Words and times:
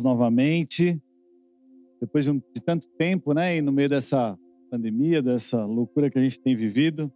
novamente, 0.00 0.96
depois 2.00 2.24
de, 2.24 2.30
um, 2.30 2.38
de, 2.38 2.62
tanto 2.64 2.88
tempo, 2.90 3.34
né? 3.34 3.56
E 3.56 3.60
no 3.60 3.72
meio 3.72 3.88
dessa 3.88 4.38
pandemia, 4.70 5.20
dessa 5.20 5.64
loucura 5.64 6.08
que 6.08 6.18
a 6.18 6.22
gente 6.22 6.40
tem 6.40 6.56
vivido. 6.56 7.12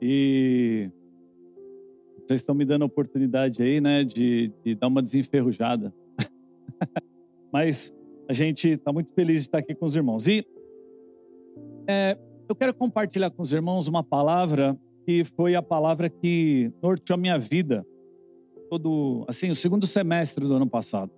E 0.00 0.90
vocês 2.18 2.40
estão 2.40 2.54
me 2.54 2.64
dando 2.64 2.82
a 2.82 2.86
oportunidade 2.86 3.62
aí, 3.62 3.80
né? 3.80 4.04
De, 4.04 4.52
de 4.64 4.74
dar 4.74 4.86
uma 4.86 5.02
desenferrujada. 5.02 5.92
Mas 7.52 7.96
a 8.28 8.32
gente 8.32 8.68
está 8.68 8.92
muito 8.92 9.12
feliz 9.12 9.42
de 9.42 9.48
estar 9.48 9.58
aqui 9.58 9.74
com 9.74 9.86
os 9.86 9.96
irmãos. 9.96 10.28
E 10.28 10.46
é, 11.88 12.16
eu 12.48 12.54
quero 12.54 12.72
compartilhar 12.72 13.30
com 13.30 13.42
os 13.42 13.52
irmãos 13.52 13.88
uma 13.88 14.04
palavra 14.04 14.78
que 15.04 15.24
foi 15.24 15.56
a 15.56 15.62
palavra 15.62 16.08
que 16.08 16.72
norteou 16.80 17.14
a 17.14 17.20
minha 17.20 17.38
vida 17.38 17.84
todo, 18.70 19.24
assim, 19.28 19.50
o 19.50 19.54
segundo 19.56 19.86
semestre 19.86 20.46
do 20.46 20.54
ano 20.54 20.68
passado. 20.68 21.10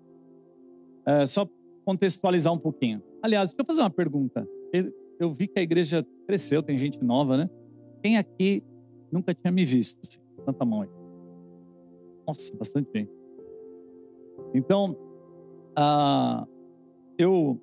É, 1.07 1.27
só 1.27 1.49
contextualizar 1.85 2.53
um 2.53 2.59
pouquinho. 2.59 3.03
Aliás, 3.23 3.51
deixa 3.51 3.63
eu 3.63 3.67
fazer 3.67 3.81
uma 3.81 3.91
pergunta. 3.91 4.47
Eu 5.19 5.33
vi 5.33 5.47
que 5.47 5.59
a 5.59 5.63
igreja 5.63 6.07
cresceu, 6.27 6.63
tem 6.63 6.79
gente 6.79 7.03
nova, 7.03 7.37
né? 7.37 7.51
Quem 8.03 8.19
aqui 8.19 8.63
nunca 9.11 9.35
tinha 9.35 9.53
me 9.53 9.65
visto? 9.65 10.01
Assim, 10.03 10.21
tanta 10.45 10.65
mão 10.65 10.83
aí. 10.83 10.89
Nossa, 12.27 12.55
bastante 12.57 12.91
gente. 12.95 13.11
Então, 14.55 14.97
uh, 15.79 16.47
eu 17.19 17.61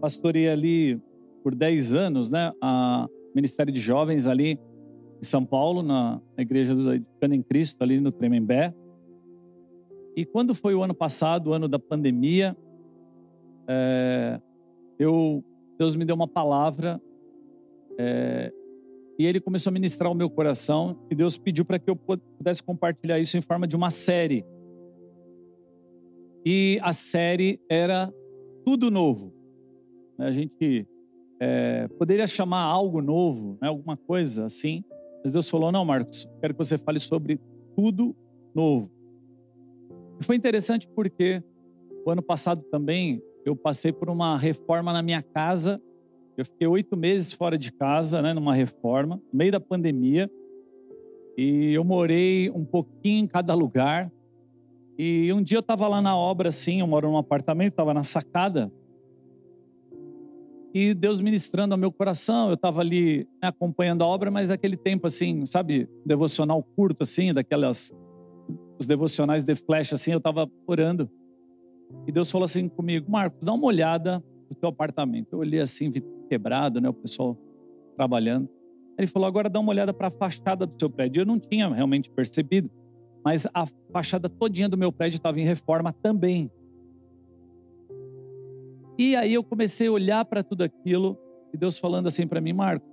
pastorei 0.00 0.48
ali 0.48 1.00
por 1.42 1.54
10 1.54 1.94
anos, 1.94 2.30
né? 2.30 2.52
A 2.60 3.06
Ministério 3.34 3.72
de 3.72 3.80
Jovens 3.80 4.26
ali 4.26 4.58
em 5.20 5.24
São 5.24 5.44
Paulo, 5.44 5.82
na, 5.82 6.20
igreja 6.36 6.74
do 6.74 6.92
Edicando 6.92 7.34
em 7.34 7.42
Cristo, 7.42 7.82
ali 7.82 8.00
no 8.00 8.12
Tremembé. 8.12 8.74
E 10.16 10.24
quando 10.24 10.54
foi 10.54 10.74
o 10.74 10.82
ano 10.82 10.94
passado, 10.94 11.50
o 11.50 11.52
ano 11.52 11.68
da 11.68 11.78
pandemia, 11.78 12.56
é, 13.66 14.40
eu, 14.98 15.44
Deus 15.78 15.96
me 15.96 16.04
deu 16.04 16.14
uma 16.14 16.28
palavra 16.28 17.00
é, 17.98 18.52
e 19.18 19.26
Ele 19.26 19.40
começou 19.40 19.70
a 19.70 19.74
ministrar 19.74 20.10
o 20.10 20.14
meu 20.14 20.30
coração 20.30 20.98
e 21.10 21.14
Deus 21.14 21.36
pediu 21.36 21.64
para 21.64 21.78
que 21.78 21.90
eu 21.90 21.96
pudesse 21.96 22.62
compartilhar 22.62 23.18
isso 23.18 23.36
em 23.36 23.40
forma 23.40 23.66
de 23.66 23.76
uma 23.76 23.90
série. 23.90 24.44
E 26.44 26.78
a 26.82 26.92
série 26.92 27.60
era 27.68 28.12
Tudo 28.64 28.90
Novo. 28.90 29.32
A 30.18 30.30
gente 30.30 30.86
é, 31.40 31.88
poderia 31.98 32.26
chamar 32.26 32.62
algo 32.62 33.00
novo, 33.00 33.58
né, 33.60 33.68
alguma 33.68 33.96
coisa 33.96 34.44
assim, 34.44 34.84
mas 35.24 35.32
Deus 35.32 35.48
falou: 35.48 35.72
não, 35.72 35.84
Marcos, 35.84 36.28
quero 36.40 36.54
que 36.54 36.58
você 36.58 36.76
fale 36.78 37.00
sobre 37.00 37.40
tudo 37.74 38.14
novo. 38.54 38.93
Foi 40.24 40.36
interessante 40.36 40.88
porque 40.88 41.42
o 42.04 42.10
ano 42.10 42.22
passado 42.22 42.62
também 42.62 43.22
eu 43.44 43.54
passei 43.54 43.92
por 43.92 44.08
uma 44.08 44.38
reforma 44.38 44.90
na 44.90 45.02
minha 45.02 45.22
casa. 45.22 45.80
Eu 46.34 46.46
fiquei 46.46 46.66
oito 46.66 46.96
meses 46.96 47.32
fora 47.32 47.58
de 47.58 47.70
casa, 47.70 48.22
né, 48.22 48.32
numa 48.32 48.54
reforma, 48.54 49.16
no 49.30 49.38
meio 49.38 49.52
da 49.52 49.60
pandemia. 49.60 50.30
E 51.36 51.74
eu 51.74 51.84
morei 51.84 52.50
um 52.50 52.64
pouquinho 52.64 53.24
em 53.24 53.26
cada 53.26 53.52
lugar. 53.52 54.10
E 54.96 55.30
um 55.30 55.42
dia 55.42 55.58
eu 55.58 55.60
estava 55.60 55.86
lá 55.88 56.00
na 56.00 56.16
obra, 56.16 56.48
assim, 56.48 56.80
eu 56.80 56.86
moro 56.86 57.10
num 57.10 57.18
apartamento, 57.18 57.72
estava 57.72 57.92
na 57.92 58.02
sacada. 58.02 58.72
E 60.72 60.94
Deus 60.94 61.20
ministrando 61.20 61.74
ao 61.74 61.78
meu 61.78 61.92
coração, 61.92 62.48
eu 62.48 62.54
estava 62.54 62.80
ali 62.80 63.28
né, 63.42 63.48
acompanhando 63.48 64.02
a 64.02 64.06
obra, 64.06 64.30
mas 64.30 64.50
aquele 64.50 64.76
tempo, 64.76 65.06
assim, 65.06 65.44
sabe, 65.44 65.86
devocional 66.04 66.62
curto, 66.62 67.02
assim, 67.02 67.32
daquelas 67.32 67.92
os 68.78 68.86
devocionais 68.86 69.44
de 69.44 69.54
flash, 69.54 69.92
assim, 69.92 70.12
eu 70.12 70.18
estava 70.18 70.50
orando. 70.66 71.10
E 72.06 72.12
Deus 72.12 72.30
falou 72.30 72.44
assim 72.44 72.68
comigo, 72.68 73.10
Marcos, 73.10 73.44
dá 73.44 73.52
uma 73.52 73.66
olhada 73.66 74.22
no 74.48 74.56
teu 74.56 74.68
apartamento. 74.68 75.28
Eu 75.32 75.38
olhei 75.38 75.60
assim, 75.60 75.90
vi 75.90 76.02
quebrado, 76.28 76.80
né, 76.80 76.88
o 76.88 76.94
pessoal 76.94 77.38
trabalhando. 77.96 78.48
Ele 78.98 79.06
falou, 79.06 79.26
agora 79.26 79.48
dá 79.48 79.60
uma 79.60 79.70
olhada 79.70 79.92
para 79.92 80.08
a 80.08 80.10
fachada 80.10 80.66
do 80.66 80.74
seu 80.78 80.88
prédio. 80.88 81.22
Eu 81.22 81.26
não 81.26 81.38
tinha 81.38 81.68
realmente 81.68 82.10
percebido, 82.10 82.70
mas 83.24 83.46
a 83.52 83.66
fachada 83.92 84.28
todinha 84.28 84.68
do 84.68 84.76
meu 84.76 84.92
prédio 84.92 85.16
estava 85.16 85.40
em 85.40 85.44
reforma 85.44 85.92
também. 85.92 86.50
E 88.96 89.16
aí 89.16 89.34
eu 89.34 89.42
comecei 89.42 89.88
a 89.88 89.92
olhar 89.92 90.24
para 90.24 90.44
tudo 90.44 90.62
aquilo 90.62 91.18
e 91.52 91.56
Deus 91.56 91.78
falando 91.78 92.06
assim 92.06 92.26
para 92.26 92.40
mim, 92.40 92.52
Marco, 92.52 92.86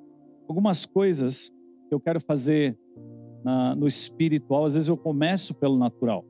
algumas 0.48 0.86
coisas 0.86 1.50
que 1.88 1.94
eu 1.94 2.00
quero 2.00 2.20
fazer 2.20 2.78
na, 3.44 3.76
no 3.76 3.88
espiritual, 3.88 4.66
às 4.66 4.74
vezes 4.76 4.90
eu 4.90 4.98
começo 4.98 5.54
pelo 5.54 5.78
natural. 5.78 6.26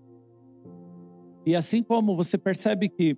E 1.45 1.55
assim 1.55 1.81
como 1.81 2.15
você 2.15 2.37
percebe 2.37 2.87
que 2.87 3.17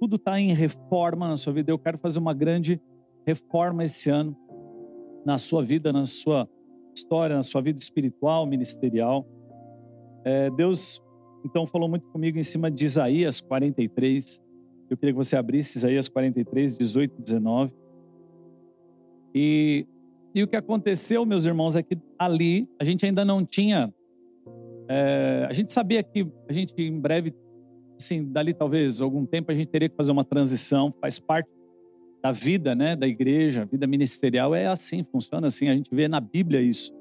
tudo 0.00 0.16
está 0.16 0.40
em 0.40 0.52
reforma 0.52 1.28
na 1.28 1.36
sua 1.36 1.52
vida, 1.52 1.70
eu 1.70 1.78
quero 1.78 1.98
fazer 1.98 2.18
uma 2.18 2.32
grande 2.32 2.80
reforma 3.26 3.84
esse 3.84 4.08
ano 4.08 4.36
na 5.24 5.36
sua 5.36 5.62
vida, 5.62 5.92
na 5.92 6.04
sua 6.04 6.48
história, 6.94 7.36
na 7.36 7.42
sua 7.42 7.60
vida 7.60 7.78
espiritual, 7.78 8.46
ministerial. 8.46 9.26
É, 10.24 10.50
Deus 10.50 11.02
então 11.44 11.66
falou 11.66 11.88
muito 11.88 12.06
comigo 12.08 12.38
em 12.38 12.42
cima 12.42 12.70
de 12.70 12.84
Isaías 12.84 13.40
43. 13.40 14.42
Eu 14.88 14.96
queria 14.96 15.12
que 15.12 15.16
você 15.16 15.36
abrisse 15.36 15.78
Isaías 15.78 16.08
43, 16.08 16.76
18 16.76 17.14
e 17.16 17.20
19. 17.20 17.72
E, 19.34 19.86
e 20.34 20.42
o 20.42 20.48
que 20.48 20.56
aconteceu, 20.56 21.26
meus 21.26 21.44
irmãos, 21.44 21.76
é 21.76 21.82
que 21.82 21.98
ali 22.18 22.68
a 22.78 22.84
gente 22.84 23.04
ainda 23.04 23.24
não 23.24 23.44
tinha. 23.44 23.92
É, 24.88 25.46
a 25.48 25.52
gente 25.52 25.72
sabia 25.72 26.02
que 26.02 26.26
a 26.48 26.52
gente 26.52 26.74
em 26.78 26.98
breve, 26.98 27.34
assim, 27.98 28.24
dali 28.24 28.54
talvez 28.54 29.00
algum 29.00 29.26
tempo, 29.26 29.50
a 29.50 29.54
gente 29.54 29.68
teria 29.68 29.88
que 29.88 29.96
fazer 29.96 30.12
uma 30.12 30.24
transição, 30.24 30.94
faz 31.00 31.18
parte 31.18 31.48
da 32.22 32.32
vida, 32.32 32.74
né, 32.74 32.94
da 32.94 33.06
igreja, 33.06 33.62
a 33.62 33.64
vida 33.64 33.86
ministerial 33.86 34.54
é 34.54 34.66
assim, 34.66 35.02
funciona 35.10 35.46
assim, 35.46 35.68
a 35.68 35.74
gente 35.74 35.92
vê 35.92 36.06
na 36.06 36.20
Bíblia 36.20 36.60
isso. 36.60 36.92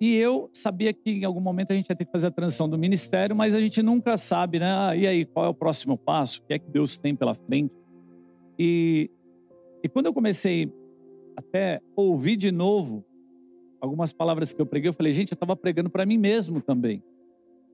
E 0.00 0.16
eu 0.16 0.50
sabia 0.52 0.92
que 0.92 1.10
em 1.10 1.24
algum 1.24 1.40
momento 1.40 1.72
a 1.72 1.74
gente 1.74 1.88
ia 1.88 1.96
ter 1.96 2.04
que 2.04 2.10
fazer 2.10 2.26
a 2.28 2.30
transição 2.30 2.68
do 2.68 2.76
ministério, 2.76 3.36
mas 3.36 3.54
a 3.54 3.60
gente 3.60 3.82
nunca 3.82 4.16
sabe, 4.16 4.58
né? 4.58 4.66
Ah, 4.66 4.96
e 4.96 5.06
aí, 5.06 5.24
qual 5.24 5.46
é 5.46 5.48
o 5.48 5.54
próximo 5.54 5.96
passo? 5.96 6.40
O 6.40 6.46
que 6.46 6.54
é 6.54 6.58
que 6.58 6.68
Deus 6.68 6.98
tem 6.98 7.14
pela 7.14 7.34
frente? 7.34 7.72
E, 8.58 9.10
e 9.82 9.88
quando 9.88 10.06
eu 10.06 10.12
comecei 10.12 10.72
até 11.36 11.80
ouvir 11.96 12.36
de 12.36 12.50
novo 12.50 13.04
algumas 13.80 14.12
palavras 14.12 14.52
que 14.52 14.60
eu 14.60 14.66
preguei, 14.66 14.88
eu 14.88 14.94
falei, 14.94 15.12
gente, 15.12 15.32
eu 15.32 15.36
estava 15.36 15.54
pregando 15.54 15.90
para 15.90 16.06
mim 16.06 16.16
mesmo 16.16 16.60
também. 16.60 17.02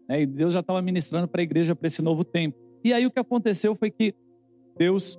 Né? 0.09 0.23
E 0.23 0.27
Deus 0.27 0.53
já 0.53 0.61
estava 0.61 0.83
ministrando 0.83 1.29
para 1.29 1.41
a 1.41 1.45
igreja 1.45 1.75
para 1.75 1.87
esse 1.87 2.03
novo 2.03 2.25
tempo. 2.25 2.59
E 2.83 2.93
aí 2.93 3.07
o 3.07 3.11
que 3.11 3.21
aconteceu 3.21 3.77
foi 3.77 3.91
que 3.91 4.15
Deus 4.77 5.19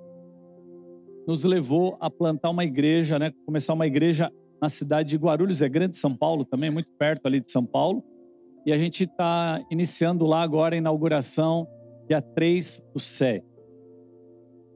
nos 1.26 1.44
levou 1.44 1.98
a 2.00 2.10
plantar 2.10 2.50
uma 2.50 2.66
igreja, 2.66 3.18
né? 3.18 3.32
começar 3.46 3.74
uma 3.74 3.88
igreja 3.88 4.32
na 4.62 4.70
cidade 4.70 5.10
de 5.10 5.18
Guarulhos, 5.18 5.62
é 5.62 5.70
grande 5.70 5.98
São 5.98 6.16
Paulo 6.16 6.44
também, 6.44 6.70
muito 6.70 6.90
perto 6.98 7.26
ali 7.26 7.40
de 7.40 7.52
São 7.52 7.66
Paulo. 7.66 8.04
E 8.66 8.72
a 8.72 8.78
gente 8.78 9.06
está 9.06 9.64
iniciando 9.72 10.26
lá 10.26 10.42
agora 10.42 10.76
a 10.76 10.78
inauguração, 10.78 11.68
dia 12.08 12.22
3 12.22 12.86
do 12.94 13.00
7. 13.00 13.44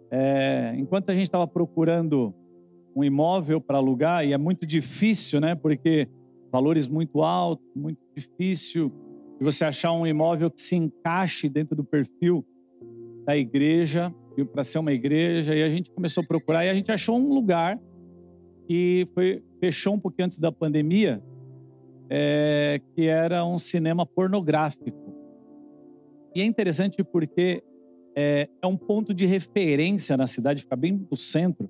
É, 0.09 0.74
enquanto 0.78 1.09
a 1.09 1.14
gente 1.14 1.25
estava 1.25 1.46
procurando 1.46 2.34
um 2.95 3.03
imóvel 3.03 3.59
para 3.59 3.78
alugar, 3.78 4.25
e 4.25 4.33
é 4.33 4.38
muito 4.38 4.66
difícil, 4.66 5.41
né? 5.41 5.53
Porque 5.53 6.07
valores 6.51 6.88
muito 6.88 7.22
altos, 7.22 7.67
muito 7.75 8.00
difícil 8.16 8.91
de 9.38 9.44
você 9.44 9.66
achar 9.66 9.91
um 9.91 10.07
imóvel 10.07 10.50
que 10.50 10.61
se 10.61 10.75
encaixe 10.75 11.50
dentro 11.50 11.75
do 11.75 11.83
perfil 11.83 12.45
da 13.25 13.35
igreja, 13.35 14.13
para 14.51 14.63
ser 14.63 14.79
uma 14.79 14.91
igreja, 14.91 15.56
e 15.56 15.63
a 15.63 15.69
gente 15.69 15.91
começou 15.91 16.23
a 16.23 16.28
procurar 16.28 16.66
e 16.66 16.69
a 16.69 16.73
gente 16.73 16.91
achou 16.91 17.17
um 17.17 17.33
lugar 17.33 17.79
que 18.67 19.07
foi, 19.13 19.44
fechou 19.59 19.94
um 19.94 20.00
pouquinho 20.00 20.25
antes 20.25 20.38
da 20.38 20.51
pandemia, 20.51 21.22
é, 22.09 22.81
que 22.94 23.07
era 23.07 23.45
um 23.45 23.57
cinema 23.57 24.06
pornográfico. 24.06 25.13
E 26.35 26.41
é 26.41 26.45
interessante 26.45 27.03
porque 27.03 27.63
é, 28.16 28.50
é, 28.62 28.67
um 28.67 28.77
ponto 28.77 29.13
de 29.13 29.25
referência 29.25 30.18
na 30.18 30.27
cidade, 30.27 30.63
fica 30.63 30.75
bem 30.75 31.06
no 31.09 31.18
centro. 31.18 31.69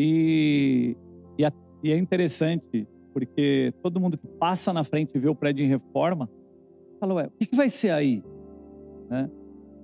E, 0.00 0.96
e, 1.36 1.44
a, 1.44 1.52
e, 1.82 1.90
é 1.90 1.98
interessante 1.98 2.86
porque 3.12 3.74
todo 3.82 3.98
mundo 3.98 4.16
que 4.16 4.28
passa 4.28 4.72
na 4.72 4.84
frente 4.84 5.16
e 5.16 5.18
vê 5.18 5.28
o 5.28 5.34
prédio 5.34 5.66
em 5.66 5.68
reforma, 5.68 6.30
fala, 7.00 7.14
ué, 7.14 7.26
o 7.26 7.30
que, 7.30 7.46
que 7.46 7.56
vai 7.56 7.68
ser 7.68 7.90
aí? 7.90 8.22
Né? 9.10 9.28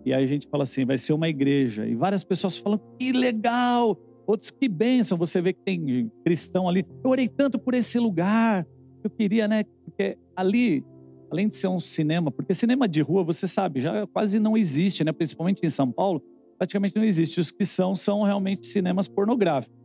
E 0.07 0.15
aí 0.15 0.23
a 0.23 0.27
gente 0.29 0.47
fala 0.47 0.63
assim, 0.63 0.85
vai 0.85 0.97
ser 0.99 1.15
uma 1.15 1.29
igreja. 1.29 1.85
E 1.85 1.97
várias 1.97 2.23
pessoas 2.23 2.57
falam, 2.57 2.81
que 2.97 3.11
legal! 3.11 3.99
Outros, 4.25 4.53
que 4.53 4.69
bênção, 4.69 5.19
você 5.19 5.41
vê 5.41 5.53
que 5.53 5.63
tem 5.63 6.09
cristão 6.25 6.69
ali. 6.69 6.87
Eu 7.03 7.11
orei 7.11 7.27
tanto 7.27 7.59
por 7.59 7.75
esse 7.75 7.99
lugar. 7.99 8.65
Eu 9.03 9.11
queria, 9.11 9.49
né? 9.49 9.65
Porque 9.85 10.17
ali, 10.37 10.85
além 11.29 11.49
de 11.49 11.57
ser 11.57 11.67
um 11.67 11.81
cinema, 11.81 12.31
porque 12.31 12.55
cinema 12.55 12.87
de 12.87 13.01
rua, 13.01 13.25
você 13.25 13.49
sabe, 13.49 13.81
já 13.81 14.07
quase 14.07 14.39
não 14.39 14.57
existe, 14.57 15.03
né? 15.03 15.11
Principalmente 15.11 15.67
em 15.67 15.69
São 15.69 15.91
Paulo, 15.91 16.23
praticamente 16.57 16.95
não 16.95 17.03
existe. 17.03 17.41
Os 17.41 17.51
que 17.51 17.67
são, 17.67 17.97
são 17.97 18.23
realmente 18.23 18.65
cinemas 18.65 19.09
pornográficos. 19.09 19.84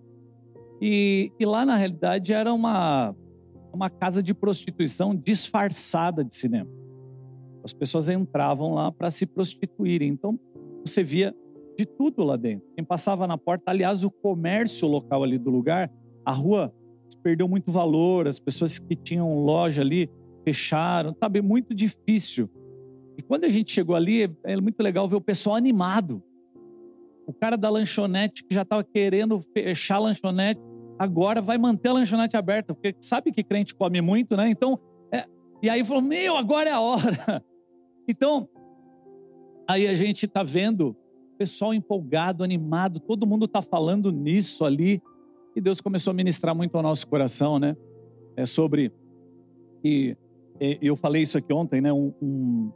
E, 0.81 1.31
e 1.39 1.45
lá, 1.45 1.65
na 1.65 1.75
realidade, 1.75 2.33
era 2.33 2.53
uma, 2.53 3.15
uma 3.73 3.89
casa 3.89 4.23
de 4.23 4.33
prostituição 4.33 5.15
disfarçada 5.15 6.23
de 6.23 6.33
cinema. 6.35 6.69
as 7.63 7.73
pessoas 7.73 8.09
entravam 8.09 8.73
lá 8.73 8.91
para 8.91 9.11
se 9.11 9.25
prostituírem. 9.25 10.09
Então, 10.09 10.39
você 10.85 11.03
via 11.03 11.35
de 11.77 11.85
tudo 11.85 12.23
lá 12.23 12.35
dentro. 12.35 12.67
Quem 12.75 12.83
passava 12.83 13.27
na 13.27 13.37
porta, 13.37 13.65
aliás, 13.67 14.03
o 14.03 14.11
comércio 14.11 14.87
local 14.87 15.23
ali 15.23 15.37
do 15.37 15.49
lugar, 15.49 15.91
a 16.25 16.31
rua 16.31 16.73
perdeu 17.23 17.47
muito 17.47 17.71
valor, 17.71 18.27
as 18.27 18.39
pessoas 18.39 18.79
que 18.79 18.95
tinham 18.95 19.43
loja 19.43 19.81
ali 19.81 20.09
fecharam, 20.43 21.15
sabe? 21.19 21.41
Muito 21.41 21.73
difícil. 21.73 22.49
E 23.17 23.21
quando 23.21 23.43
a 23.43 23.49
gente 23.49 23.71
chegou 23.71 23.95
ali, 23.95 24.33
é 24.43 24.59
muito 24.59 24.81
legal 24.81 25.07
ver 25.07 25.15
o 25.15 25.21
pessoal 25.21 25.55
animado. 25.55 26.23
O 27.27 27.33
cara 27.33 27.57
da 27.57 27.69
lanchonete 27.69 28.43
que 28.43 28.55
já 28.55 28.63
estava 28.63 28.83
querendo 28.83 29.39
fechar 29.53 29.95
a 29.95 29.99
lanchonete, 29.99 30.61
agora 30.99 31.41
vai 31.41 31.57
manter 31.57 31.87
a 31.87 31.93
lanchonete 31.93 32.35
aberta, 32.35 32.73
porque 32.73 32.93
sabe 32.99 33.31
que 33.31 33.41
crente 33.41 33.73
come 33.73 34.01
muito, 34.01 34.35
né? 34.35 34.49
Então, 34.49 34.77
é... 35.11 35.25
e 35.63 35.69
aí 35.69 35.83
falou: 35.85 36.01
Meu, 36.03 36.35
agora 36.35 36.69
é 36.69 36.73
a 36.73 36.81
hora. 36.81 37.43
Então, 38.11 38.49
aí 39.69 39.85
a 39.85 39.93
gente 39.93 40.25
está 40.25 40.41
vendo 40.41 40.97
o 41.33 41.37
pessoal 41.37 41.75
empolgado, 41.75 42.43
animado, 42.43 42.99
todo 42.99 43.27
mundo 43.27 43.45
está 43.45 43.61
falando 43.61 44.11
nisso 44.11 44.65
ali. 44.65 44.99
E 45.55 45.61
Deus 45.61 45.79
começou 45.79 46.09
a 46.09 46.13
ministrar 46.15 46.55
muito 46.55 46.75
ao 46.75 46.81
nosso 46.81 47.05
coração, 47.05 47.59
né? 47.59 47.77
É 48.35 48.47
sobre. 48.47 48.91
E 49.83 50.17
eu 50.81 50.95
falei 50.95 51.21
isso 51.21 51.37
aqui 51.37 51.53
ontem, 51.53 51.81
né? 51.81 51.93
Um, 51.93 52.11
um 52.19 52.71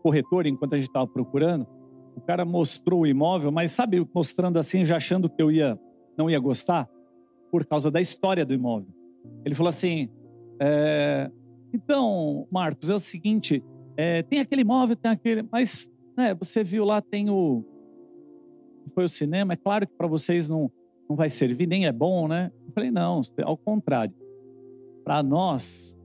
corretor, 0.00 0.46
enquanto 0.46 0.74
a 0.74 0.78
gente 0.78 0.86
estava 0.86 1.08
procurando, 1.08 1.66
o 2.14 2.20
cara 2.20 2.44
mostrou 2.44 3.00
o 3.00 3.06
imóvel, 3.06 3.50
mas 3.50 3.72
sabe, 3.72 4.06
mostrando 4.14 4.60
assim, 4.60 4.84
já 4.84 4.96
achando 4.96 5.28
que 5.28 5.42
eu 5.42 5.50
ia, 5.50 5.76
não 6.16 6.30
ia 6.30 6.38
gostar, 6.38 6.88
por 7.50 7.64
causa 7.64 7.90
da 7.90 8.00
história 8.00 8.44
do 8.44 8.54
imóvel. 8.54 8.88
Ele 9.44 9.54
falou 9.54 9.68
assim: 9.68 10.08
é, 10.60 11.30
então, 11.72 12.46
Marcos, 12.50 12.90
é 12.90 12.94
o 12.94 12.98
seguinte, 12.98 13.62
é, 13.96 14.22
tem 14.22 14.40
aquele 14.40 14.62
imóvel, 14.62 14.96
tem 14.96 15.10
aquele, 15.10 15.46
mas 15.50 15.90
né, 16.16 16.34
você 16.34 16.64
viu 16.64 16.84
lá, 16.84 17.00
tem 17.00 17.30
o. 17.30 17.64
Foi 18.94 19.04
o 19.04 19.08
cinema, 19.08 19.52
é 19.52 19.56
claro 19.56 19.86
que 19.86 19.94
para 19.94 20.06
vocês 20.06 20.48
não, 20.48 20.70
não 21.08 21.14
vai 21.14 21.28
servir, 21.28 21.66
nem 21.66 21.86
é 21.86 21.92
bom, 21.92 22.26
né? 22.26 22.50
Eu 22.66 22.72
falei, 22.72 22.90
não, 22.90 23.20
ao 23.44 23.56
contrário. 23.56 24.14
Para 25.04 25.22
nós, 25.22 25.96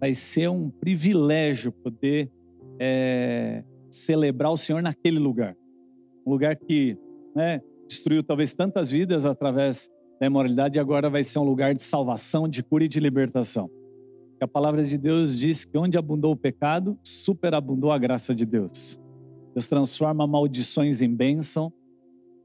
vai 0.00 0.12
ser 0.12 0.50
um 0.50 0.68
privilégio 0.68 1.72
poder 1.72 2.30
é, 2.78 3.64
celebrar 3.90 4.50
o 4.50 4.56
Senhor 4.56 4.82
naquele 4.82 5.18
lugar. 5.18 5.56
Um 6.26 6.30
lugar 6.30 6.56
que 6.56 6.98
né, 7.34 7.62
destruiu 7.86 8.22
talvez 8.22 8.52
tantas 8.52 8.90
vidas 8.90 9.24
através 9.24 9.90
da 10.20 10.26
imoralidade 10.26 10.78
agora 10.78 11.10
vai 11.10 11.22
ser 11.22 11.38
um 11.38 11.44
lugar 11.44 11.74
de 11.74 11.82
salvação, 11.82 12.48
de 12.48 12.62
cura 12.62 12.84
e 12.84 12.88
de 12.88 13.00
libertação. 13.00 13.70
A 14.40 14.48
palavra 14.48 14.84
de 14.84 14.98
Deus 14.98 15.38
diz 15.38 15.64
que 15.64 15.78
onde 15.78 15.96
abundou 15.96 16.32
o 16.32 16.36
pecado, 16.36 16.98
superabundou 17.02 17.90
a 17.90 17.98
graça 17.98 18.34
de 18.34 18.44
Deus. 18.44 19.00
Deus 19.54 19.66
transforma 19.66 20.26
maldições 20.26 21.00
em 21.00 21.08
bênção. 21.08 21.72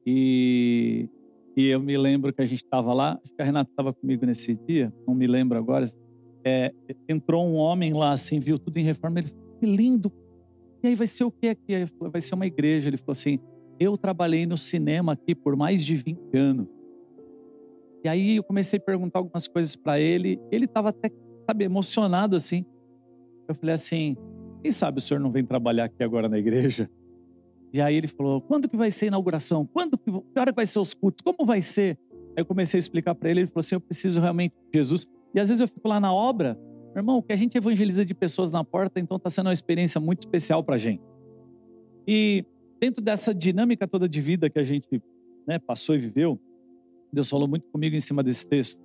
E, 0.06 1.10
e 1.58 1.68
eu 1.68 1.82
me 1.82 1.98
lembro 1.98 2.32
que 2.32 2.42
a 2.42 2.46
gente 2.46 2.64
estava 2.64 2.94
lá, 2.94 3.20
acho 3.22 3.34
que 3.34 3.42
a 3.42 3.46
Renata 3.46 3.70
estava 3.70 3.92
comigo 3.92 4.26
nesse 4.26 4.56
dia, 4.56 4.94
não 5.06 5.14
me 5.14 5.28
lembro 5.28 5.58
agora. 5.58 5.86
É, 6.44 6.74
entrou 7.08 7.46
um 7.46 7.56
homem 7.56 7.92
lá 7.92 8.12
assim, 8.12 8.40
viu 8.40 8.58
tudo 8.58 8.78
em 8.78 8.84
reforma, 8.84 9.20
ele 9.20 9.28
falou, 9.28 9.58
que 9.60 9.66
lindo, 9.66 10.10
e 10.82 10.88
aí 10.88 10.96
vai 10.96 11.08
ser 11.08 11.26
o 11.26 11.32
que 11.32 11.48
aqui? 11.48 11.74
Vai 12.00 12.22
ser 12.22 12.36
uma 12.36 12.48
igreja. 12.48 12.90
Ele 12.90 12.98
falou 12.98 13.12
assim: 13.12 13.40
eu 13.80 13.98
trabalhei 13.98 14.46
no 14.46 14.58
cinema 14.58 15.14
aqui 15.14 15.36
por 15.36 15.56
mais 15.56 15.84
de 15.84 15.96
20 15.96 16.38
anos. 16.38 16.68
E 18.04 18.10
aí 18.10 18.38
eu 18.38 18.44
comecei 18.44 18.80
a 18.80 18.82
perguntar 18.82 19.20
algumas 19.20 19.48
coisas 19.48 19.76
para 19.76 20.00
ele. 20.00 20.40
Ele 20.52 20.66
estava 20.66 20.90
até, 20.90 21.12
sabe, 21.46 21.66
emocionado 21.66 22.36
assim. 22.36 22.66
Eu 23.48 23.56
falei 23.56 23.76
assim: 23.76 24.16
quem 24.62 24.72
sabe 24.72 25.00
o 25.00 25.02
senhor 25.02 25.20
não 25.20 25.32
vem 25.32 25.46
trabalhar 25.46 25.86
aqui 25.86 26.04
agora 26.04 26.30
na 26.30 26.38
igreja? 26.38 26.90
E 27.74 27.82
aí 27.82 27.96
ele 27.96 28.08
falou: 28.08 28.42
quando 28.42 28.70
que 28.70 28.78
vai 28.78 28.92
ser 28.92 29.06
a 29.06 29.08
inauguração? 29.10 29.66
Quando 29.66 29.98
que, 29.98 30.12
que 30.12 30.40
hora 30.40 30.52
que 30.52 30.56
vai 30.56 30.66
ser 30.66 30.80
os 30.80 30.94
cultos? 30.94 31.22
Como 31.22 31.46
vai 31.46 31.62
ser? 31.62 31.98
Aí 32.36 32.42
eu 32.42 32.46
comecei 32.46 32.78
a 32.78 32.80
explicar 32.80 33.16
para 33.16 33.30
ele. 33.30 33.42
Ele 33.42 33.48
falou 33.48 33.62
assim: 33.62 33.76
eu 33.76 33.82
preciso 33.82 34.22
realmente 34.22 34.54
de 34.54 34.80
Jesus. 34.80 35.06
E 35.34 35.40
às 35.40 35.50
vezes 35.50 35.62
eu 35.62 35.68
fico 35.68 35.88
lá 35.88 36.00
na 36.00 36.14
obra 36.14 36.58
irmão, 37.00 37.18
o 37.18 37.24
que 37.24 37.34
a 37.34 37.36
gente 37.36 37.58
evangeliza 37.58 38.06
de 38.06 38.14
pessoas 38.14 38.52
na 38.52 38.64
porta, 38.64 39.00
então 39.00 39.18
está 39.18 39.30
sendo 39.30 39.48
uma 39.48 39.54
experiência 39.54 40.00
muito 40.00 40.20
especial 40.20 40.64
para 40.64 40.76
a 40.76 40.78
gente. 40.78 41.02
E 42.08 42.46
dentro 42.80 43.02
dessa 43.02 43.34
dinâmica 43.34 43.88
toda 43.88 44.08
de 44.08 44.22
vida 44.22 44.50
que 44.50 44.60
a 44.60 44.64
gente 44.64 45.02
né, 45.48 45.60
passou 45.60 45.96
e 45.96 46.00
viveu, 46.00 46.40
Deus 47.12 47.30
falou 47.30 47.48
muito 47.48 47.68
comigo 47.70 47.96
em 47.96 48.00
cima 48.00 48.24
desse 48.24 48.48
texto. 48.48 48.82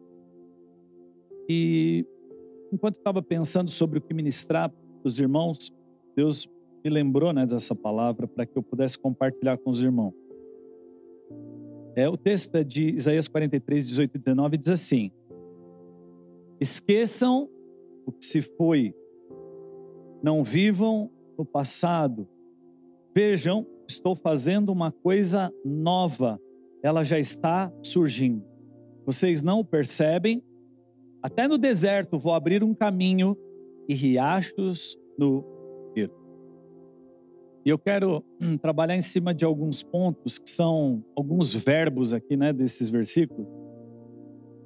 E 1.48 2.06
enquanto 2.72 2.96
estava 2.96 3.22
pensando 3.22 3.70
sobre 3.70 3.98
o 3.98 4.02
que 4.02 4.14
ministrar 4.14 4.72
os 5.02 5.20
irmãos, 5.20 5.72
Deus 6.16 6.48
me 6.84 6.90
lembrou 6.90 7.32
né, 7.32 7.46
dessa 7.46 7.74
palavra 7.74 8.26
para 8.26 8.46
que 8.46 8.56
eu 8.56 8.62
pudesse 8.62 8.98
compartilhar 8.98 9.58
com 9.58 9.70
os 9.70 9.82
irmãos. 9.82 10.14
É, 11.96 12.08
o 12.08 12.16
texto 12.16 12.54
é 12.56 12.64
de 12.64 12.88
Isaías 12.90 13.28
43, 13.28 13.88
18 13.88 14.16
e 14.16 14.18
19, 14.18 14.58
diz 14.58 14.68
assim: 14.68 15.12
Esqueçam 16.60 17.48
o 18.04 18.12
que 18.12 18.24
se 18.24 18.42
foi. 18.42 18.94
Não 20.22 20.42
vivam 20.42 21.10
no 21.38 21.44
passado. 21.44 22.26
Vejam, 23.14 23.66
estou 23.88 24.16
fazendo 24.16 24.72
uma 24.72 24.90
coisa 24.90 25.52
nova. 25.64 26.40
Ela 26.84 27.02
já 27.02 27.18
está 27.18 27.72
surgindo. 27.82 28.44
Vocês 29.04 29.42
não 29.42 29.64
percebem? 29.64 30.40
Até 31.20 31.48
no 31.48 31.58
deserto 31.58 32.18
vou 32.18 32.32
abrir 32.32 32.62
um 32.62 32.74
caminho 32.74 33.36
e 33.88 33.94
riachos 33.94 34.96
no. 35.18 35.52
E 37.66 37.70
eu 37.70 37.78
quero 37.78 38.22
hum, 38.38 38.58
trabalhar 38.58 38.94
em 38.94 39.00
cima 39.00 39.32
de 39.32 39.42
alguns 39.42 39.82
pontos 39.82 40.38
que 40.38 40.50
são 40.50 41.02
alguns 41.16 41.54
verbos 41.54 42.12
aqui, 42.12 42.36
né, 42.36 42.52
desses 42.52 42.90
versículos 42.90 43.48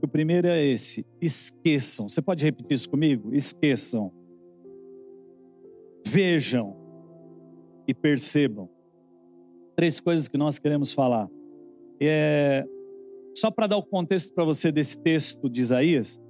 o 0.02 0.08
primeiro 0.08 0.48
é 0.48 0.64
esse: 0.64 1.06
esqueçam. 1.20 2.08
Você 2.08 2.22
pode 2.22 2.44
repetir 2.44 2.72
isso 2.72 2.88
comigo? 2.88 3.34
Esqueçam. 3.34 4.12
Vejam 6.06 6.76
e 7.86 7.92
percebam. 7.92 8.68
Três 9.76 10.00
coisas 10.00 10.28
que 10.28 10.38
nós 10.38 10.58
queremos 10.58 10.92
falar. 10.92 11.28
É, 12.00 12.64
só 13.36 13.50
para 13.50 13.66
dar 13.66 13.76
o 13.76 13.82
contexto 13.82 14.32
para 14.32 14.44
você 14.44 14.70
desse 14.70 14.98
texto 14.98 15.48
de 15.48 15.60
Isaías. 15.60 16.20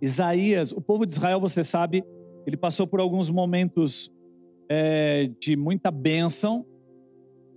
Isaías, 0.00 0.72
o 0.72 0.80
povo 0.80 1.06
de 1.06 1.12
Israel, 1.12 1.40
você 1.40 1.62
sabe, 1.64 2.04
ele 2.46 2.56
passou 2.56 2.86
por 2.86 3.00
alguns 3.00 3.30
momentos 3.30 4.12
é, 4.68 5.30
de 5.40 5.56
muita 5.56 5.90
bênção, 5.90 6.64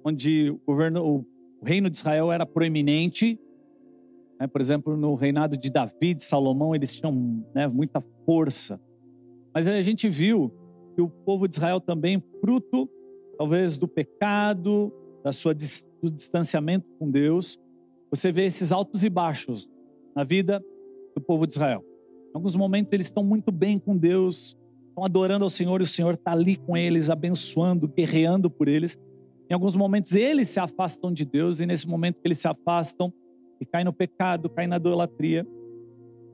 onde 0.04 0.50
o, 0.50 0.60
governo, 0.66 1.26
o 1.62 1.66
reino 1.66 1.90
de 1.90 1.98
Israel 1.98 2.32
era 2.32 2.46
proeminente, 2.46 3.40
né? 4.40 4.48
Por 4.48 4.62
exemplo, 4.62 4.96
no 4.96 5.16
reinado 5.16 5.58
de 5.58 5.70
Davi, 5.70 6.14
de 6.14 6.24
Salomão, 6.24 6.76
eles 6.76 6.96
tinham 6.96 7.44
né, 7.54 7.68
muita 7.68 8.04
força. 8.26 8.80
Mas 9.54 9.68
a 9.68 9.82
gente 9.82 10.08
viu 10.08 10.54
que 10.96 11.02
o 11.02 11.10
povo 11.10 11.48
de 11.48 11.56
Israel 11.56 11.82
também, 11.82 12.24
fruto 12.40 12.90
talvez 13.38 13.78
do 13.78 13.88
pecado, 13.88 14.92
da 15.28 15.34
sua, 15.34 15.54
do 15.54 16.10
distanciamento 16.10 16.88
com 16.98 17.12
Deus, 17.12 17.60
você 18.10 18.32
vê 18.32 18.46
esses 18.46 18.72
altos 18.72 19.04
e 19.04 19.10
baixos 19.10 19.70
na 20.16 20.24
vida 20.24 20.64
do 21.14 21.22
povo 21.22 21.46
de 21.46 21.52
Israel. 21.52 21.84
Em 22.30 22.32
alguns 22.38 22.56
momentos 22.56 22.94
eles 22.94 23.08
estão 23.08 23.26
muito 23.26 23.52
bem 23.52 23.78
com 23.78 23.98
Deus, 23.98 24.58
estão 24.88 25.04
adorando 25.04 25.44
ao 25.44 25.50
Senhor 25.50 25.82
e 25.82 25.84
o 25.84 25.88
Senhor 25.88 26.14
está 26.14 26.32
ali 26.32 26.56
com 26.56 26.78
eles, 26.78 27.10
abençoando, 27.10 27.90
guerreando 27.90 28.50
por 28.50 28.70
eles. 28.70 28.98
Em 29.50 29.54
alguns 29.54 29.76
momentos 29.76 30.16
eles 30.16 30.48
se 30.48 30.62
afastam 30.62 31.12
de 31.12 31.26
Deus 31.26 31.60
e 31.60 31.66
nesse 31.66 31.86
momento 31.90 32.22
que 32.22 32.28
eles 32.28 32.38
se 32.38 32.48
afastam, 32.48 33.14
e 33.60 33.66
cai 33.66 33.84
no 33.84 33.92
pecado, 33.92 34.50
cai 34.50 34.66
na 34.66 34.78
idolatria. 34.78 35.46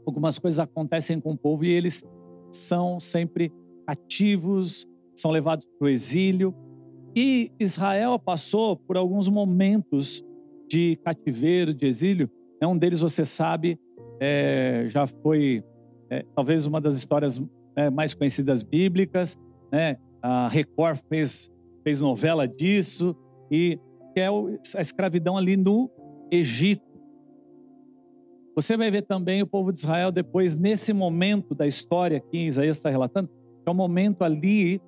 Algumas 0.05 0.37
coisas 0.37 0.59
acontecem 0.59 1.19
com 1.19 1.31
o 1.31 1.37
povo 1.37 1.65
e 1.65 1.69
eles 1.69 2.03
são 2.51 2.99
sempre 2.99 3.51
cativos, 3.87 4.87
são 5.15 5.31
levados 5.31 5.65
para 5.65 5.85
o 5.85 5.89
exílio. 5.89 6.53
E 7.15 7.51
Israel 7.59 8.17
passou 8.17 8.75
por 8.75 8.97
alguns 8.97 9.29
momentos 9.29 10.25
de 10.67 10.95
cativeiro, 11.03 11.73
de 11.73 11.85
exílio. 11.85 12.29
É 12.59 12.65
um 12.65 12.77
deles, 12.77 13.01
você 13.01 13.23
sabe, 13.23 13.79
é, 14.19 14.85
já 14.87 15.05
foi 15.05 15.63
é, 16.09 16.25
talvez 16.35 16.65
uma 16.65 16.81
das 16.81 16.95
histórias 16.95 17.41
é, 17.75 17.89
mais 17.89 18.13
conhecidas 18.13 18.63
bíblicas. 18.63 19.37
Né? 19.71 19.97
A 20.21 20.47
Record 20.47 20.99
fez, 21.07 21.51
fez 21.83 22.01
novela 22.01 22.47
disso, 22.47 23.15
e 23.51 23.79
que 24.13 24.19
é 24.19 24.27
a 24.27 24.81
escravidão 24.81 25.37
ali 25.37 25.55
no 25.55 25.89
Egito. 26.31 26.81
Você 28.55 28.77
vai 28.77 28.89
ver 28.89 29.03
também 29.03 29.41
o 29.41 29.47
povo 29.47 29.71
de 29.71 29.79
Israel 29.79 30.11
depois, 30.11 30.55
nesse 30.55 30.93
momento 30.93 31.53
da 31.53 31.65
história 31.67 32.19
que 32.19 32.37
Isaías 32.37 32.77
está 32.77 32.89
relatando, 32.89 33.27
que 33.27 33.67
é 33.67 33.71
o 33.71 33.73
momento 33.73 34.23
ali 34.23 34.79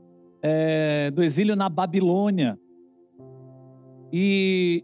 é, 0.42 1.12
do 1.12 1.24
exílio 1.24 1.56
na 1.56 1.70
Babilônia. 1.70 2.60
E, 4.12 4.84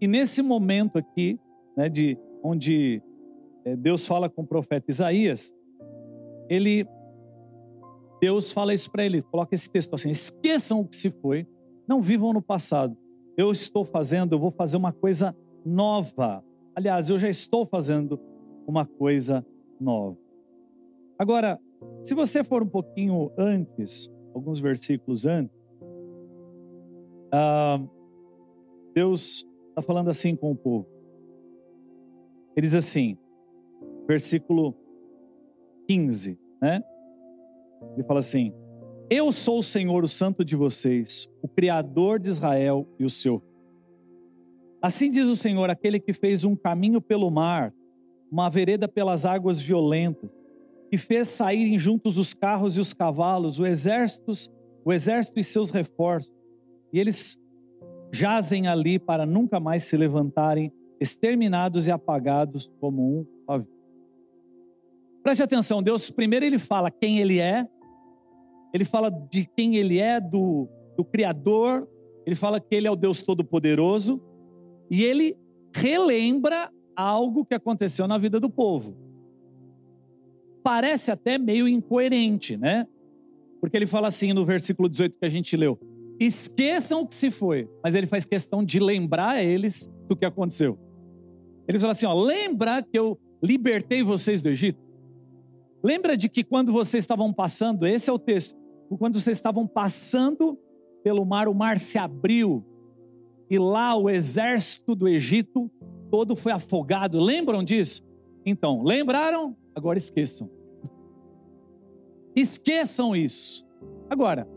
e 0.00 0.08
nesse 0.08 0.42
momento 0.42 0.98
aqui, 0.98 1.38
né, 1.76 1.88
de, 1.88 2.18
onde 2.42 3.02
é, 3.64 3.76
Deus 3.76 4.06
fala 4.06 4.28
com 4.28 4.42
o 4.42 4.46
profeta 4.46 4.90
Isaías, 4.90 5.54
ele 6.48 6.86
Deus 8.20 8.52
fala 8.52 8.72
isso 8.72 8.90
para 8.90 9.04
ele, 9.04 9.20
coloca 9.20 9.54
esse 9.54 9.70
texto 9.70 9.94
assim: 9.94 10.10
esqueçam 10.10 10.80
o 10.80 10.86
que 10.86 10.94
se 10.94 11.10
foi, 11.10 11.46
não 11.88 12.00
vivam 12.00 12.32
no 12.32 12.40
passado. 12.40 12.96
Eu 13.36 13.50
estou 13.50 13.84
fazendo, 13.84 14.34
eu 14.34 14.38
vou 14.38 14.50
fazer 14.50 14.76
uma 14.76 14.92
coisa 14.92 15.36
nova. 15.64 16.44
Aliás, 16.74 17.10
eu 17.10 17.18
já 17.18 17.28
estou 17.28 17.66
fazendo 17.66 18.20
uma 18.66 18.86
coisa 18.86 19.44
nova. 19.80 20.16
Agora, 21.18 21.58
se 22.02 22.14
você 22.14 22.44
for 22.44 22.62
um 22.62 22.68
pouquinho 22.68 23.32
antes, 23.36 24.10
alguns 24.34 24.60
versículos 24.60 25.26
antes, 25.26 25.56
ah, 27.32 27.80
Deus 28.94 29.46
está 29.68 29.80
falando 29.82 30.10
assim 30.10 30.36
com 30.36 30.50
o 30.50 30.56
povo. 30.56 30.86
Ele 32.54 32.66
diz 32.66 32.74
assim, 32.74 33.16
versículo 34.06 34.74
15, 35.88 36.38
né? 36.60 36.82
Ele 37.94 38.04
fala 38.04 38.20
assim: 38.20 38.52
Eu 39.10 39.32
sou 39.32 39.58
o 39.58 39.62
Senhor, 39.62 40.04
o 40.04 40.08
Santo 40.08 40.44
de 40.44 40.54
vocês, 40.54 41.28
o 41.42 41.48
Criador 41.48 42.18
de 42.18 42.28
Israel 42.28 42.86
e 42.98 43.04
o 43.04 43.10
seu. 43.10 43.42
Assim 44.80 45.10
diz 45.10 45.26
o 45.26 45.36
Senhor, 45.36 45.70
aquele 45.70 46.00
que 46.00 46.12
fez 46.12 46.44
um 46.44 46.56
caminho 46.56 47.00
pelo 47.00 47.30
mar, 47.30 47.72
uma 48.30 48.50
vereda 48.50 48.88
pelas 48.88 49.24
águas 49.24 49.60
violentas, 49.60 50.30
que 50.92 50.98
fez 50.98 51.28
saírem 51.28 51.78
juntos 51.78 52.18
os 52.18 52.34
carros 52.34 52.76
e 52.76 52.80
os 52.80 52.92
cavalos, 52.92 53.58
o 53.58 53.64
exército, 53.64 54.30
o 54.84 54.92
exército 54.92 55.40
e 55.40 55.42
seus 55.42 55.70
reforços, 55.70 56.30
e 56.92 57.00
eles 57.00 57.40
jazem 58.12 58.66
ali 58.68 58.98
para 58.98 59.24
nunca 59.24 59.58
mais 59.58 59.84
se 59.84 59.96
levantarem, 59.96 60.70
exterminados 61.00 61.86
e 61.86 61.90
apagados 61.90 62.70
como 62.78 63.20
um 63.20 63.26
pavio. 63.46 63.72
Preste 65.22 65.42
atenção, 65.42 65.82
Deus 65.82 66.10
primeiro 66.10 66.44
ele 66.44 66.58
fala 66.58 66.90
quem 66.90 67.20
ele 67.20 67.40
é, 67.40 67.66
ele 68.74 68.84
fala 68.84 69.10
de 69.10 69.46
quem 69.46 69.76
ele 69.76 69.98
é, 69.98 70.20
do, 70.20 70.68
do 70.94 71.06
Criador, 71.06 71.88
ele 72.26 72.36
fala 72.36 72.60
que 72.60 72.74
ele 72.74 72.86
é 72.86 72.90
o 72.90 72.96
Deus 72.96 73.22
Todo-Poderoso, 73.22 74.22
e 74.90 75.02
ele 75.02 75.38
relembra 75.74 76.70
algo 76.94 77.46
que 77.46 77.54
aconteceu 77.54 78.06
na 78.06 78.18
vida 78.18 78.38
do 78.38 78.50
povo. 78.50 78.94
Parece 80.62 81.10
até 81.10 81.38
meio 81.38 81.68
incoerente, 81.68 82.56
né? 82.56 82.86
Porque 83.60 83.76
ele 83.76 83.86
fala 83.86 84.08
assim 84.08 84.32
no 84.32 84.44
versículo 84.44 84.88
18 84.88 85.18
que 85.18 85.24
a 85.24 85.28
gente 85.28 85.56
leu: 85.56 85.78
esqueçam 86.18 87.02
o 87.02 87.06
que 87.06 87.14
se 87.14 87.30
foi, 87.30 87.68
mas 87.82 87.94
ele 87.94 88.06
faz 88.06 88.24
questão 88.24 88.64
de 88.64 88.78
lembrar 88.78 89.42
eles 89.42 89.90
do 90.08 90.16
que 90.16 90.24
aconteceu. 90.24 90.78
Ele 91.66 91.78
fala 91.78 91.92
assim: 91.92 92.06
ó, 92.06 92.14
lembra 92.14 92.82
que 92.82 92.98
eu 92.98 93.18
libertei 93.42 94.02
vocês 94.02 94.42
do 94.42 94.48
Egito? 94.48 94.80
Lembra 95.82 96.16
de 96.16 96.28
que 96.28 96.44
quando 96.44 96.72
vocês 96.72 97.02
estavam 97.02 97.32
passando, 97.32 97.86
esse 97.86 98.08
é 98.08 98.12
o 98.12 98.18
texto, 98.18 98.56
quando 98.98 99.20
vocês 99.20 99.36
estavam 99.36 99.66
passando 99.66 100.58
pelo 101.02 101.24
mar, 101.24 101.48
o 101.48 101.54
mar 101.54 101.78
se 101.78 101.98
abriu 101.98 102.64
e 103.50 103.58
lá 103.58 103.96
o 103.96 104.08
exército 104.08 104.94
do 104.94 105.08
Egito 105.08 105.70
todo 106.10 106.36
foi 106.36 106.52
afogado. 106.52 107.20
Lembram 107.20 107.62
disso? 107.64 108.02
Então, 108.46 108.82
lembraram? 108.82 109.56
Agora 109.74 109.98
esqueçam. 109.98 110.50
Esqueçam 112.34 113.14
isso. 113.14 113.66
Agora, 114.08 114.48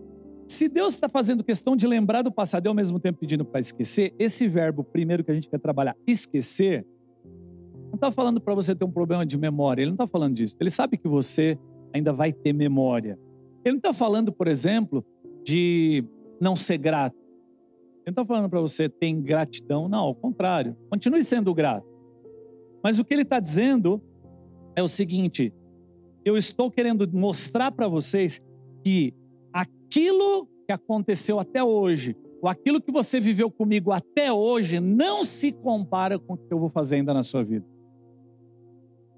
se 0.47 0.69
Deus 0.69 0.93
está 0.93 1.09
fazendo 1.09 1.43
questão 1.43 1.75
de 1.75 1.87
lembrar 1.87 2.21
do 2.21 2.31
passado 2.31 2.65
e 2.65 2.67
ao 2.67 2.73
mesmo 2.73 2.99
tempo 2.99 3.19
pedindo 3.19 3.43
para 3.43 3.59
esquecer, 3.59 4.13
esse 4.19 4.47
verbo 4.47 4.83
primeiro 4.83 5.23
que 5.23 5.31
a 5.31 5.33
gente 5.33 5.49
quer 5.49 5.59
trabalhar, 5.59 5.95
esquecer, 6.05 6.85
não 7.87 7.95
está 7.95 8.11
falando 8.11 8.39
para 8.39 8.53
você 8.53 8.75
ter 8.75 8.85
um 8.85 8.91
problema 8.91 9.25
de 9.25 9.37
memória, 9.37 9.81
ele 9.81 9.91
não 9.91 9.95
está 9.95 10.07
falando 10.07 10.35
disso. 10.35 10.55
Ele 10.59 10.69
sabe 10.69 10.97
que 10.97 11.07
você 11.07 11.57
ainda 11.93 12.13
vai 12.13 12.31
ter 12.31 12.53
memória. 12.53 13.17
Ele 13.63 13.73
não 13.73 13.77
está 13.77 13.93
falando, 13.93 14.31
por 14.31 14.47
exemplo, 14.47 15.03
de 15.43 16.03
não 16.39 16.55
ser 16.55 16.77
grato. 16.77 17.17
Ele 18.05 18.13
não 18.15 18.21
está 18.21 18.25
falando 18.25 18.49
para 18.49 18.61
você 18.61 18.87
ter 18.87 19.07
ingratidão, 19.07 19.87
não, 19.87 19.99
ao 19.99 20.15
contrário. 20.15 20.75
Continue 20.89 21.23
sendo 21.23 21.53
grato. 21.53 21.87
Mas 22.83 22.99
o 22.99 23.05
que 23.05 23.13
ele 23.13 23.23
está 23.23 23.39
dizendo 23.39 24.01
é 24.75 24.83
o 24.83 24.87
seguinte: 24.87 25.53
eu 26.23 26.37
estou 26.37 26.69
querendo 26.69 27.07
mostrar 27.11 27.71
para 27.71 27.87
vocês 27.87 28.43
que 28.83 29.13
aquilo 29.53 30.47
que 30.65 30.73
aconteceu 30.73 31.39
até 31.39 31.63
hoje, 31.63 32.15
ou 32.41 32.49
aquilo 32.49 32.81
que 32.81 32.91
você 32.91 33.19
viveu 33.19 33.49
comigo 33.49 33.91
até 33.91 34.31
hoje, 34.31 34.79
não 34.79 35.23
se 35.23 35.51
compara 35.51 36.19
com 36.19 36.33
o 36.33 36.37
que 36.37 36.53
eu 36.53 36.59
vou 36.59 36.69
fazer 36.69 36.97
ainda 36.97 37.13
na 37.13 37.23
sua 37.23 37.43
vida. 37.43 37.65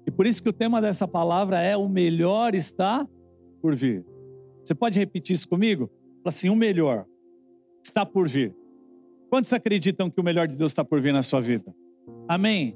E 0.06 0.10
por 0.10 0.26
isso 0.26 0.42
que 0.42 0.48
o 0.48 0.52
tema 0.52 0.80
dessa 0.80 1.06
palavra 1.06 1.60
é 1.60 1.76
o 1.76 1.88
melhor 1.88 2.54
está 2.54 3.06
por 3.60 3.74
vir. 3.74 4.04
Você 4.64 4.74
pode 4.74 4.98
repetir 4.98 5.34
isso 5.34 5.48
comigo? 5.48 5.90
Fala 6.22 6.28
assim, 6.28 6.48
o 6.48 6.56
melhor 6.56 7.04
está 7.82 8.06
por 8.06 8.28
vir. 8.28 8.54
Quantos 9.30 9.52
acreditam 9.52 10.10
que 10.10 10.20
o 10.20 10.24
melhor 10.24 10.46
de 10.48 10.56
Deus 10.56 10.70
está 10.70 10.84
por 10.84 11.00
vir 11.00 11.12
na 11.12 11.22
sua 11.22 11.40
vida? 11.40 11.74
Amém? 12.26 12.74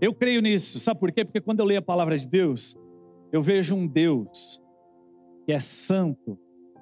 Eu 0.00 0.14
creio 0.14 0.40
nisso. 0.40 0.78
Sabe 0.80 1.00
por 1.00 1.12
quê? 1.12 1.24
Porque 1.24 1.40
quando 1.40 1.60
eu 1.60 1.66
leio 1.66 1.80
a 1.80 1.82
palavra 1.82 2.16
de 2.16 2.26
Deus, 2.26 2.76
eu 3.32 3.42
vejo 3.42 3.74
um 3.74 3.86
Deus 3.86 4.62
que 5.44 5.52
é 5.52 5.60
santo. 5.60 6.38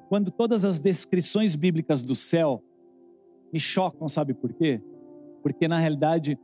Quando 0.08 0.30
todas 0.30 0.64
as 0.64 0.78
descrições 0.78 1.54
bíblicas 1.54 2.02
do 2.02 2.14
céu 2.14 2.62
me 3.52 3.60
chocam, 3.60 4.08
sabe 4.08 4.34
por 4.34 4.52
quê? 4.52 4.80
Porque 5.42 5.68
na 5.68 5.78
realidade, 5.78 6.38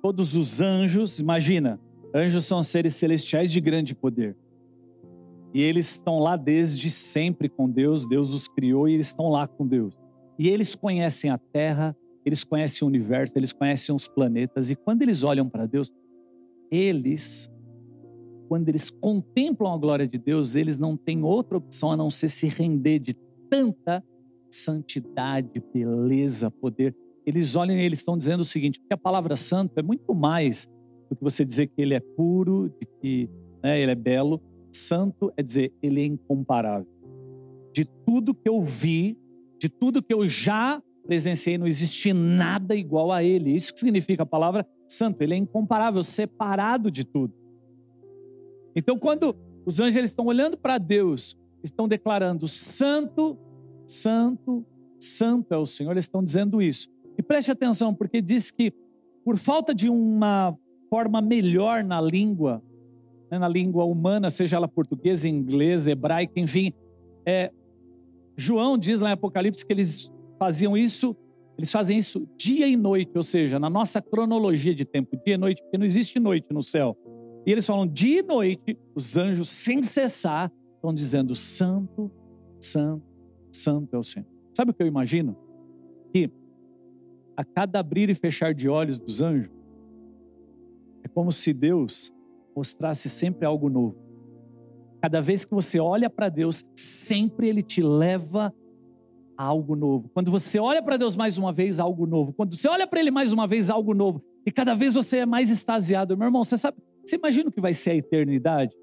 todos 0.00 0.34
os 0.34 0.60
anjos, 0.60 1.18
imagina, 1.18 1.80
Anjos 2.14 2.44
são 2.44 2.62
seres 2.62 2.94
celestiais 2.94 3.50
de 3.50 3.60
grande 3.60 3.92
poder. 3.92 4.36
E 5.52 5.60
eles 5.60 5.90
estão 5.90 6.20
lá 6.20 6.36
desde 6.36 6.88
sempre 6.88 7.48
com 7.48 7.68
Deus, 7.68 8.06
Deus 8.06 8.32
os 8.32 8.46
criou 8.46 8.88
e 8.88 8.94
eles 8.94 9.08
estão 9.08 9.28
lá 9.28 9.48
com 9.48 9.66
Deus. 9.66 9.98
E 10.38 10.48
eles 10.48 10.76
conhecem 10.76 11.28
a 11.30 11.38
terra, 11.38 11.96
eles 12.24 12.44
conhecem 12.44 12.86
o 12.86 12.88
universo, 12.88 13.36
eles 13.36 13.52
conhecem 13.52 13.92
os 13.92 14.06
planetas. 14.06 14.70
E 14.70 14.76
quando 14.76 15.02
eles 15.02 15.24
olham 15.24 15.48
para 15.48 15.66
Deus, 15.66 15.92
eles, 16.70 17.50
quando 18.48 18.68
eles 18.68 18.90
contemplam 18.90 19.72
a 19.72 19.78
glória 19.78 20.06
de 20.06 20.18
Deus, 20.18 20.56
eles 20.56 20.78
não 20.78 20.96
têm 20.96 21.22
outra 21.22 21.58
opção 21.58 21.92
a 21.92 21.96
não 21.96 22.10
ser 22.10 22.28
se 22.28 22.46
render 22.48 22.98
de 22.98 23.14
tanta 23.48 24.04
santidade, 24.50 25.62
beleza, 25.72 26.50
poder. 26.50 26.94
Eles 27.26 27.56
olham 27.56 27.76
e 27.76 27.80
eles 27.80 28.00
estão 28.00 28.16
dizendo 28.16 28.40
o 28.40 28.44
seguinte: 28.44 28.80
que 28.80 28.92
a 28.92 28.96
palavra 28.96 29.36
santo 29.36 29.78
é 29.78 29.82
muito 29.82 30.14
mais 30.14 30.68
do 31.08 31.16
que 31.16 31.22
você 31.22 31.44
dizer 31.44 31.68
que 31.68 31.80
ele 31.80 31.94
é 31.94 32.00
puro, 32.00 32.68
de 32.80 32.86
que 33.00 33.30
né, 33.62 33.80
ele 33.80 33.92
é 33.92 33.96
belo. 33.96 34.40
Santo 34.70 35.32
é 35.36 35.42
dizer, 35.42 35.72
ele 35.82 36.02
é 36.02 36.04
incomparável. 36.04 36.88
De 37.72 37.84
tudo 37.84 38.34
que 38.34 38.48
eu 38.48 38.62
vi, 38.62 39.16
de 39.58 39.68
tudo 39.68 40.02
que 40.02 40.12
eu 40.12 40.26
já 40.26 40.82
presenciei, 41.06 41.56
não 41.58 41.66
existe 41.66 42.12
nada 42.12 42.74
igual 42.74 43.12
a 43.12 43.22
ele. 43.22 43.54
Isso 43.54 43.72
que 43.72 43.80
significa 43.80 44.24
a 44.24 44.26
palavra 44.26 44.66
santo. 44.86 45.22
Ele 45.22 45.34
é 45.34 45.36
incomparável, 45.36 46.02
separado 46.02 46.90
de 46.90 47.04
tudo. 47.04 47.32
Então, 48.76 48.98
quando 48.98 49.36
os 49.64 49.80
anjos 49.80 50.04
estão 50.04 50.26
olhando 50.26 50.56
para 50.56 50.78
Deus, 50.78 51.38
estão 51.62 51.88
declarando: 51.88 52.46
Santo, 52.46 53.38
Santo, 53.86 54.64
Santo 54.98 55.52
é 55.52 55.56
o 55.56 55.66
Senhor, 55.66 55.92
eles 55.92 56.04
estão 56.04 56.22
dizendo 56.22 56.60
isso. 56.60 56.88
E 57.16 57.22
preste 57.22 57.50
atenção, 57.50 57.94
porque 57.94 58.20
diz 58.20 58.50
que, 58.50 58.72
por 59.24 59.36
falta 59.36 59.74
de 59.74 59.88
uma 59.88 60.56
forma 60.90 61.20
melhor 61.20 61.84
na 61.84 62.00
língua, 62.00 62.62
né, 63.30 63.38
na 63.38 63.48
língua 63.48 63.84
humana, 63.84 64.30
seja 64.30 64.56
ela 64.56 64.68
portuguesa, 64.68 65.28
inglesa, 65.28 65.90
hebraica, 65.90 66.38
enfim. 66.38 66.72
É, 67.26 67.50
João 68.36 68.76
diz 68.76 69.00
lá 69.00 69.10
em 69.10 69.12
Apocalipse 69.12 69.64
que 69.64 69.72
eles 69.72 70.12
faziam 70.38 70.76
isso, 70.76 71.16
eles 71.56 71.70
fazem 71.70 71.98
isso 71.98 72.28
dia 72.36 72.66
e 72.66 72.76
noite, 72.76 73.12
ou 73.14 73.22
seja, 73.22 73.58
na 73.58 73.70
nossa 73.70 74.02
cronologia 74.02 74.74
de 74.74 74.84
tempo, 74.84 75.16
dia 75.24 75.34
e 75.34 75.38
noite, 75.38 75.62
porque 75.62 75.78
não 75.78 75.86
existe 75.86 76.18
noite 76.18 76.46
no 76.50 76.62
céu. 76.62 76.96
E 77.46 77.52
eles 77.52 77.66
falam 77.66 77.86
dia 77.86 78.20
e 78.20 78.22
noite, 78.22 78.78
os 78.94 79.16
anjos 79.16 79.50
sem 79.50 79.82
cessar 79.82 80.50
estão 80.74 80.92
dizendo 80.92 81.34
santo, 81.36 82.10
santo, 82.60 83.04
santo 83.52 83.94
é 83.94 83.98
o 83.98 84.02
Senhor. 84.02 84.26
Sabe 84.52 84.70
o 84.70 84.74
que 84.74 84.82
eu 84.82 84.86
imagino? 84.86 85.36
Que 86.12 86.30
a 87.36 87.44
cada 87.44 87.80
abrir 87.80 88.10
e 88.10 88.14
fechar 88.14 88.54
de 88.54 88.68
olhos 88.68 88.98
dos 88.98 89.20
anjos, 89.20 89.50
é 91.02 91.08
como 91.08 91.30
se 91.30 91.52
Deus 91.52 92.12
mostrasse 92.56 93.08
sempre 93.08 93.44
algo 93.44 93.68
novo. 93.68 93.96
Cada 95.00 95.20
vez 95.20 95.44
que 95.44 95.54
você 95.54 95.78
olha 95.78 96.08
para 96.08 96.28
Deus, 96.28 96.64
sempre 96.74 97.48
Ele 97.48 97.62
te 97.62 97.82
leva 97.82 98.52
algo 99.36 99.74
novo. 99.74 100.10
Quando 100.12 100.30
você 100.30 100.58
olha 100.58 100.82
para 100.82 100.96
Deus 100.96 101.16
mais 101.16 101.38
uma 101.38 101.52
vez, 101.52 101.80
algo 101.80 102.06
novo. 102.06 102.32
Quando 102.32 102.56
você 102.56 102.68
olha 102.68 102.86
para 102.86 103.00
Ele 103.00 103.10
mais 103.10 103.32
uma 103.32 103.46
vez, 103.46 103.70
algo 103.70 103.94
novo. 103.94 104.22
E 104.46 104.52
cada 104.52 104.74
vez 104.74 104.94
você 104.94 105.18
é 105.18 105.26
mais 105.26 105.50
extasiado. 105.50 106.16
Meu 106.16 106.26
irmão, 106.26 106.44
você 106.44 106.56
sabe, 106.56 106.76
você 107.04 107.16
imagina 107.16 107.48
o 107.48 107.52
que 107.52 107.60
vai 107.60 107.74
ser 107.74 107.90
a 107.90 107.96
eternidade? 107.96 108.76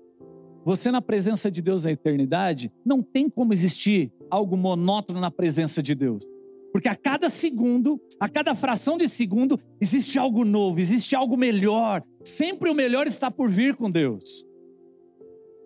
Você 0.63 0.91
na 0.91 1.01
presença 1.01 1.49
de 1.49 1.61
Deus 1.61 1.85
na 1.85 1.91
eternidade, 1.91 2.71
não 2.85 3.01
tem 3.01 3.29
como 3.29 3.51
existir 3.51 4.11
algo 4.29 4.55
monótono 4.55 5.19
na 5.19 5.31
presença 5.31 5.81
de 5.81 5.95
Deus. 5.95 6.23
Porque 6.71 6.87
a 6.87 6.95
cada 6.95 7.29
segundo, 7.29 7.99
a 8.19 8.29
cada 8.29 8.55
fração 8.55 8.97
de 8.97 9.07
segundo, 9.07 9.59
existe 9.79 10.17
algo 10.17 10.45
novo, 10.45 10.79
existe 10.79 11.15
algo 11.15 11.35
melhor. 11.35 12.03
Sempre 12.23 12.69
o 12.69 12.75
melhor 12.75 13.07
está 13.07 13.29
por 13.29 13.49
vir 13.49 13.75
com 13.75 13.89
Deus. 13.89 14.45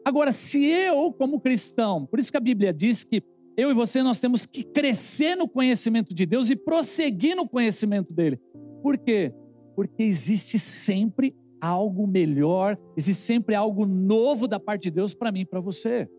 Agora, 0.03 0.31
se 0.31 0.63
eu, 0.65 1.11
como 1.13 1.39
cristão, 1.39 2.05
por 2.05 2.19
isso 2.19 2.31
que 2.31 2.37
a 2.37 2.41
Bíblia 2.41 2.73
diz 2.73 3.03
que 3.03 3.23
eu 3.57 3.71
e 3.71 3.73
você 3.73 4.03
nós 4.03 4.19
temos 4.19 4.45
que 4.45 4.63
crescer 4.63 5.35
no 5.35 5.47
conhecimento 5.47 6.13
de 6.13 6.25
Deus 6.25 6.49
e 6.49 6.55
prosseguir 6.55 7.35
no 7.35 7.47
conhecimento 7.47 8.13
dele. 8.13 8.39
Por 8.81 8.97
quê? 8.97 9.33
Porque 9.75 10.03
existe 10.03 10.59
sempre 10.59 11.35
algo 11.59 12.05
melhor, 12.05 12.77
existe 12.95 13.23
sempre 13.23 13.55
algo 13.55 13.85
novo 13.85 14.47
da 14.47 14.59
parte 14.59 14.83
de 14.83 14.91
Deus 14.91 15.13
para 15.13 15.31
mim 15.31 15.41
e 15.41 15.45
para 15.45 15.59
você. 15.59 16.09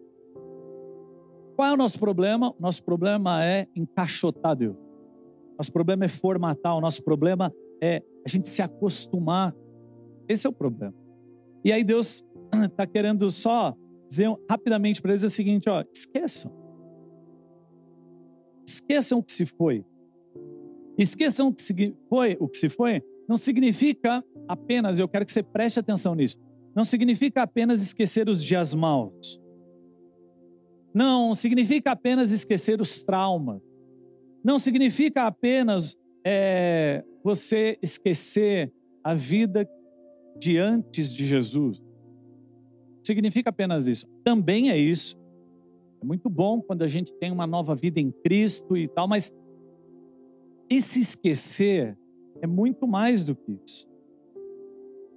Qual 1.55 1.69
é 1.69 1.73
o 1.73 1.76
nosso 1.76 1.99
problema? 1.99 2.55
Nosso 2.59 2.85
problema 2.85 3.45
é 3.45 3.66
encaixotar 3.75 4.57
Deus. 4.57 4.76
Nosso 5.57 5.73
problema 5.73 6.05
é 6.05 6.09
formatar, 6.09 6.76
o 6.76 6.81
nosso 6.81 7.02
problema 7.02 7.52
é 7.81 8.02
a 8.25 8.28
gente 8.28 8.49
se 8.49 8.61
acostumar. 8.61 9.55
Esse 10.28 10.47
é 10.47 10.50
o 10.50 10.52
problema. 10.52 10.95
E 11.64 11.73
aí 11.73 11.85
Deus 11.85 12.25
está 12.64 12.87
querendo 12.88 13.31
só 13.31 13.75
dizer 14.07 14.28
rapidamente 14.50 15.00
para 15.00 15.12
eles 15.12 15.23
o 15.23 15.31
seguinte: 15.31 15.69
ó, 15.69 15.83
esqueçam. 15.95 16.65
Esqueçam 18.66 19.18
o 19.18 19.23
que 19.23 19.32
se 19.32 19.46
foi. 19.46 19.85
Esqueçam 20.99 21.49
o 21.49 21.54
que 21.54 21.62
se 21.62 21.94
foi, 22.08 22.37
o 22.40 22.49
que 22.49 22.58
se 22.58 22.68
foi 22.68 23.02
não 23.28 23.37
significa 23.37 24.25
apenas, 24.46 24.99
eu 24.99 25.08
quero 25.08 25.25
que 25.25 25.32
você 25.32 25.42
preste 25.42 25.80
atenção 25.80 26.14
nisso, 26.14 26.38
não 26.75 26.85
significa 26.85 27.42
apenas 27.42 27.82
esquecer 27.82 28.28
os 28.28 28.42
dias 28.42 28.73
maus. 28.73 29.40
Não 30.94 31.35
significa 31.35 31.90
apenas 31.90 32.30
esquecer 32.30 32.80
os 32.80 33.02
traumas. 33.02 33.61
Não 34.42 34.58
significa 34.58 35.26
apenas 35.26 35.96
é, 36.25 37.04
você 37.23 37.78
esquecer 37.82 38.73
a 39.02 39.14
vida 39.14 39.68
de 40.38 40.58
antes 40.58 41.12
de 41.12 41.26
Jesus. 41.26 41.82
Significa 43.02 43.50
apenas 43.50 43.88
isso. 43.88 44.06
Também 44.25 44.70
é 44.70 44.78
isso. 44.78 45.18
Muito 46.06 46.30
bom 46.30 46.62
quando 46.62 46.82
a 46.82 46.86
gente 46.86 47.12
tem 47.14 47.32
uma 47.32 47.48
nova 47.48 47.75
vida 47.75 47.98
em 47.98 48.12
Cristo 48.12 48.76
e 48.76 48.86
tal, 48.86 49.08
mas 49.08 49.34
esse 50.70 51.00
esquecer 51.00 51.98
é 52.40 52.46
muito 52.46 52.86
mais 52.86 53.25
do 53.25 53.34
que 53.34 53.58
isso. 53.64 53.88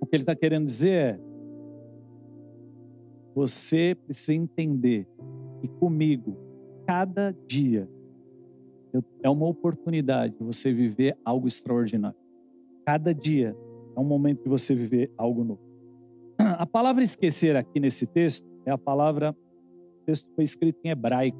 O 0.01 0.05
que 0.08 0.15
ele 0.15 0.24
está 0.24 0.36
querendo 0.36 0.65
dizer 0.65 0.89
é: 0.89 1.19
você 3.36 3.96
precisa 4.03 4.34
entender 4.34 5.08
que 5.62 5.67
comigo, 5.67 6.36
cada 6.88 7.38
dia, 7.46 7.88
é 9.22 9.29
uma 9.29 9.46
oportunidade 9.46 10.36
de 10.39 10.43
você 10.43 10.74
viver 10.74 11.15
algo 11.24 11.48
extraordinário. 11.48 12.17
Cada 12.84 13.13
dia 13.13 13.55
é 13.96 14.00
um 14.00 14.03
momento 14.03 14.41
de 14.41 14.50
você 14.50 14.74
viver 14.74 15.12
algo 15.15 15.43
novo. 15.43 15.62
A 16.58 16.65
palavra 16.65 17.03
esquecer 17.03 17.55
aqui 17.55 17.79
nesse 17.79 18.08
texto 18.08 18.50
é 18.65 18.72
a 18.72 18.77
palavra, 18.77 19.38
texto 20.10 20.28
foi 20.34 20.44
escrito 20.44 20.80
em 20.84 20.89
hebraico. 20.89 21.38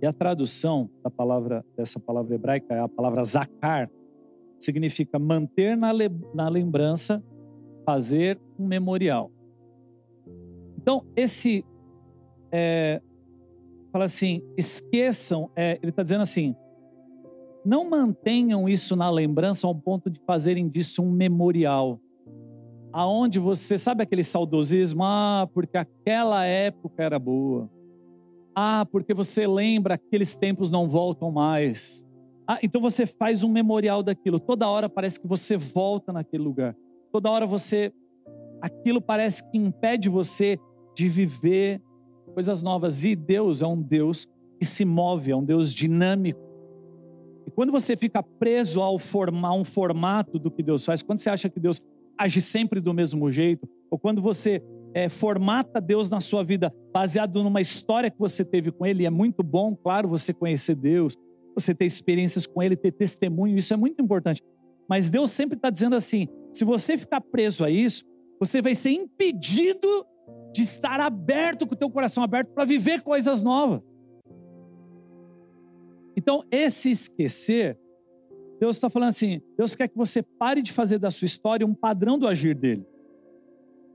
E 0.00 0.06
a 0.06 0.12
tradução 0.12 0.88
da 1.02 1.10
palavra 1.10 1.64
dessa 1.76 1.98
palavra 1.98 2.34
hebraica 2.34 2.72
é 2.74 2.78
a 2.78 2.88
palavra 2.88 3.24
zakar, 3.24 3.90
significa 4.58 5.18
manter 5.18 5.76
na, 5.76 5.90
na 6.32 6.48
lembrança, 6.48 7.22
fazer 7.84 8.40
um 8.56 8.66
memorial. 8.66 9.32
Então, 10.76 11.04
esse 11.16 11.64
é, 12.52 13.02
fala 13.92 14.04
assim: 14.04 14.40
esqueçam, 14.56 15.50
é, 15.56 15.80
ele 15.82 15.90
está 15.90 16.04
dizendo 16.04 16.22
assim, 16.22 16.54
não 17.64 17.90
mantenham 17.90 18.68
isso 18.68 18.94
na 18.94 19.10
lembrança 19.10 19.66
ao 19.66 19.74
ponto 19.74 20.08
de 20.08 20.20
fazerem 20.20 20.68
disso 20.68 21.02
um 21.02 21.10
memorial. 21.10 22.00
Aonde 22.92 23.38
você 23.38 23.76
sabe 23.76 24.02
aquele 24.02 24.24
saudosismo, 24.24 25.04
ah, 25.04 25.48
porque 25.52 25.76
aquela 25.76 26.44
época 26.44 27.02
era 27.02 27.18
boa. 27.18 27.70
Ah, 28.54 28.86
porque 28.90 29.14
você 29.14 29.46
lembra 29.46 29.94
aqueles 29.94 30.34
tempos 30.34 30.70
não 30.70 30.88
voltam 30.88 31.30
mais. 31.30 32.06
Ah, 32.46 32.58
então 32.62 32.80
você 32.80 33.06
faz 33.06 33.42
um 33.44 33.48
memorial 33.48 34.02
daquilo. 34.02 34.40
Toda 34.40 34.68
hora 34.68 34.88
parece 34.88 35.20
que 35.20 35.26
você 35.26 35.56
volta 35.56 36.12
naquele 36.12 36.42
lugar. 36.42 36.74
Toda 37.12 37.30
hora 37.30 37.46
você 37.46 37.92
aquilo 38.60 39.00
parece 39.00 39.48
que 39.50 39.58
impede 39.58 40.08
você 40.08 40.58
de 40.94 41.08
viver 41.08 41.80
coisas 42.34 42.62
novas. 42.62 43.04
E 43.04 43.14
Deus 43.14 43.62
é 43.62 43.66
um 43.66 43.80
Deus 43.80 44.26
que 44.58 44.64
se 44.64 44.84
move, 44.84 45.30
é 45.30 45.36
um 45.36 45.44
Deus 45.44 45.72
dinâmico. 45.72 46.40
E 47.46 47.50
quando 47.50 47.70
você 47.70 47.96
fica 47.96 48.22
preso 48.22 48.82
ao 48.82 48.98
formar 48.98 49.52
um 49.52 49.64
formato 49.64 50.38
do 50.38 50.50
que 50.50 50.62
Deus 50.62 50.84
faz, 50.84 51.02
quando 51.02 51.18
você 51.18 51.30
acha 51.30 51.48
que 51.48 51.60
Deus 51.60 51.80
age 52.18 52.42
sempre 52.42 52.80
do 52.80 52.92
mesmo 52.92 53.30
jeito, 53.30 53.68
ou 53.90 53.98
quando 53.98 54.20
você 54.20 54.62
é, 54.92 55.08
formata 55.08 55.80
Deus 55.80 56.10
na 56.10 56.20
sua 56.20 56.42
vida 56.42 56.74
baseado 56.92 57.42
numa 57.42 57.60
história 57.60 58.10
que 58.10 58.18
você 58.18 58.44
teve 58.44 58.72
com 58.72 58.84
Ele, 58.84 59.06
é 59.06 59.10
muito 59.10 59.42
bom, 59.42 59.74
claro, 59.76 60.08
você 60.08 60.32
conhecer 60.32 60.74
Deus, 60.74 61.16
você 61.54 61.74
ter 61.74 61.86
experiências 61.86 62.46
com 62.46 62.62
Ele, 62.62 62.76
ter 62.76 62.92
testemunho, 62.92 63.56
isso 63.56 63.72
é 63.72 63.76
muito 63.76 64.02
importante. 64.02 64.42
Mas 64.88 65.08
Deus 65.10 65.30
sempre 65.30 65.56
está 65.56 65.70
dizendo 65.70 65.96
assim: 65.96 66.28
se 66.52 66.64
você 66.64 66.96
ficar 66.96 67.20
preso 67.20 67.64
a 67.64 67.70
isso, 67.70 68.04
você 68.40 68.62
vai 68.62 68.74
ser 68.74 68.90
impedido 68.90 70.06
de 70.52 70.62
estar 70.62 71.00
aberto, 71.00 71.66
com 71.66 71.74
o 71.74 71.78
teu 71.78 71.90
coração 71.90 72.22
aberto 72.22 72.48
para 72.52 72.64
viver 72.64 73.02
coisas 73.02 73.42
novas. 73.42 73.82
Então, 76.16 76.44
esse 76.50 76.90
esquecer, 76.90 77.78
Deus 78.60 78.76
está 78.76 78.90
falando 78.90 79.10
assim: 79.10 79.40
Deus 79.56 79.74
quer 79.76 79.88
que 79.88 79.96
você 79.96 80.22
pare 80.22 80.62
de 80.62 80.72
fazer 80.72 80.98
da 80.98 81.10
sua 81.10 81.26
história 81.26 81.66
um 81.66 81.74
padrão 81.74 82.18
do 82.18 82.26
agir 82.26 82.54
dele. 82.54 82.86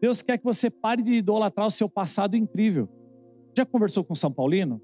Deus 0.02 0.21
quer 0.21 0.38
que 0.38 0.43
você 0.43 0.69
pare 0.69 1.02
de 1.02 1.13
idolatrar 1.13 1.67
o 1.67 1.71
seu 1.71 1.88
passado 1.88 2.36
incrível. 2.36 2.89
Já 3.56 3.65
conversou 3.65 4.04
com 4.04 4.15
São 4.15 4.32
Paulino? 4.32 4.82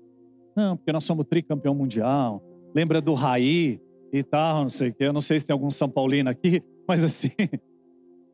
Não, 0.55 0.77
porque 0.77 0.91
nós 0.91 1.03
somos 1.03 1.25
tricampeão 1.25 1.73
mundial. 1.73 2.43
Lembra 2.73 3.01
do 3.01 3.13
Raí 3.13 3.81
e 4.13 4.23
tal, 4.23 4.61
não 4.61 4.69
sei 4.69 4.89
o 4.89 4.93
quê. 4.93 5.05
Eu 5.05 5.13
não 5.13 5.21
sei 5.21 5.39
se 5.39 5.45
tem 5.45 5.53
algum 5.53 5.69
São 5.69 5.89
Paulino 5.89 6.29
aqui, 6.29 6.63
mas 6.87 7.03
assim, 7.03 7.31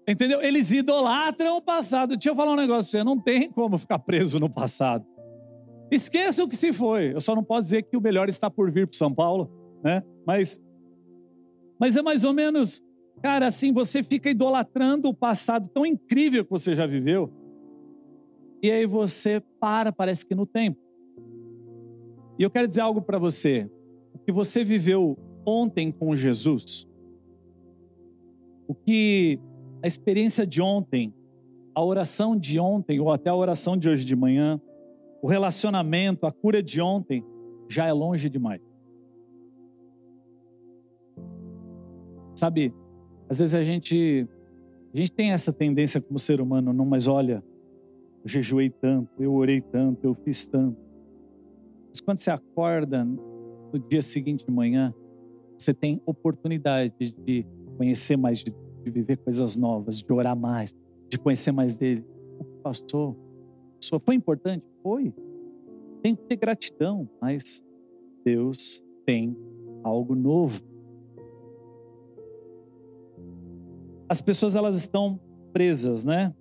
Entendeu? 0.08 0.42
Eles 0.42 0.72
idolatram 0.72 1.58
o 1.58 1.62
passado. 1.62 2.10
Deixa 2.10 2.30
eu 2.30 2.36
falar 2.36 2.54
um 2.54 2.56
negócio 2.56 2.92
pra 2.92 3.00
você: 3.00 3.04
não 3.04 3.20
tem 3.20 3.50
como 3.50 3.78
ficar 3.78 4.00
preso 4.00 4.40
no 4.40 4.50
passado. 4.50 5.06
Esqueça 5.90 6.44
o 6.44 6.48
que 6.48 6.56
se 6.56 6.72
foi. 6.72 7.14
Eu 7.14 7.22
só 7.22 7.36
não 7.36 7.44
posso 7.44 7.66
dizer 7.66 7.84
que 7.84 7.98
o 7.98 8.02
melhor 8.02 8.30
está 8.30 8.50
por 8.50 8.72
vir 8.72 8.88
para 8.88 8.98
São 8.98 9.14
Paulo, 9.14 9.50
né? 9.84 10.04
Mas, 10.26 10.62
mas 11.80 11.96
é 11.96 12.02
mais 12.02 12.24
ou 12.24 12.34
menos, 12.34 12.84
cara, 13.22 13.48
assim, 13.48 13.74
você 13.74 14.04
fica 14.04 14.30
idolatrando 14.30 15.10
o 15.10 15.14
passado 15.14 15.70
tão 15.74 15.86
incrível 15.86 16.44
que 16.44 16.52
você 16.52 16.76
já 16.76 16.86
viveu, 16.86 17.32
e 18.62 18.72
aí 18.72 18.86
você 18.86 19.42
para, 19.60 19.92
parece 19.92 20.26
que 20.26 20.34
no 20.34 20.46
tempo. 20.46 20.80
E 22.38 22.44
eu 22.44 22.50
quero 22.50 22.68
dizer 22.68 22.82
algo 22.82 23.02
para 23.02 23.18
você. 23.18 23.70
O 24.14 24.20
que 24.20 24.32
você 24.32 24.64
viveu 24.64 25.18
ontem 25.46 25.92
com 25.92 26.16
Jesus, 26.16 26.88
o 28.68 28.74
que 28.74 29.40
a 29.84 29.88
experiência 29.88 30.48
de 30.48 30.62
ontem, 30.62 31.14
a 31.76 31.84
oração 31.84 32.36
de 32.36 32.60
ontem, 32.60 33.00
ou 33.00 33.12
até 33.12 33.30
a 33.30 33.36
oração 33.36 33.78
de 33.78 33.88
hoje 33.88 34.04
de 34.04 34.16
manhã, 34.16 34.60
o 35.22 35.28
relacionamento, 35.28 36.26
a 36.26 36.32
cura 36.32 36.64
de 36.64 36.82
ontem, 36.82 37.24
já 37.70 37.86
é 37.86 37.94
longe 37.94 38.30
demais. 38.30 38.62
Sabe, 42.36 42.74
às 43.30 43.40
vezes 43.40 43.56
a 43.56 43.64
gente, 43.64 44.28
a 44.94 44.98
gente 44.98 45.12
tem 45.12 45.32
essa 45.32 45.52
tendência 45.54 46.02
como 46.02 46.20
ser 46.20 46.42
humano, 46.42 46.74
não, 46.74 46.86
mas 46.86 47.08
olha, 47.08 47.44
eu 48.24 48.30
jejuei 48.30 48.70
tanto, 48.70 49.10
eu 49.24 49.34
orei 49.34 49.62
tanto, 49.62 50.06
eu 50.06 50.14
fiz 50.14 50.46
tanto. 50.46 50.78
Mas 51.90 52.02
quando 52.02 52.18
você 52.18 52.30
acorda 52.30 53.06
no 53.06 53.80
dia 53.90 54.02
seguinte 54.02 54.46
de 54.46 54.52
manhã, 54.52 54.94
você 55.58 55.74
tem 55.74 56.02
oportunidade 56.06 56.94
de 57.24 57.46
conhecer 57.78 58.18
mais 58.18 58.40
de 58.40 58.52
de 58.86 58.92
viver 58.92 59.18
coisas 59.18 59.56
novas, 59.56 59.98
de 59.98 60.14
orar 60.14 60.38
mais, 60.38 60.76
de 61.10 61.18
conhecer 61.18 61.52
mais 61.52 61.74
dele. 61.74 62.06
O 62.40 62.44
que 62.44 62.58
passou? 62.62 63.18
Foi 64.04 64.16
importante? 64.16 64.64
Foi. 64.84 65.12
Tem 66.04 66.16
que 66.16 66.24
ter 66.26 66.36
gratidão, 66.36 67.10
mas 67.20 67.64
Deus 68.24 68.84
tem 69.06 69.36
algo 69.84 70.14
novo. 70.14 70.62
As 74.08 74.22
pessoas 74.22 74.56
elas 74.56 74.76
estão 74.76 75.20
presas, 75.52 76.06
né? 76.06 76.34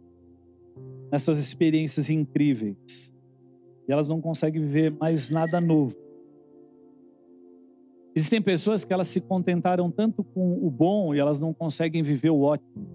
Nessas 1.10 1.38
experiências 1.38 2.10
incríveis. 2.10 3.14
E 3.88 3.92
elas 3.92 4.08
não 4.08 4.20
conseguem 4.20 4.60
viver 4.60 4.90
mais 4.90 5.30
nada 5.30 5.60
novo. 5.60 5.96
Existem 8.14 8.40
pessoas 8.40 8.84
que 8.84 8.92
elas 8.92 9.08
se 9.08 9.20
contentaram 9.20 9.90
tanto 9.90 10.22
com 10.22 10.64
o 10.64 10.70
bom 10.70 11.14
e 11.14 11.18
elas 11.18 11.40
não 11.40 11.52
conseguem 11.52 12.02
viver 12.02 12.30
o 12.30 12.42
ótimo. 12.42 12.86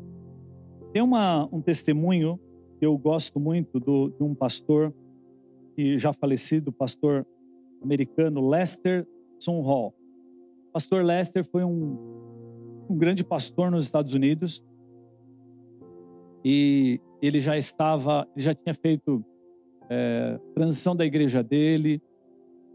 Tem 0.93 1.01
uma, 1.01 1.47
um 1.51 1.61
testemunho 1.61 2.39
que 2.79 2.85
eu 2.85 2.97
gosto 2.97 3.39
muito 3.39 3.79
do, 3.79 4.09
de 4.09 4.23
um 4.23 4.33
pastor 4.33 4.93
que 5.75 5.97
já 5.97 6.13
falecido, 6.13 6.71
pastor 6.71 7.27
americano 7.81 8.47
Lester 8.47 9.05
Sunhall. 9.37 9.93
Pastor 10.71 11.03
Lester 11.03 11.43
foi 11.43 11.63
um, 11.63 12.08
um 12.89 12.97
grande 12.97 13.23
pastor 13.23 13.69
nos 13.69 13.85
Estados 13.85 14.13
Unidos 14.13 14.63
e 16.43 16.99
ele 17.21 17.39
já 17.39 17.57
estava, 17.57 18.27
ele 18.35 18.43
já 18.43 18.53
tinha 18.53 18.73
feito 18.73 19.23
é, 19.89 20.39
transição 20.53 20.95
da 20.95 21.05
igreja 21.05 21.43
dele, 21.43 22.01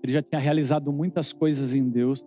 ele 0.03 0.12
já 0.12 0.22
tinha 0.22 0.38
realizado 0.38 0.92
muitas 0.92 1.33
coisas 1.33 1.74
em 1.74 1.88
Deus. 1.88 2.24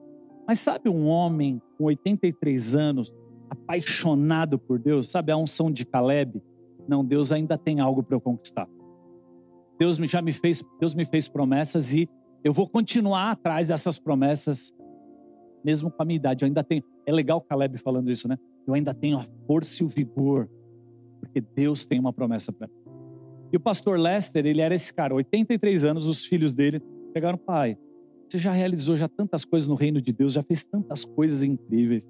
Mas 0.47 0.60
sabe 0.60 0.89
um 0.89 1.08
homem 1.08 1.62
com 1.78 1.86
83 1.86 2.76
anos, 2.76 3.13
apaixonado 3.50 4.58
por 4.58 4.80
Deus, 4.80 5.10
sabe 5.10 5.32
a 5.32 5.38
unção 5.38 5.71
de 5.71 5.86
Caleb? 5.86 6.41
Não, 6.88 7.04
Deus 7.04 7.32
ainda 7.32 7.58
tem 7.58 7.80
algo 7.80 8.02
para 8.02 8.15
eu 8.15 8.21
conquistar. 8.21 8.67
Deus 9.78 9.97
já 9.97 10.21
me 10.21 10.34
fez, 10.34 10.63
Deus 10.80 10.95
me 10.95 11.06
fez 11.06 11.28
promessas 11.28 11.93
e 11.93 12.10
eu 12.43 12.54
vou 12.54 12.67
continuar 12.67 13.32
atrás 13.32 13.67
dessas 13.67 14.00
promessas, 14.00 14.73
mesmo 15.67 15.91
com 15.91 16.01
a 16.01 16.06
minha 16.06 16.15
idade. 16.15 16.45
Eu 16.45 16.47
ainda 16.47 16.63
tenho. 16.63 16.82
É 17.06 17.12
legal 17.12 17.39
o 17.39 17.41
Caleb 17.41 17.77
falando 17.77 18.10
isso, 18.10 18.25
né? 18.25 18.38
Eu 18.65 18.73
ainda 18.73 18.93
tenho 18.93 19.17
a 19.17 19.25
força 19.45 19.84
e 19.84 19.86
o 19.86 19.89
vigor, 19.89 20.49
porque 21.19 21.41
Deus 21.41 21.86
tem 21.86 21.99
uma 21.99 22.13
promessa 22.13 22.53
para 22.53 22.67
mim. 22.67 22.73
E 23.51 23.58
o 23.58 23.60
pastor 23.60 23.99
Lester, 23.99 24.45
ele 24.45 24.62
era 24.62 24.73
esse 24.73 24.93
cara, 24.93 25.13
83 25.13 25.84
anos, 25.84 26.08
os 26.08 26.23
filhos 26.25 26.53
dele 26.53 26.80
pegaram, 27.13 27.38
pai, 27.38 27.77
você 28.27 28.38
já 28.39 28.51
realizou 28.53 28.95
já 28.95 29.10
tantas 29.10 29.43
coisas 29.43 29.67
no 29.67 29.75
reino 29.75 29.99
de 29.99 30.13
Deus, 30.13 30.34
já 30.34 30.43
fez 30.43 30.63
tantas 30.63 31.03
coisas 31.03 31.43
incríveis. 31.43 32.10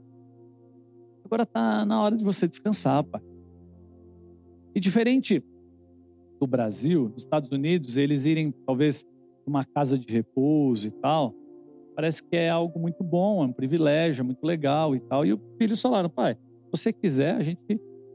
Agora 1.26 1.44
está 1.44 1.84
na 1.84 2.02
hora 2.02 2.16
de 2.16 2.24
você 2.24 2.48
descansar, 2.48 3.04
pai. 3.04 3.22
E 4.76 4.80
diferente 4.80 5.44
do 6.40 6.46
Brasil, 6.46 7.10
nos 7.10 7.24
Estados 7.24 7.52
Unidos, 7.52 7.98
eles 7.98 8.28
irem 8.28 8.52
talvez 8.68 9.04
uma 9.48 9.64
casa 9.64 9.98
de 9.98 10.12
repouso 10.14 10.88
e 10.88 10.92
tal, 10.92 11.34
parece 11.98 12.22
que 12.22 12.36
é 12.36 12.48
algo 12.48 12.80
muito 12.80 13.04
bom, 13.04 13.44
é 13.44 13.48
um 13.48 13.52
privilégio, 13.52 14.22
é 14.22 14.24
muito 14.24 14.46
legal 14.46 14.96
e 14.96 15.00
tal. 15.00 15.26
E 15.26 15.34
os 15.34 15.40
filhos 15.58 15.82
falaram, 15.82 16.08
pai, 16.08 16.36
se 16.36 16.70
você 16.72 16.94
quiser, 16.94 17.34
a 17.34 17.42
gente, 17.42 17.60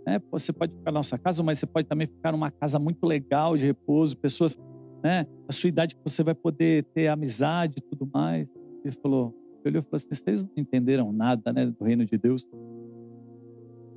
né, 0.07 0.23
você 0.31 0.53
pode 0.53 0.73
ficar 0.73 0.93
na 0.93 0.99
nossa 1.01 1.19
casa, 1.19 1.43
mas 1.43 1.59
você 1.59 1.67
pode 1.67 1.89
também 1.89 2.07
ficar 2.07 2.31
numa 2.31 2.49
casa 2.49 2.79
muito 2.79 3.05
legal 3.05 3.57
de 3.57 3.67
repouso, 3.67 4.17
pessoas, 4.17 4.57
né, 5.03 5.27
a 5.49 5.53
sua 5.53 5.67
idade 5.67 5.97
que 5.97 6.01
você 6.05 6.23
vai 6.23 6.33
poder 6.33 6.85
ter 6.95 7.09
amizade 7.09 7.79
e 7.79 7.81
tudo 7.81 8.09
mais. 8.15 8.47
Ele 8.85 8.95
falou, 9.03 9.35
ele 9.65 9.71
olhou 9.71 9.81
e 9.81 9.83
falou 9.83 9.97
assim, 9.97 10.15
vocês 10.15 10.45
não 10.45 10.53
entenderam 10.57 11.13
nada, 11.13 11.53
né, 11.53 11.67
do 11.67 11.85
reino 11.85 12.05
de 12.07 12.17
Deus. 12.17 12.49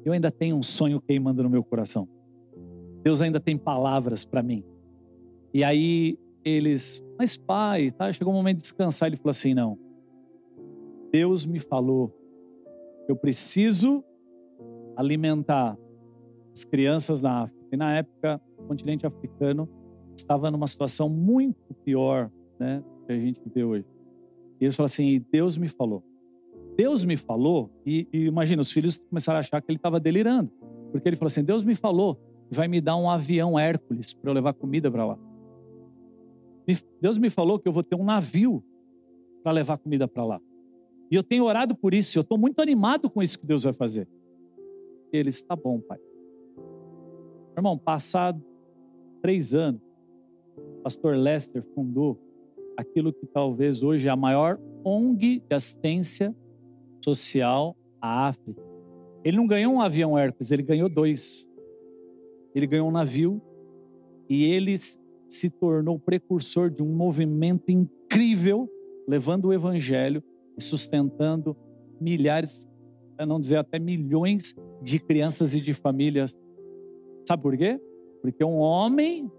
Eu 0.03 0.13
ainda 0.13 0.31
tenho 0.31 0.55
um 0.55 0.63
sonho 0.63 0.99
queimando 0.99 1.43
no 1.43 1.49
meu 1.49 1.63
coração. 1.63 2.09
Deus 3.03 3.21
ainda 3.21 3.39
tem 3.39 3.55
palavras 3.55 4.25
para 4.25 4.41
mim. 4.41 4.63
E 5.53 5.63
aí 5.63 6.17
eles, 6.45 7.03
mas 7.17 7.35
pai, 7.35 7.89
tá? 7.89 8.11
chegou 8.11 8.31
o 8.31 8.35
momento 8.37 8.57
de 8.57 8.61
descansar. 8.61 9.09
Ele 9.09 9.17
falou 9.17 9.31
assim: 9.31 9.55
não. 9.55 9.77
Deus 11.11 11.45
me 11.45 11.59
falou, 11.59 12.15
eu 13.07 13.15
preciso 13.15 14.03
alimentar 14.95 15.77
as 16.53 16.63
crianças 16.63 17.21
na 17.21 17.43
África. 17.43 17.65
E 17.71 17.77
na 17.77 17.95
época, 17.95 18.41
o 18.59 18.63
continente 18.63 19.05
africano 19.07 19.67
estava 20.15 20.51
numa 20.51 20.67
situação 20.67 21.09
muito 21.09 21.73
pior, 21.83 22.31
né, 22.59 22.83
que 23.05 23.11
a 23.11 23.19
gente 23.19 23.41
vê 23.53 23.63
hoje. 23.63 23.85
E 24.61 24.65
eles 24.65 24.75
falaram 24.75 24.85
assim: 24.85 25.25
Deus 25.31 25.57
me 25.57 25.67
falou. 25.67 26.03
Deus 26.77 27.05
me 27.05 27.15
falou, 27.15 27.71
e, 27.85 28.05
e 28.11 28.25
imagina, 28.25 28.61
os 28.61 28.69
filhos 28.69 28.97
começaram 28.97 29.37
a 29.37 29.39
achar 29.39 29.61
que 29.61 29.71
ele 29.71 29.77
estava 29.77 29.97
delirando, 29.97 30.51
porque 30.91 31.07
ele 31.07 31.15
falou 31.15 31.27
assim: 31.27 31.43
Deus 31.43 31.63
me 31.63 31.73
falou, 31.73 32.19
vai 32.51 32.67
me 32.67 32.81
dar 32.81 32.97
um 32.97 33.09
avião 33.09 33.57
Hércules 33.57 34.13
para 34.13 34.29
eu 34.29 34.33
levar 34.33 34.53
comida 34.53 34.91
para 34.91 35.05
lá. 35.05 35.17
Deus 37.01 37.17
me 37.17 37.29
falou 37.29 37.59
que 37.59 37.67
eu 37.67 37.73
vou 37.73 37.83
ter 37.83 37.95
um 37.95 38.03
navio 38.03 38.63
para 39.43 39.51
levar 39.51 39.77
comida 39.77 40.07
para 40.07 40.25
lá. 40.25 40.41
E 41.11 41.15
eu 41.15 41.23
tenho 41.23 41.45
orado 41.45 41.75
por 41.75 41.93
isso, 41.93 42.17
eu 42.17 42.21
estou 42.21 42.37
muito 42.37 42.59
animado 42.61 43.09
com 43.09 43.21
isso 43.21 43.39
que 43.39 43.45
Deus 43.45 43.63
vai 43.63 43.73
fazer. 43.73 44.07
Ele 45.13 45.29
está 45.29 45.55
bom, 45.55 45.79
pai. 45.79 45.99
Irmão, 47.55 47.77
passado 47.77 48.43
três 49.21 49.55
anos, 49.55 49.81
o 50.57 50.81
pastor 50.81 51.15
Lester 51.15 51.63
fundou 51.73 52.19
aquilo 52.75 53.13
que 53.13 53.25
talvez 53.25 53.83
hoje 53.83 54.07
é 54.07 54.11
a 54.11 54.15
maior 54.15 54.59
ONG 54.83 55.39
de 55.39 55.55
assistência 55.55 56.35
social 57.03 57.75
à 58.01 58.27
África. 58.27 58.61
Ele 59.23 59.37
não 59.37 59.47
ganhou 59.47 59.73
um 59.73 59.81
avião 59.81 60.17
Hércules, 60.17 60.51
ele 60.51 60.63
ganhou 60.63 60.89
dois. 60.89 61.49
Ele 62.53 62.67
ganhou 62.67 62.87
um 62.87 62.91
navio 62.91 63.41
e 64.29 64.43
ele 64.45 64.75
se 65.27 65.49
tornou 65.49 65.99
precursor 65.99 66.69
de 66.69 66.83
um 66.83 66.95
movimento 66.95 67.71
incrível, 67.71 68.69
levando 69.07 69.45
o 69.45 69.53
evangelho 69.53 70.23
e 70.57 70.63
sustentando 70.63 71.55
milhares, 71.99 72.67
para 73.15 73.25
não 73.25 73.39
dizer 73.39 73.57
até 73.57 73.79
milhões 73.79 74.55
de 74.81 74.99
crianças 74.99 75.55
e 75.55 75.61
de 75.61 75.73
famílias. 75.73 76.37
Sabe 77.27 77.41
por 77.41 77.57
quê? 77.57 77.79
Porque 78.21 78.43
um 78.43 78.57
homem 78.57 79.31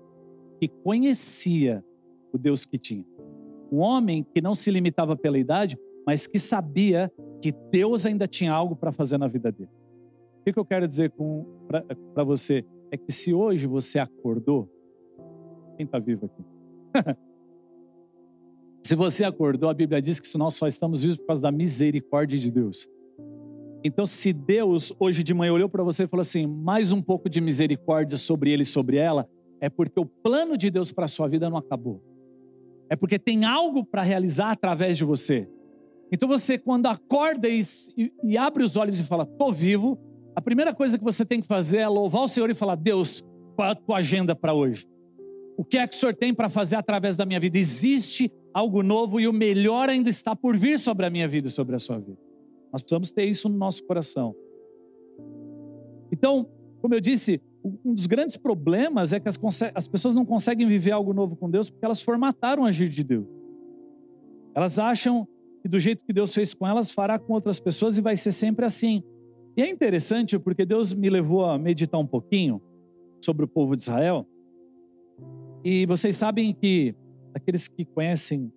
que 0.61 0.69
conhecia 0.69 1.85
o 2.33 2.39
Deus 2.39 2.65
que 2.65 2.79
tinha. 2.79 3.05
Um 3.71 3.79
homem 3.79 4.25
que 4.35 4.41
não 4.41 4.55
se 4.55 4.71
limitava 4.71 5.17
pela 5.17 5.39
idade, 5.39 5.79
mas 6.07 6.27
que 6.27 6.39
sabia 6.39 7.13
que 7.43 7.53
Deus 7.71 8.07
ainda 8.07 8.27
tinha 8.27 8.53
algo 8.53 8.75
para 8.77 8.93
fazer 8.93 9.19
na 9.19 9.29
vida 9.29 9.53
dele. 9.53 9.71
O 10.41 10.53
que 10.53 10.59
eu 10.59 10.65
quero 10.65 10.87
dizer 10.87 11.13
para 12.15 12.25
você? 12.25 12.65
É 12.91 12.97
que 12.97 13.11
se 13.11 13.35
hoje 13.35 13.67
você 13.67 13.99
acordou, 13.99 14.71
quem 15.77 15.87
está 15.87 15.99
vivo 15.99 16.27
aqui? 16.27 17.17
Se 18.87 18.95
você 18.95 19.25
acordou, 19.25 19.69
a 19.69 19.75
Bíblia 19.75 20.01
diz 20.01 20.21
que 20.21 20.39
nós 20.39 20.55
só 20.55 20.67
estamos 20.67 21.03
vivos 21.03 21.17
por 21.17 21.27
causa 21.27 21.43
da 21.43 21.51
misericórdia 21.51 22.39
de 22.39 22.53
Deus. 22.53 22.89
Então, 23.83 24.07
se 24.07 24.33
Deus 24.33 24.93
hoje 24.99 25.25
de 25.25 25.35
manhã 25.35 25.53
olhou 25.53 25.69
para 25.69 25.83
você 25.83 26.05
e 26.05 26.07
falou 26.07 26.21
assim: 26.21 26.47
mais 26.47 26.93
um 26.93 27.03
pouco 27.03 27.29
de 27.29 27.41
misericórdia 27.41 28.17
sobre 28.17 28.53
ele 28.53 28.63
e 28.63 28.67
sobre 28.67 28.97
ela, 28.97 29.29
é 29.61 29.69
porque 29.69 29.99
o 29.99 30.07
plano 30.07 30.57
de 30.57 30.71
Deus 30.71 30.93
para 30.93 31.07
a 31.07 31.09
sua 31.09 31.29
vida 31.29 31.51
não 31.51 31.57
acabou. 31.57 32.01
É 32.89 32.95
porque 32.95 33.19
tem 33.19 33.45
algo 33.45 33.85
para 33.85 34.03
realizar 34.03 34.53
através 34.53 34.97
de 34.97 35.05
você. 35.05 35.49
Então, 36.13 36.29
você, 36.29 36.57
quando 36.57 36.87
acorda 36.87 37.49
e, 37.49 37.61
e, 38.23 38.39
abre 38.39 38.63
os 38.63 38.77
olhos 38.77 39.01
e 39.01 39.05
fala: 39.05 39.25
estou 39.25 39.53
vivo, 39.53 39.99
a 40.35 40.41
primeira 40.41 40.73
coisa 40.73 40.97
que 40.97 41.05
você 41.05 41.25
tem 41.25 41.41
que 41.41 41.47
fazer 41.49 41.79
é 41.79 41.89
louvar 41.89 42.23
o 42.23 42.29
Senhor 42.29 42.49
e 42.51 42.55
falar: 42.55 42.77
Deus, 42.77 43.25
qual 43.57 43.69
é 43.69 43.73
a 43.73 43.75
tua 43.75 43.97
agenda 43.97 44.35
para 44.35 44.55
hoje? 44.55 44.87
O 45.57 45.65
que 45.65 45.79
é 45.79 45.87
que 45.87 45.97
o 45.97 45.99
Senhor 45.99 46.15
tem 46.15 46.35
para 46.35 46.51
fazer 46.51 46.77
através 46.77 47.17
da 47.17 47.25
minha 47.25 47.41
vida? 47.41 47.57
Existe 47.57 48.31
algo 48.53 48.83
novo 48.83 49.19
e 49.19 49.27
o 49.27 49.33
melhor 49.33 49.89
ainda 49.89 50.11
está 50.11 50.37
por 50.37 50.57
vir 50.57 50.79
sobre 50.79 51.07
a 51.07 51.11
minha 51.11 51.27
vida 51.27 51.49
e 51.49 51.51
sobre 51.51 51.75
a 51.75 51.79
sua 51.79 51.99
vida. 51.99 52.19
Nós 52.73 52.83
precisamos 52.83 53.11
ter 53.11 53.25
isso 53.25 53.49
no 53.49 53.57
nosso 53.57 53.83
coração. 53.85 54.35
Então, 56.13 56.47
como 56.81 56.95
eu 56.95 57.01
disse, 57.01 57.41
um 57.85 57.95
dos 57.95 58.07
grandes 58.07 58.37
problemas 58.37 59.13
é 59.13 59.19
que 59.19 59.29
as, 59.29 59.39
as 59.75 59.89
pessoas 59.89 60.15
não 60.15 60.25
conseguem 60.25 60.69
viver 60.69 60.93
algo 60.93 61.13
novo 61.13 61.35
com 61.37 61.51
Deus 61.51 61.71
porque 61.71 61.85
elas 61.85 62.03
formataram 62.03 62.63
o 62.63 62.67
agir 62.67 62.89
de 62.89 63.03
Deus. 63.03 63.27
Elas 64.55 64.79
acham 64.79 65.27
que 65.63 65.69
do 65.69 65.81
jeito 65.81 66.05
que 66.05 66.13
Deus 66.13 66.35
fez 66.35 66.55
com 66.55 66.67
elas, 66.67 66.91
fará 66.91 67.19
com 67.19 67.33
outras 67.33 67.59
pessoas 67.59 67.99
e 67.99 68.01
vai 68.01 68.17
ser 68.17 68.33
sempre 68.33 68.65
assim. 68.65 69.03
E 69.57 69.63
é 69.63 69.69
interessante 69.69 70.39
porque 70.39 70.65
Deus 70.65 70.93
me 70.93 71.09
levou 71.09 71.45
a 71.45 71.59
meditar 71.59 71.99
um 71.99 72.07
pouquinho 72.07 72.61
sobre 73.25 73.45
o 73.45 73.49
povo 73.49 73.75
de 73.75 73.83
Israel. 73.83 74.27
E 75.69 75.85
vocês 75.85 76.15
sabem 76.15 76.55
que 76.55 76.95
aqueles 77.35 77.67
que 77.67 77.85
conhecem, 77.85 78.53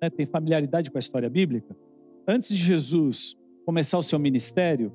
né, 0.00 0.08
têm 0.08 0.24
familiaridade 0.24 0.92
com 0.92 0.96
a 0.96 1.00
história 1.00 1.28
bíblica, 1.28 1.76
antes 2.24 2.50
de 2.50 2.54
Jesus 2.54 3.36
começar 3.66 3.98
o 3.98 4.02
seu 4.02 4.16
ministério, 4.16 4.92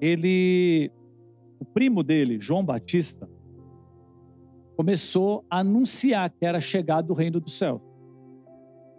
ele, 0.00 0.90
o 1.60 1.66
primo 1.66 2.02
dele, 2.02 2.40
João 2.40 2.64
Batista, 2.64 3.28
começou 4.74 5.44
a 5.50 5.58
anunciar 5.58 6.30
que 6.30 6.46
era 6.46 6.62
chegado 6.62 7.10
o 7.10 7.14
reino 7.14 7.40
do 7.40 7.50
céu. 7.50 7.78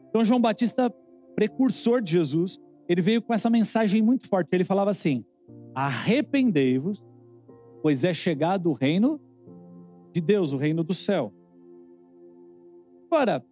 Então 0.10 0.23
João 0.23 0.39
Batista, 0.39 0.93
precursor 1.36 1.99
de 1.99 2.12
Jesus, 2.12 2.60
ele 2.88 3.01
veio 3.01 3.23
com 3.23 3.33
essa 3.33 3.49
mensagem 3.49 4.03
muito 4.03 4.29
forte. 4.29 4.53
Ele 4.53 4.63
falava 4.63 4.91
assim: 4.91 5.25
arrependei-vos, 5.73 7.03
pois 7.81 8.03
é 8.03 8.13
chegado 8.13 8.69
o 8.69 8.73
reino 8.73 9.19
de 10.13 10.21
Deus, 10.21 10.53
o 10.53 10.57
reino 10.57 10.83
do 10.83 10.93
céu. 10.93 11.33
Agora, 13.10 13.43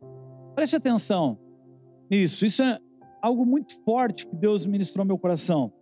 preste 0.53 0.75
atenção 0.75 1.39
nisso. 2.11 2.45
Isso 2.45 2.61
é 2.61 2.79
algo 3.21 3.45
muito 3.45 3.81
forte 3.83 4.27
que 4.27 4.35
Deus 4.35 4.65
ministrou 4.65 5.01
ao 5.01 5.07
meu 5.07 5.17
coração. 5.17 5.73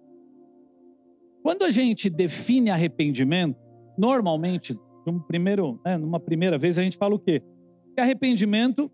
Quando 1.41 1.63
a 1.63 1.71
gente 1.71 2.09
define 2.09 2.69
arrependimento, 2.69 3.59
normalmente, 3.97 4.79
num 5.05 5.19
primeiro, 5.19 5.79
né, 5.83 5.97
numa 5.97 6.19
primeira 6.19 6.57
vez, 6.57 6.79
a 6.79 6.83
gente 6.83 6.97
fala 6.97 7.15
o 7.15 7.19
quê? 7.19 7.41
Que 7.93 8.01
arrependimento 8.01 8.89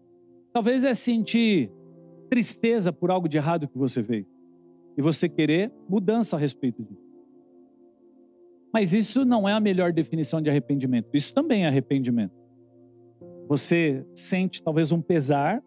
talvez 0.52 0.84
é 0.84 0.94
sentir 0.94 1.72
tristeza 2.30 2.92
por 2.92 3.12
algo 3.12 3.28
de 3.28 3.38
errado 3.38 3.68
que 3.68 3.78
você 3.78 4.04
fez. 4.04 4.26
E 4.98 5.02
você 5.02 5.30
querer 5.30 5.72
mudança 5.88 6.36
a 6.36 6.40
respeito 6.40 6.84
disso. 6.84 7.10
Mas 8.74 8.94
isso 8.94 9.26
não 9.26 9.48
é 9.48 9.54
a 9.54 9.60
melhor 9.60 9.92
definição 9.92 10.42
de 10.42 10.50
arrependimento. 10.50 11.10
Isso 11.14 11.34
também 11.34 11.66
é 11.66 11.68
arrependimento. 11.68 12.39
Você 13.50 14.06
sente 14.14 14.62
talvez 14.62 14.92
um 14.92 15.02
pesar 15.02 15.60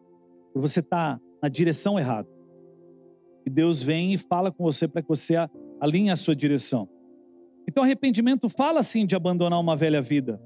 por 0.55 0.61
você 0.61 0.79
estar 0.79 1.19
tá 1.19 1.25
na 1.43 1.49
direção 1.49 1.99
errada. 1.99 2.29
E 3.45 3.51
Deus 3.51 3.83
vem 3.83 4.15
e 4.15 4.19
fala 4.19 4.53
com 4.53 4.63
você 4.63 4.87
para 4.87 5.03
que 5.03 5.09
você 5.09 5.35
alinhe 5.81 6.11
a 6.11 6.17
sua 6.17 6.37
direção. 6.37 6.89
Então, 7.69 7.83
arrependimento 7.83 8.49
fala 8.49 8.85
sim 8.85 9.05
de 9.05 9.17
abandonar 9.17 9.59
uma 9.59 9.75
velha 9.75 10.01
vida. 10.01 10.41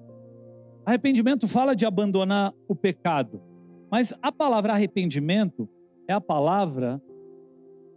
Arrependimento 0.85 1.47
fala 1.47 1.77
de 1.77 1.85
abandonar 1.85 2.55
o 2.67 2.75
pecado. 2.75 3.43
Mas 3.91 4.15
a 4.23 4.33
palavra 4.33 4.73
arrependimento 4.73 5.69
é 6.09 6.15
a 6.15 6.21
palavra 6.21 7.03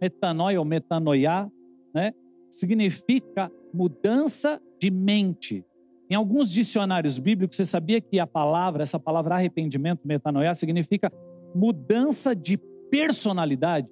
metanoia 0.00 0.58
ou 0.58 0.66
metanoia, 0.66 1.50
né? 1.94 2.12
Significa 2.50 3.50
mudança 3.72 4.60
de 4.78 4.90
mente. 4.90 5.64
Em 6.10 6.16
alguns 6.16 6.50
dicionários 6.50 7.18
bíblicos, 7.18 7.56
você 7.56 7.64
sabia 7.64 8.00
que 8.00 8.18
a 8.18 8.26
palavra, 8.26 8.82
essa 8.82 8.98
palavra 8.98 9.36
arrependimento, 9.36 10.00
metanoia, 10.04 10.52
significa 10.54 11.12
mudança 11.54 12.34
de 12.34 12.58
personalidade? 12.90 13.88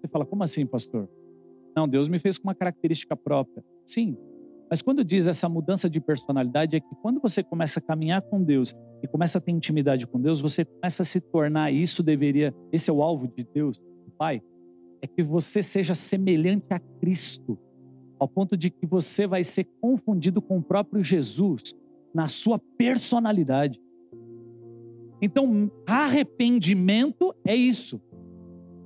Você 0.00 0.08
fala, 0.08 0.24
como 0.24 0.44
assim, 0.44 0.64
pastor? 0.64 1.08
Não, 1.76 1.88
Deus 1.88 2.08
me 2.08 2.18
fez 2.18 2.38
com 2.38 2.46
uma 2.48 2.54
característica 2.54 3.16
própria. 3.16 3.64
Sim, 3.84 4.16
mas 4.70 4.80
quando 4.80 5.02
diz 5.02 5.26
essa 5.26 5.48
mudança 5.48 5.90
de 5.90 6.00
personalidade, 6.00 6.76
é 6.76 6.80
que 6.80 6.94
quando 7.02 7.20
você 7.20 7.42
começa 7.42 7.80
a 7.80 7.82
caminhar 7.82 8.22
com 8.22 8.40
Deus 8.40 8.72
e 9.02 9.08
começa 9.08 9.38
a 9.38 9.40
ter 9.40 9.50
intimidade 9.50 10.06
com 10.06 10.20
Deus, 10.20 10.40
você 10.40 10.64
começa 10.64 11.02
a 11.02 11.04
se 11.04 11.20
tornar, 11.20 11.72
e 11.72 11.82
isso 11.82 12.04
deveria, 12.04 12.54
esse 12.72 12.88
é 12.88 12.92
o 12.92 13.02
alvo 13.02 13.26
de 13.26 13.42
Deus, 13.52 13.80
do 13.80 14.12
Pai, 14.16 14.40
é 15.02 15.08
que 15.08 15.24
você 15.24 15.60
seja 15.60 15.92
semelhante 15.92 16.66
a 16.70 16.78
Cristo, 16.78 17.58
ao 18.20 18.28
ponto 18.28 18.54
de 18.54 18.68
que 18.68 18.84
você 18.84 19.26
vai 19.26 19.42
ser 19.42 19.64
confundido 19.80 20.42
com 20.42 20.58
o 20.58 20.62
próprio 20.62 21.02
Jesus 21.02 21.74
na 22.14 22.28
sua 22.28 22.58
personalidade. 22.58 23.80
Então, 25.22 25.70
arrependimento 25.86 27.34
é 27.44 27.56
isso. 27.56 28.00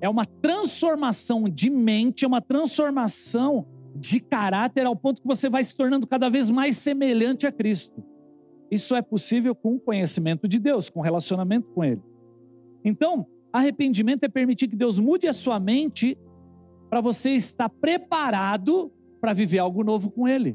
É 0.01 0.09
uma 0.09 0.25
transformação 0.25 1.49
de 1.49 1.69
mente, 1.69 2.25
é 2.25 2.29
uma 2.29 2.41
transformação 2.41 3.67
de 3.97 4.21
caráter 4.21 4.87
ao 4.87 4.95
ponto 4.95 5.21
que 5.21 5.27
você 5.27 5.49
vai 5.49 5.63
se 5.63 5.77
tornando 5.77 6.07
cada 6.07 6.29
vez 6.29 6.51
mais 6.51 6.77
semelhante 6.77 7.47
a 7.47 7.53
Cristo. 7.53 8.05
Isso 8.71 8.95
é 8.95 9.03
possível 9.03 9.55
com 9.55 9.75
o 9.75 9.81
conhecimento 9.81 10.47
de 10.47 10.59
Deus, 10.59 10.89
com 10.89 11.01
o 11.01 11.03
relacionamento 11.03 11.69
com 11.71 11.85
Ele. 11.85 12.03
Então, 12.85 13.27
arrependimento 13.53 14.25
é 14.25 14.29
permitir 14.29 14.69
que 14.69 14.77
Deus 14.77 14.99
mude 14.99 15.27
a 15.27 15.33
sua 15.33 15.59
mente 15.59 16.19
para 16.91 17.01
você 17.01 17.31
estar 17.31 17.69
preparado 17.69 18.93
para 19.25 19.33
viver 19.33 19.59
algo 19.59 19.83
novo 19.83 20.11
com 20.11 20.29
Ele. 20.29 20.55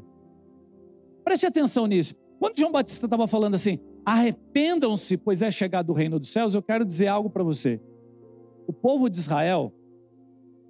Preste 1.24 1.44
atenção 1.44 1.88
nisso. 1.88 2.14
Quando 2.38 2.56
João 2.56 2.70
Batista 2.70 3.04
estava 3.04 3.26
falando 3.26 3.56
assim, 3.56 3.80
arrependam-se, 4.04 5.16
pois 5.16 5.42
é 5.42 5.50
chegado 5.50 5.90
o 5.90 5.92
reino 5.92 6.20
dos 6.20 6.30
céus, 6.30 6.54
eu 6.54 6.62
quero 6.62 6.84
dizer 6.84 7.08
algo 7.08 7.28
para 7.28 7.42
você. 7.42 7.80
O 8.68 8.72
povo 8.72 9.10
de 9.10 9.18
Israel, 9.18 9.74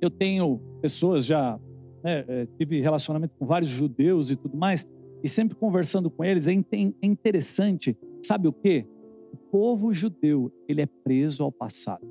eu 0.00 0.08
tenho 0.08 0.62
pessoas 0.80 1.26
já 1.26 1.60
né, 2.02 2.24
é, 2.26 2.46
tive 2.56 2.80
relacionamento 2.80 3.34
com 3.38 3.44
vários 3.44 3.68
judeus 3.68 4.30
e 4.30 4.36
tudo 4.36 4.56
mais, 4.56 4.88
e 5.22 5.28
sempre 5.28 5.54
conversando 5.54 6.10
com 6.10 6.24
eles, 6.24 6.48
é, 6.48 6.54
é 6.54 7.06
interessante, 7.06 7.94
sabe 8.22 8.48
o 8.48 8.52
que? 8.54 8.86
O 9.30 9.36
povo 9.36 9.92
judeu, 9.92 10.50
ele 10.66 10.80
é 10.80 10.86
preso 10.86 11.42
ao 11.42 11.52
passado. 11.52 12.08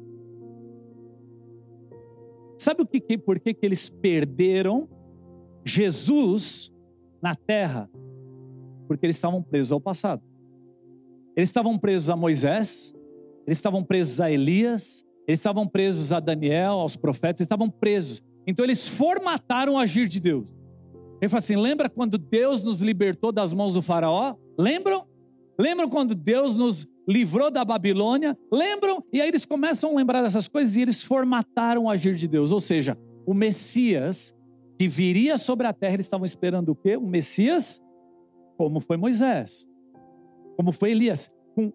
Sabe 2.59 2.83
o 2.83 2.85
que, 2.85 3.17
por 3.17 3.39
que, 3.39 3.55
que 3.55 3.65
eles 3.65 3.89
perderam 3.89 4.87
Jesus 5.69 6.71
na 7.21 7.35
terra? 7.35 7.89
Porque 8.87 9.05
eles 9.05 9.15
estavam 9.15 9.41
presos 9.41 9.71
ao 9.71 9.79
passado. 9.79 10.21
Eles 11.35 11.49
estavam 11.49 11.77
presos 11.77 12.09
a 12.09 12.15
Moisés, 12.15 12.93
eles 13.45 13.57
estavam 13.57 13.83
presos 13.83 14.19
a 14.19 14.29
Elias, 14.29 15.05
eles 15.27 15.39
estavam 15.39 15.67
presos 15.67 16.11
a 16.11 16.19
Daniel, 16.19 16.73
aos 16.73 16.95
profetas, 16.95 17.41
eles 17.41 17.45
estavam 17.45 17.69
presos. 17.69 18.21
Então 18.45 18.65
eles 18.65 18.87
formataram 18.87 19.73
o 19.73 19.77
agir 19.77 20.07
de 20.07 20.19
Deus. 20.19 20.53
Ele 21.21 21.29
fala 21.29 21.39
assim: 21.39 21.55
lembra 21.55 21.89
quando 21.89 22.17
Deus 22.17 22.63
nos 22.63 22.81
libertou 22.81 23.31
das 23.31 23.53
mãos 23.53 23.73
do 23.73 23.81
Faraó? 23.81 24.35
Lembram? 24.57 25.05
Lembram 25.59 25.89
quando 25.89 26.15
Deus 26.15 26.55
nos 26.55 26.87
livrou 27.07 27.51
da 27.51 27.65
Babilônia? 27.65 28.37
Lembram? 28.51 29.03
E 29.11 29.21
aí 29.21 29.27
eles 29.27 29.45
começam 29.45 29.91
a 29.91 29.95
lembrar 29.95 30.21
dessas 30.21 30.47
coisas 30.47 30.75
e 30.77 30.81
eles 30.81 31.03
formataram 31.03 31.83
o 31.83 31.89
agir 31.89 32.15
de 32.15 32.27
Deus. 32.27 32.51
Ou 32.51 32.59
seja, 32.59 32.97
o 33.25 33.33
Messias 33.33 34.35
que 34.79 34.87
viria 34.87 35.37
sobre 35.37 35.67
a 35.67 35.73
terra, 35.73 35.95
eles 35.95 36.05
estavam 36.05 36.23
esperando 36.23 36.69
o 36.69 36.75
quê? 36.75 36.95
O 36.95 37.05
Messias, 37.05 37.83
como 38.57 38.79
foi 38.79 38.95
Moisés, 38.95 39.67
como 40.55 40.71
foi 40.71 40.91
Elias, 40.91 41.35
com, 41.53 41.69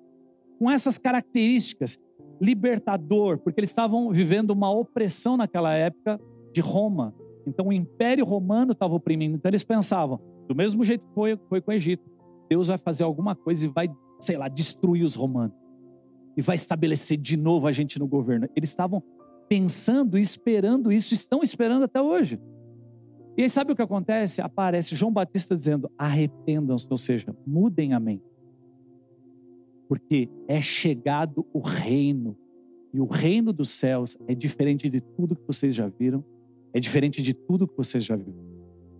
com 0.58 0.70
essas 0.70 0.96
características, 0.96 2.00
libertador, 2.40 3.38
porque 3.38 3.60
eles 3.60 3.68
estavam 3.68 4.10
vivendo 4.10 4.52
uma 4.52 4.70
opressão 4.70 5.36
naquela 5.36 5.74
época 5.74 6.18
de 6.50 6.62
Roma. 6.62 7.14
Então 7.46 7.68
o 7.68 7.72
Império 7.74 8.24
Romano 8.24 8.72
estava 8.72 8.94
oprimindo. 8.94 9.36
Então 9.36 9.50
eles 9.50 9.62
pensavam, 9.62 10.18
do 10.48 10.54
mesmo 10.54 10.82
jeito 10.82 11.06
que 11.06 11.14
foi, 11.14 11.38
foi 11.46 11.60
com 11.60 11.72
o 11.72 11.74
Egito, 11.74 12.10
Deus 12.48 12.68
vai 12.68 12.78
fazer 12.78 13.04
alguma 13.04 13.36
coisa 13.36 13.66
e 13.66 13.68
vai, 13.68 13.86
sei 14.18 14.38
lá, 14.38 14.48
destruir 14.48 15.04
os 15.04 15.14
romanos. 15.14 15.54
E 16.38 16.40
vai 16.40 16.56
estabelecer 16.56 17.18
de 17.18 17.36
novo 17.36 17.66
a 17.66 17.72
gente 17.72 17.98
no 17.98 18.06
governo. 18.06 18.48
Eles 18.56 18.70
estavam 18.70 19.02
pensando 19.46 20.16
e 20.16 20.22
esperando 20.22 20.90
isso, 20.90 21.12
estão 21.12 21.42
esperando 21.42 21.84
até 21.84 22.00
hoje. 22.00 22.40
E 23.36 23.42
aí 23.42 23.50
sabe 23.50 23.72
o 23.72 23.76
que 23.76 23.82
acontece? 23.82 24.40
Aparece 24.40 24.94
João 24.94 25.12
Batista 25.12 25.54
dizendo: 25.54 25.90
arrependam-se, 25.98 26.86
ou 26.90 26.98
seja, 26.98 27.34
mudem 27.46 27.92
a 27.92 28.00
mente. 28.00 28.24
Porque 29.88 30.28
é 30.46 30.60
chegado 30.60 31.46
o 31.52 31.60
reino. 31.60 32.36
E 32.92 33.00
o 33.00 33.06
reino 33.06 33.52
dos 33.52 33.70
céus 33.70 34.16
é 34.28 34.34
diferente 34.34 34.88
de 34.88 35.00
tudo 35.00 35.34
que 35.34 35.46
vocês 35.46 35.74
já 35.74 35.88
viram, 35.88 36.24
é 36.72 36.78
diferente 36.78 37.20
de 37.20 37.34
tudo 37.34 37.66
que 37.66 37.76
vocês 37.76 38.04
já 38.04 38.14
viram. 38.14 38.38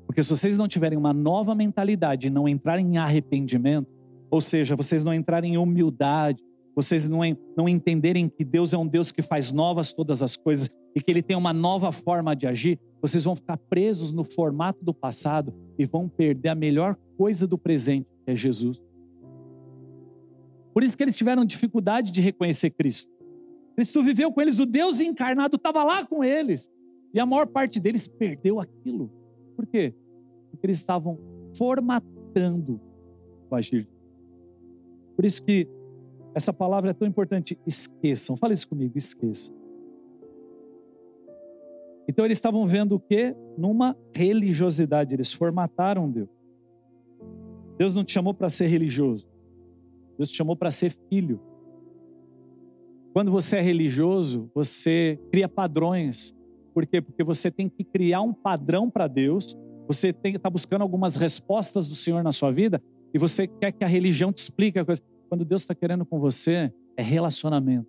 Porque 0.04 0.22
se 0.22 0.30
vocês 0.30 0.58
não 0.58 0.66
tiverem 0.66 0.98
uma 0.98 1.12
nova 1.12 1.54
mentalidade 1.54 2.26
e 2.26 2.30
não 2.30 2.48
entrarem 2.48 2.86
em 2.86 2.98
arrependimento, 2.98 3.88
ou 4.30 4.40
seja, 4.40 4.74
vocês 4.74 5.04
não 5.04 5.14
entrarem 5.14 5.54
em 5.54 5.58
humildade, 5.58 6.42
vocês 6.74 7.08
não, 7.08 7.20
não 7.56 7.68
entenderem 7.68 8.28
que 8.28 8.44
Deus 8.44 8.72
é 8.72 8.78
um 8.78 8.86
Deus 8.86 9.12
que 9.12 9.22
faz 9.22 9.52
novas 9.52 9.92
todas 9.92 10.22
as 10.22 10.36
coisas 10.36 10.68
e 10.94 11.00
que 11.00 11.10
Ele 11.10 11.22
tem 11.22 11.36
uma 11.36 11.52
nova 11.52 11.90
forma 11.92 12.34
de 12.34 12.46
agir, 12.46 12.78
vocês 13.00 13.24
vão 13.24 13.34
ficar 13.34 13.56
presos 13.56 14.12
no 14.12 14.24
formato 14.24 14.84
do 14.84 14.94
passado 14.94 15.52
e 15.78 15.84
vão 15.84 16.08
perder 16.08 16.50
a 16.50 16.54
melhor 16.54 16.96
coisa 17.16 17.46
do 17.46 17.58
presente, 17.58 18.08
que 18.24 18.30
é 18.30 18.36
Jesus. 18.36 18.80
Por 20.72 20.82
isso 20.82 20.96
que 20.96 21.02
eles 21.02 21.16
tiveram 21.16 21.44
dificuldade 21.44 22.10
de 22.10 22.20
reconhecer 22.20 22.70
Cristo. 22.70 23.12
Cristo 23.76 24.02
viveu 24.02 24.32
com 24.32 24.40
eles, 24.40 24.58
o 24.58 24.66
Deus 24.66 25.00
encarnado 25.00 25.56
estava 25.56 25.82
lá 25.82 26.06
com 26.06 26.22
eles. 26.22 26.70
E 27.12 27.20
a 27.20 27.26
maior 27.26 27.46
parte 27.46 27.78
deles 27.78 28.06
perdeu 28.08 28.60
aquilo. 28.60 29.10
Por 29.56 29.66
quê? 29.66 29.94
Porque 30.50 30.66
eles 30.66 30.78
estavam 30.78 31.18
formatando 31.56 32.80
o 33.50 33.54
agir. 33.54 33.88
Por 35.14 35.24
isso 35.24 35.44
que 35.44 35.68
essa 36.34 36.52
palavra 36.52 36.90
é 36.90 36.94
tão 36.94 37.06
importante. 37.06 37.56
Esqueçam. 37.64 38.36
Fala 38.36 38.52
isso 38.52 38.68
comigo, 38.68 38.98
esqueçam. 38.98 39.54
Então 42.08 42.24
eles 42.24 42.38
estavam 42.38 42.66
vendo 42.66 42.96
o 42.96 43.00
quê? 43.00 43.34
Numa 43.56 43.96
religiosidade. 44.14 45.14
Eles 45.14 45.32
formataram 45.32 46.10
Deus. 46.10 46.28
Deus 47.78 47.94
não 47.94 48.04
te 48.04 48.12
chamou 48.12 48.34
para 48.34 48.48
ser 48.48 48.66
religioso. 48.66 49.26
Deus 50.16 50.30
te 50.30 50.36
chamou 50.36 50.56
para 50.56 50.70
ser 50.70 50.94
filho. 51.08 51.40
Quando 53.12 53.30
você 53.30 53.56
é 53.56 53.60
religioso, 53.60 54.50
você 54.54 55.18
cria 55.30 55.48
padrões 55.48 56.34
por 56.74 56.84
quê? 56.84 57.00
Porque 57.00 57.22
você 57.22 57.50
tem 57.50 57.68
que 57.68 57.84
criar 57.84 58.20
um 58.20 58.32
padrão 58.32 58.90
para 58.90 59.06
Deus, 59.06 59.56
você 59.86 60.08
está 60.24 60.50
buscando 60.50 60.82
algumas 60.82 61.14
respostas 61.14 61.88
do 61.88 61.94
Senhor 61.94 62.22
na 62.24 62.32
sua 62.32 62.50
vida 62.50 62.82
e 63.14 63.18
você 63.18 63.46
quer 63.46 63.70
que 63.70 63.84
a 63.84 63.86
religião 63.86 64.32
te 64.32 64.38
explique 64.38 64.78
a 64.78 64.84
coisa. 64.84 65.00
Quando 65.28 65.44
Deus 65.44 65.62
está 65.62 65.74
querendo 65.74 66.04
com 66.04 66.18
você, 66.18 66.72
é 66.96 67.02
relacionamento. 67.02 67.88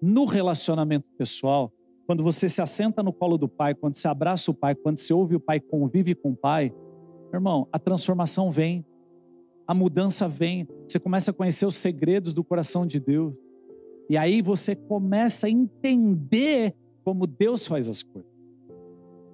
No 0.00 0.24
relacionamento 0.24 1.06
pessoal, 1.18 1.70
quando 2.06 2.22
você 2.22 2.48
se 2.48 2.60
assenta 2.60 3.02
no 3.02 3.12
colo 3.12 3.38
do 3.38 3.48
Pai, 3.48 3.74
quando 3.74 3.94
você 3.94 4.06
abraça 4.06 4.50
o 4.50 4.54
Pai, 4.54 4.74
quando 4.74 4.98
você 4.98 5.12
ouve 5.12 5.36
o 5.36 5.40
Pai, 5.40 5.58
convive 5.58 6.14
com 6.14 6.32
o 6.32 6.36
Pai, 6.36 6.72
irmão, 7.32 7.66
a 7.72 7.78
transformação 7.78 8.50
vem, 8.50 8.84
a 9.66 9.74
mudança 9.74 10.28
vem, 10.28 10.68
você 10.86 10.98
começa 11.00 11.30
a 11.30 11.34
conhecer 11.34 11.64
os 11.66 11.76
segredos 11.76 12.34
do 12.34 12.44
coração 12.44 12.86
de 12.86 13.00
Deus. 13.00 13.34
E 14.08 14.16
aí 14.16 14.42
você 14.42 14.76
começa 14.76 15.46
a 15.46 15.50
entender 15.50 16.74
como 17.02 17.26
Deus 17.26 17.66
faz 17.66 17.88
as 17.88 18.02
coisas. 18.02 18.30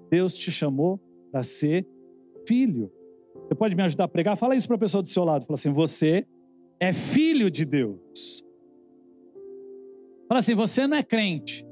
Deus 0.08 0.36
te 0.36 0.50
chamou 0.52 1.00
para 1.30 1.42
ser 1.42 1.86
filho. 2.46 2.90
Você 3.46 3.54
pode 3.54 3.74
me 3.74 3.82
ajudar 3.82 4.04
a 4.04 4.08
pregar? 4.08 4.36
Fala 4.36 4.54
isso 4.54 4.66
para 4.66 4.76
a 4.76 4.80
pessoa 4.80 5.02
do 5.02 5.08
seu 5.08 5.24
lado. 5.24 5.44
Fala 5.44 5.54
assim: 5.54 5.72
você 5.72 6.26
é 6.78 6.92
filho 6.92 7.50
de 7.50 7.64
Deus. 7.64 8.44
Fala 10.28 10.38
assim: 10.38 10.54
você 10.54 10.86
não 10.86 10.96
é 10.96 11.02
crente. 11.02 11.66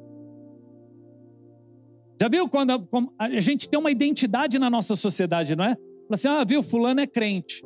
Já 2.20 2.28
viu 2.28 2.48
quando 2.48 2.72
a, 3.18 3.24
a 3.24 3.40
gente 3.40 3.68
tem 3.68 3.78
uma 3.78 3.90
identidade 3.90 4.58
na 4.58 4.68
nossa 4.68 4.96
sociedade, 4.96 5.54
não 5.54 5.64
é? 5.64 5.74
Fala 5.76 5.84
assim: 6.12 6.28
ah, 6.28 6.44
viu, 6.44 6.62
fulano 6.62 7.00
é 7.00 7.06
crente. 7.06 7.64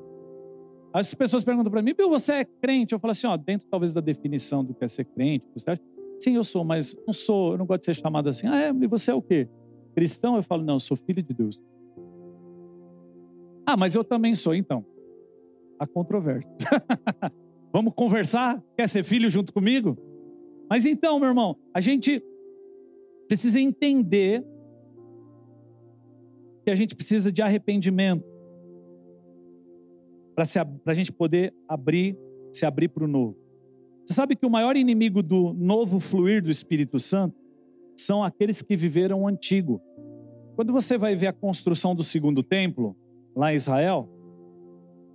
As 0.93 1.15
pessoas 1.15 1.43
perguntam 1.43 1.73
para 1.73 1.81
mim, 1.81 1.95
viu, 1.97 2.11
você 2.11 2.33
é 2.33 2.45
crente? 2.45 2.93
Eu 2.93 2.99
falo 2.99 3.13
assim, 3.13 3.27
ó, 3.27 3.35
dentro 3.37 3.67
talvez 3.67 3.95
da 3.95 4.01
definição 4.01 4.63
do 4.63 4.75
que 4.75 4.85
é 4.85 4.89
ser 4.89 5.07
crente, 5.07 5.47
você 5.55 5.71
acha? 5.71 5.83
Sim, 6.21 6.37
eu 6.37 6.45
sou, 6.45 6.65
mas 6.65 6.95
não 7.07 7.15
sou, 7.15 7.53
eu 7.53 7.59
não 7.59 7.65
gosto 7.65 7.81
de 7.81 7.87
ser 7.87 7.95
chamado 7.95 8.29
assim. 8.29 8.47
Ah, 8.47 8.61
é, 8.61 8.69
e 8.69 8.87
você 8.87 9.11
é 9.11 9.15
o 9.15 9.23
quê? 9.23 9.49
Cristão? 9.95 10.37
Eu 10.37 10.43
falo, 10.43 10.63
não, 10.63 10.75
eu 10.75 10.81
sou 10.81 10.97
filho 10.97 11.23
de 11.23 11.33
Deus. 11.33 11.59
Ah, 13.67 13.77
mas 13.77 13.95
eu 13.95 14.05
também 14.05 14.35
sou, 14.35 14.55
então. 14.55 14.85
A 15.79 15.87
controvérsia. 15.87 16.51
Vamos 17.73 17.95
conversar? 17.95 18.63
Quer 18.77 18.89
ser 18.89 19.03
filho 19.03 19.31
junto 19.31 19.53
comigo? 19.53 19.97
Mas 20.69 20.85
então, 20.85 21.19
meu 21.19 21.29
irmão, 21.29 21.57
a 21.75 21.81
gente 21.81 22.23
precisa 23.33 23.59
entender 23.59 24.45
que 26.63 26.71
a 26.71 26.75
gente 26.75 26.95
precisa 26.95 27.33
de 27.33 27.41
arrependimento 27.41 28.27
para 30.35 30.45
a 30.85 30.95
gente 30.95 31.11
poder 31.11 31.55
abrir, 31.67 32.15
se 32.53 32.67
abrir 32.67 32.89
para 32.89 33.05
o 33.05 33.09
novo. 33.09 33.35
Você 34.05 34.13
sabe 34.13 34.37
que 34.37 34.45
o 34.45 34.51
maior 34.51 34.77
inimigo 34.77 35.23
do 35.23 35.55
novo 35.55 35.99
fluir 35.99 36.43
do 36.43 36.51
Espírito 36.51 36.99
Santo 36.99 37.35
são 37.97 38.23
aqueles 38.23 38.61
que 38.61 38.77
viveram 38.77 39.23
o 39.23 39.27
antigo. 39.27 39.81
Quando 40.55 40.71
você 40.71 40.99
vai 40.99 41.17
ver 41.17 41.29
a 41.29 41.33
construção 41.33 41.95
do 41.95 42.05
segundo 42.05 42.43
templo, 42.43 42.95
lá 43.35 43.51
em 43.51 43.57
Israel, 43.57 44.11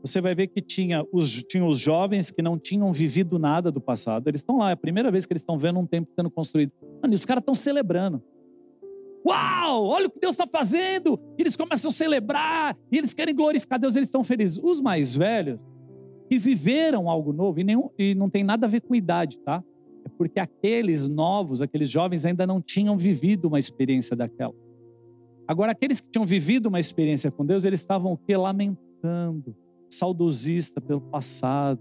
você 0.01 0.21
vai 0.21 0.35
ver 0.35 0.47
que 0.47 0.61
tinha 0.61 1.05
os, 1.11 1.43
tinha 1.43 1.65
os 1.65 1.77
jovens 1.79 2.31
que 2.31 2.41
não 2.41 2.57
tinham 2.57 2.91
vivido 2.93 3.39
nada 3.39 3.71
do 3.71 3.81
passado. 3.81 4.27
Eles 4.27 4.41
estão 4.41 4.57
lá, 4.57 4.69
é 4.69 4.73
a 4.73 4.77
primeira 4.77 5.11
vez 5.11 5.25
que 5.25 5.33
eles 5.33 5.41
estão 5.41 5.57
vendo 5.57 5.79
um 5.79 5.85
templo 5.85 6.13
sendo 6.15 6.29
construído. 6.29 6.71
Mano, 7.01 7.13
e 7.13 7.15
os 7.15 7.25
caras 7.25 7.41
estão 7.41 7.55
celebrando. 7.55 8.21
Uau, 9.25 9.85
olha 9.87 10.07
o 10.07 10.09
que 10.09 10.19
Deus 10.19 10.35
está 10.35 10.47
fazendo! 10.47 11.19
E 11.37 11.41
eles 11.41 11.55
começam 11.55 11.89
a 11.89 11.93
celebrar, 11.93 12.77
e 12.89 12.97
eles 12.97 13.13
querem 13.13 13.35
glorificar 13.35 13.77
Deus, 13.77 13.95
eles 13.95 14.07
estão 14.07 14.23
felizes. 14.23 14.57
Os 14.63 14.79
mais 14.79 15.13
velhos, 15.15 15.61
que 16.29 16.37
viveram 16.37 17.09
algo 17.09 17.33
novo, 17.33 17.59
e, 17.59 17.63
nenhum, 17.63 17.89
e 17.97 18.15
não 18.15 18.29
tem 18.29 18.43
nada 18.43 18.65
a 18.65 18.69
ver 18.69 18.81
com 18.81 18.95
idade, 18.95 19.37
tá? 19.39 19.61
É 20.05 20.09
porque 20.17 20.39
aqueles 20.39 21.09
novos, 21.09 21.61
aqueles 21.61 21.89
jovens 21.89 22.23
ainda 22.23 22.47
não 22.47 22.61
tinham 22.61 22.97
vivido 22.97 23.49
uma 23.49 23.59
experiência 23.59 24.15
daquela. 24.15 24.53
Agora, 25.45 25.73
aqueles 25.73 25.99
que 25.99 26.09
tinham 26.09 26.25
vivido 26.25 26.67
uma 26.67 26.79
experiência 26.79 27.29
com 27.29 27.45
Deus, 27.45 27.65
eles 27.65 27.81
estavam 27.81 28.13
o 28.13 28.17
quê? 28.17 28.37
Lamentando, 28.37 29.55
saudosista 29.89 30.81
pelo 30.81 31.01
passado. 31.01 31.79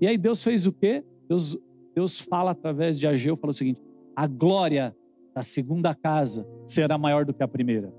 E 0.00 0.06
aí 0.06 0.18
Deus 0.18 0.42
fez 0.42 0.66
o 0.66 0.72
quê? 0.72 1.04
Deus, 1.28 1.56
Deus 1.94 2.18
fala 2.18 2.50
através 2.50 2.98
de 2.98 3.06
Ageu, 3.06 3.36
fala 3.36 3.50
o 3.50 3.54
seguinte: 3.54 3.82
a 4.14 4.26
glória 4.26 4.96
da 5.34 5.42
segunda 5.42 5.94
casa 5.94 6.46
será 6.66 6.96
maior 6.96 7.24
do 7.24 7.34
que 7.34 7.42
a 7.42 7.48
primeira. 7.48 7.92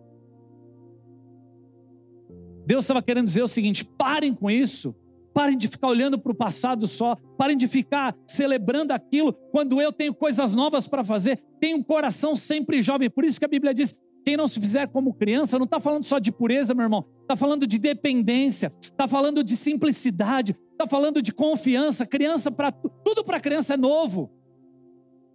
Deus 2.66 2.84
estava 2.84 3.02
querendo 3.02 3.26
dizer 3.26 3.44
o 3.44 3.48
seguinte: 3.48 3.84
parem 3.84 4.34
com 4.34 4.50
isso, 4.50 4.96
parem 5.34 5.58
de 5.58 5.68
ficar 5.68 5.88
olhando 5.88 6.18
para 6.18 6.32
o 6.32 6.36
passado 6.36 6.88
só, 6.88 7.16
parem 7.38 7.58
de 7.58 7.68
ficar 7.68 8.16
celebrando 8.26 8.92
aquilo 8.92 9.34
quando 9.52 9.82
eu 9.82 9.92
tenho 9.92 10.14
coisas 10.14 10.54
novas 10.54 10.88
para 10.88 11.04
fazer, 11.04 11.44
tenho 11.60 11.78
um 11.78 11.84
coração 11.84 12.36
sempre 12.36 12.82
jovem. 12.82 13.10
Por 13.10 13.24
isso 13.24 13.38
que 13.40 13.46
a 13.46 13.50
Bíblia 13.50 13.74
diz: 13.74 13.96
quem 14.26 14.36
não 14.36 14.48
se 14.48 14.60
fizer 14.60 14.88
como 14.88 15.14
criança, 15.14 15.60
não 15.60 15.66
está 15.66 15.80
falando 15.80 16.04
só 16.04 16.18
de 16.18 16.32
pureza, 16.32 16.74
meu 16.74 16.84
irmão, 16.84 17.06
está 17.22 17.36
falando 17.36 17.68
de 17.68 17.78
dependência, 17.78 18.74
está 18.82 19.08
falando 19.08 19.44
de 19.44 19.56
simplicidade, 19.56 20.58
está 20.72 20.88
falando 20.88 21.22
de 21.22 21.32
confiança. 21.32 22.08
Criança, 22.08 22.50
para 22.50 22.72
tudo 22.72 23.24
para 23.24 23.40
criança 23.40 23.76
é 23.76 23.78
novo. 23.78 24.32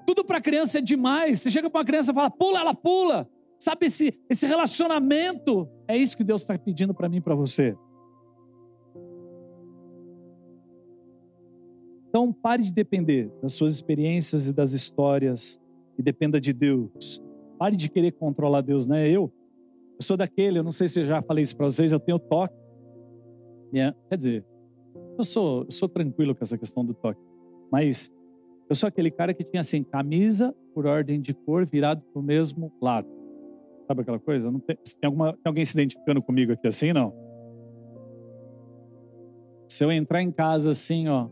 Tudo 0.05 0.25
para 0.25 0.41
criança 0.41 0.79
é 0.79 0.83
demais. 0.83 1.41
Você 1.41 1.53
chega 1.53 1.71
para 1.71 1.79
uma 1.79 1.85
criança 1.85 2.11
e 2.11 2.15
fala, 2.15 2.29
pula, 2.29 2.59
ela 2.59 2.75
pula. 2.75 3.31
Sabe, 3.61 3.87
esse, 3.87 4.19
esse 4.29 4.45
relacionamento, 4.45 5.69
é 5.87 5.97
isso 5.97 6.17
que 6.17 6.25
Deus 6.25 6.41
está 6.41 6.59
pedindo 6.59 6.93
para 6.93 7.09
mim 7.09 7.19
e 7.19 7.21
para 7.21 7.37
você. 7.37 7.77
Então, 12.09 12.33
pare 12.33 12.65
de 12.65 12.73
depender 12.73 13.31
das 13.41 13.53
suas 13.53 13.73
experiências 13.73 14.49
e 14.49 14.53
das 14.53 14.73
histórias 14.73 15.61
e 15.97 16.03
dependa 16.03 16.41
de 16.41 16.53
Deus. 16.53 17.23
Pare 17.61 17.77
de 17.77 17.91
querer 17.91 18.13
controlar 18.13 18.63
Deus, 18.63 18.87
né? 18.87 19.07
Eu, 19.07 19.31
eu 19.99 20.03
sou 20.03 20.17
daquele, 20.17 20.59
eu 20.59 20.63
não 20.63 20.73
sei 20.73 20.89
se 20.89 21.01
eu 21.03 21.07
já 21.07 21.21
falei 21.21 21.45
isso 21.45 21.55
para 21.55 21.67
vocês, 21.67 21.93
eu 21.93 22.01
tenho 22.01 22.19
toque. 22.19 22.55
Yeah, 23.71 23.95
quer 24.09 24.17
dizer, 24.17 24.47
eu 25.19 25.23
sou, 25.23 25.65
eu 25.65 25.71
sou 25.71 25.87
tranquilo 25.87 26.35
com 26.35 26.43
essa 26.43 26.57
questão 26.57 26.83
do 26.83 26.95
toque, 26.95 27.21
mas 27.71 28.11
eu 28.67 28.75
sou 28.75 28.87
aquele 28.87 29.11
cara 29.11 29.35
que 29.35 29.45
tinha 29.45 29.61
assim, 29.61 29.83
camisa 29.83 30.57
por 30.75 30.87
ordem 30.87 31.21
de 31.21 31.35
cor 31.35 31.67
virado 31.67 32.01
para 32.01 32.19
o 32.19 32.23
mesmo 32.23 32.73
lado. 32.81 33.07
Sabe 33.87 34.01
aquela 34.01 34.19
coisa? 34.19 34.51
Tem, 34.67 34.77
tem, 34.77 35.07
alguma, 35.07 35.35
tem 35.35 35.43
alguém 35.45 35.65
se 35.67 35.73
identificando 35.75 36.23
comigo 36.23 36.53
aqui 36.53 36.67
assim, 36.67 36.95
não? 36.95 37.13
Se 39.69 39.85
eu 39.85 39.93
entrar 39.93 40.23
em 40.23 40.33
casa 40.33 40.71
assim, 40.71 41.09
ó, 41.09 41.29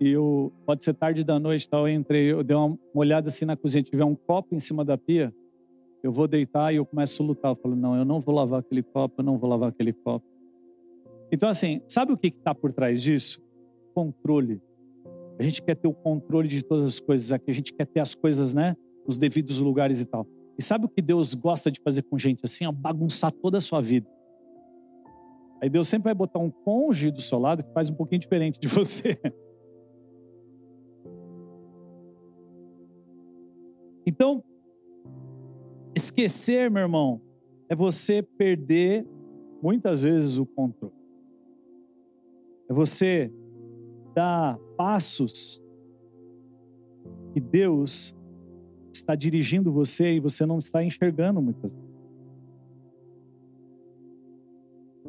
e 0.00 0.08
eu, 0.08 0.52
pode 0.66 0.82
ser 0.82 0.94
tarde 0.94 1.22
da 1.22 1.38
noite, 1.38 1.68
tal, 1.68 1.86
eu 1.86 1.94
entrei, 1.94 2.32
eu 2.32 2.42
dei 2.42 2.56
uma 2.56 2.76
olhada 2.92 3.28
assim 3.28 3.44
na 3.44 3.56
cozinha, 3.56 3.84
tiver 3.84 4.04
um 4.04 4.16
copo 4.16 4.52
em 4.52 4.58
cima 4.58 4.84
da 4.84 4.98
pia, 4.98 5.32
eu 6.02 6.12
vou 6.12 6.26
deitar 6.26 6.72
e 6.72 6.76
eu 6.76 6.86
começo 6.86 7.22
a 7.22 7.26
lutar. 7.26 7.50
Eu 7.52 7.56
falo, 7.56 7.76
não, 7.76 7.96
eu 7.96 8.04
não 8.04 8.20
vou 8.20 8.34
lavar 8.34 8.60
aquele 8.60 8.82
copo, 8.82 9.20
eu 9.20 9.24
não 9.24 9.38
vou 9.38 9.48
lavar 9.48 9.68
aquele 9.68 9.92
copo. 9.92 10.24
Então, 11.32 11.48
assim, 11.48 11.80
sabe 11.88 12.12
o 12.12 12.16
que 12.16 12.28
está 12.28 12.54
por 12.54 12.72
trás 12.72 13.02
disso? 13.02 13.40
Controle. 13.94 14.60
A 15.38 15.42
gente 15.42 15.62
quer 15.62 15.74
ter 15.74 15.88
o 15.88 15.94
controle 15.94 16.48
de 16.48 16.62
todas 16.62 16.86
as 16.86 17.00
coisas 17.00 17.32
aqui, 17.32 17.50
a 17.50 17.54
gente 17.54 17.72
quer 17.72 17.86
ter 17.86 18.00
as 18.00 18.14
coisas, 18.14 18.52
né, 18.52 18.76
nos 19.06 19.16
devidos 19.16 19.58
lugares 19.58 20.00
e 20.00 20.04
tal. 20.04 20.26
E 20.58 20.62
sabe 20.62 20.84
o 20.84 20.88
que 20.88 21.00
Deus 21.00 21.32
gosta 21.34 21.70
de 21.70 21.80
fazer 21.80 22.02
com 22.02 22.18
gente 22.18 22.44
assim? 22.44 22.66
Ó, 22.66 22.72
bagunçar 22.72 23.32
toda 23.32 23.58
a 23.58 23.60
sua 23.60 23.80
vida. 23.80 24.06
Aí 25.62 25.68
Deus 25.68 25.88
sempre 25.88 26.04
vai 26.04 26.14
botar 26.14 26.38
um 26.38 26.50
cônjuge 26.50 27.10
do 27.10 27.20
seu 27.20 27.38
lado 27.38 27.62
que 27.62 27.72
faz 27.72 27.90
um 27.90 27.94
pouquinho 27.94 28.20
diferente 28.20 28.58
de 28.58 28.68
você. 28.68 29.18
Então, 34.06 34.42
esquecer, 36.10 36.70
meu 36.70 36.82
irmão, 36.82 37.20
é 37.68 37.74
você 37.74 38.22
perder 38.22 39.06
muitas 39.62 40.02
vezes 40.02 40.38
o 40.38 40.44
controle. 40.44 40.94
É 42.68 42.72
você 42.72 43.32
dar 44.14 44.58
passos 44.76 45.62
que 47.32 47.40
Deus 47.40 48.16
está 48.92 49.14
dirigindo 49.14 49.72
você 49.72 50.14
e 50.14 50.20
você 50.20 50.44
não 50.44 50.58
está 50.58 50.82
enxergando 50.82 51.40
muitas 51.40 51.72
vezes. 51.72 51.90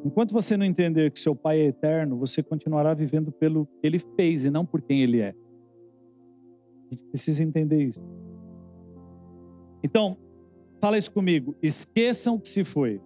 Enquanto 0.03 0.31
você 0.31 0.57
não 0.57 0.65
entender 0.65 1.11
que 1.11 1.19
seu 1.19 1.35
Pai 1.35 1.59
é 1.59 1.65
eterno, 1.65 2.17
você 2.17 2.41
continuará 2.41 2.93
vivendo 2.93 3.31
pelo 3.31 3.65
que 3.65 3.87
ele 3.87 3.99
fez 4.15 4.45
e 4.45 4.49
não 4.49 4.65
por 4.65 4.81
quem 4.81 5.01
ele 5.01 5.19
é. 5.19 5.35
A 6.89 6.95
gente 6.95 7.05
precisa 7.05 7.43
entender 7.43 7.83
isso. 7.83 8.01
Então, 9.83 10.17
fala 10.81 10.97
isso 10.97 11.11
comigo. 11.11 11.55
Esqueçam 11.61 12.39
que 12.39 12.49
se 12.49 12.65
foi. 12.65 12.99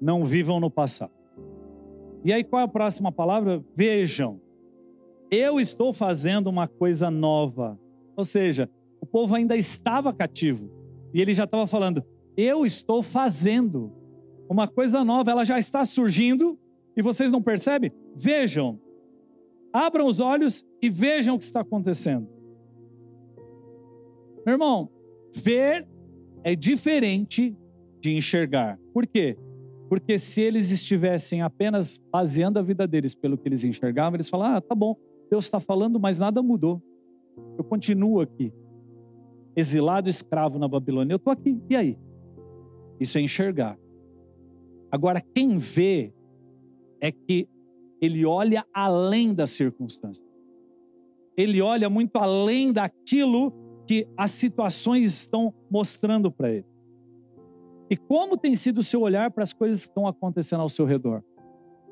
Não 0.00 0.24
vivam 0.24 0.60
no 0.60 0.70
passado. 0.70 1.12
E 2.24 2.32
aí, 2.32 2.44
qual 2.44 2.60
é 2.60 2.64
a 2.64 2.68
próxima 2.68 3.10
palavra? 3.10 3.62
Vejam. 3.74 4.40
Eu 5.30 5.58
estou 5.58 5.92
fazendo 5.92 6.46
uma 6.46 6.68
coisa 6.68 7.10
nova. 7.10 7.78
Ou 8.16 8.22
seja, 8.22 8.70
o 9.00 9.06
povo 9.06 9.34
ainda 9.34 9.56
estava 9.56 10.12
cativo. 10.12 10.70
E 11.12 11.20
ele 11.20 11.34
já 11.34 11.44
estava 11.44 11.66
falando: 11.66 12.04
Eu 12.36 12.64
estou 12.64 13.02
fazendo 13.02 13.92
uma 14.48 14.68
coisa 14.68 15.04
nova. 15.04 15.32
Ela 15.32 15.44
já 15.44 15.58
está 15.58 15.84
surgindo. 15.84 16.58
E 16.96 17.02
vocês 17.02 17.30
não 17.32 17.42
percebem? 17.42 17.90
Vejam. 18.14 18.80
Abram 19.72 20.06
os 20.06 20.20
olhos 20.20 20.64
e 20.80 20.88
vejam 20.88 21.34
o 21.34 21.38
que 21.38 21.44
está 21.44 21.60
acontecendo. 21.62 22.28
Meu 24.44 24.54
irmão, 24.54 24.90
ver 25.32 25.88
é 26.44 26.56
diferente 26.56 27.56
de 28.00 28.16
enxergar. 28.16 28.78
Por 28.92 29.06
quê? 29.06 29.36
Porque 29.88 30.18
se 30.18 30.40
eles 30.40 30.70
estivessem 30.70 31.42
apenas 31.42 31.98
baseando 32.10 32.58
a 32.58 32.62
vida 32.62 32.86
deles 32.86 33.14
pelo 33.14 33.36
que 33.36 33.48
eles 33.48 33.64
enxergavam, 33.64 34.16
eles 34.16 34.28
falavam: 34.28 34.56
ah, 34.56 34.60
tá 34.60 34.74
bom, 34.74 34.96
Deus 35.30 35.44
está 35.44 35.60
falando, 35.60 36.00
mas 36.00 36.18
nada 36.18 36.42
mudou. 36.42 36.82
Eu 37.56 37.64
continuo 37.64 38.20
aqui, 38.20 38.52
exilado, 39.56 40.08
escravo 40.08 40.58
na 40.58 40.66
Babilônia. 40.66 41.14
Eu 41.14 41.16
estou 41.16 41.32
aqui, 41.32 41.60
e 41.68 41.76
aí? 41.76 41.98
Isso 42.98 43.18
é 43.18 43.20
enxergar. 43.20 43.78
Agora, 44.90 45.20
quem 45.34 45.58
vê 45.58 46.12
é 47.00 47.10
que 47.10 47.48
ele 48.00 48.24
olha 48.26 48.66
além 48.74 49.32
das 49.32 49.50
circunstâncias. 49.50 50.26
Ele 51.36 51.62
olha 51.62 51.88
muito 51.88 52.16
além 52.16 52.72
daquilo 52.72 53.52
que 53.86 54.08
as 54.16 54.30
situações 54.30 55.12
estão 55.12 55.52
mostrando 55.70 56.30
para 56.30 56.50
ele. 56.50 56.66
E 57.90 57.96
como 57.96 58.36
tem 58.36 58.54
sido 58.54 58.78
o 58.78 58.82
seu 58.82 59.02
olhar 59.02 59.30
para 59.30 59.42
as 59.42 59.52
coisas 59.52 59.82
que 59.82 59.90
estão 59.90 60.06
acontecendo 60.06 60.60
ao 60.60 60.68
seu 60.68 60.86
redor? 60.86 61.22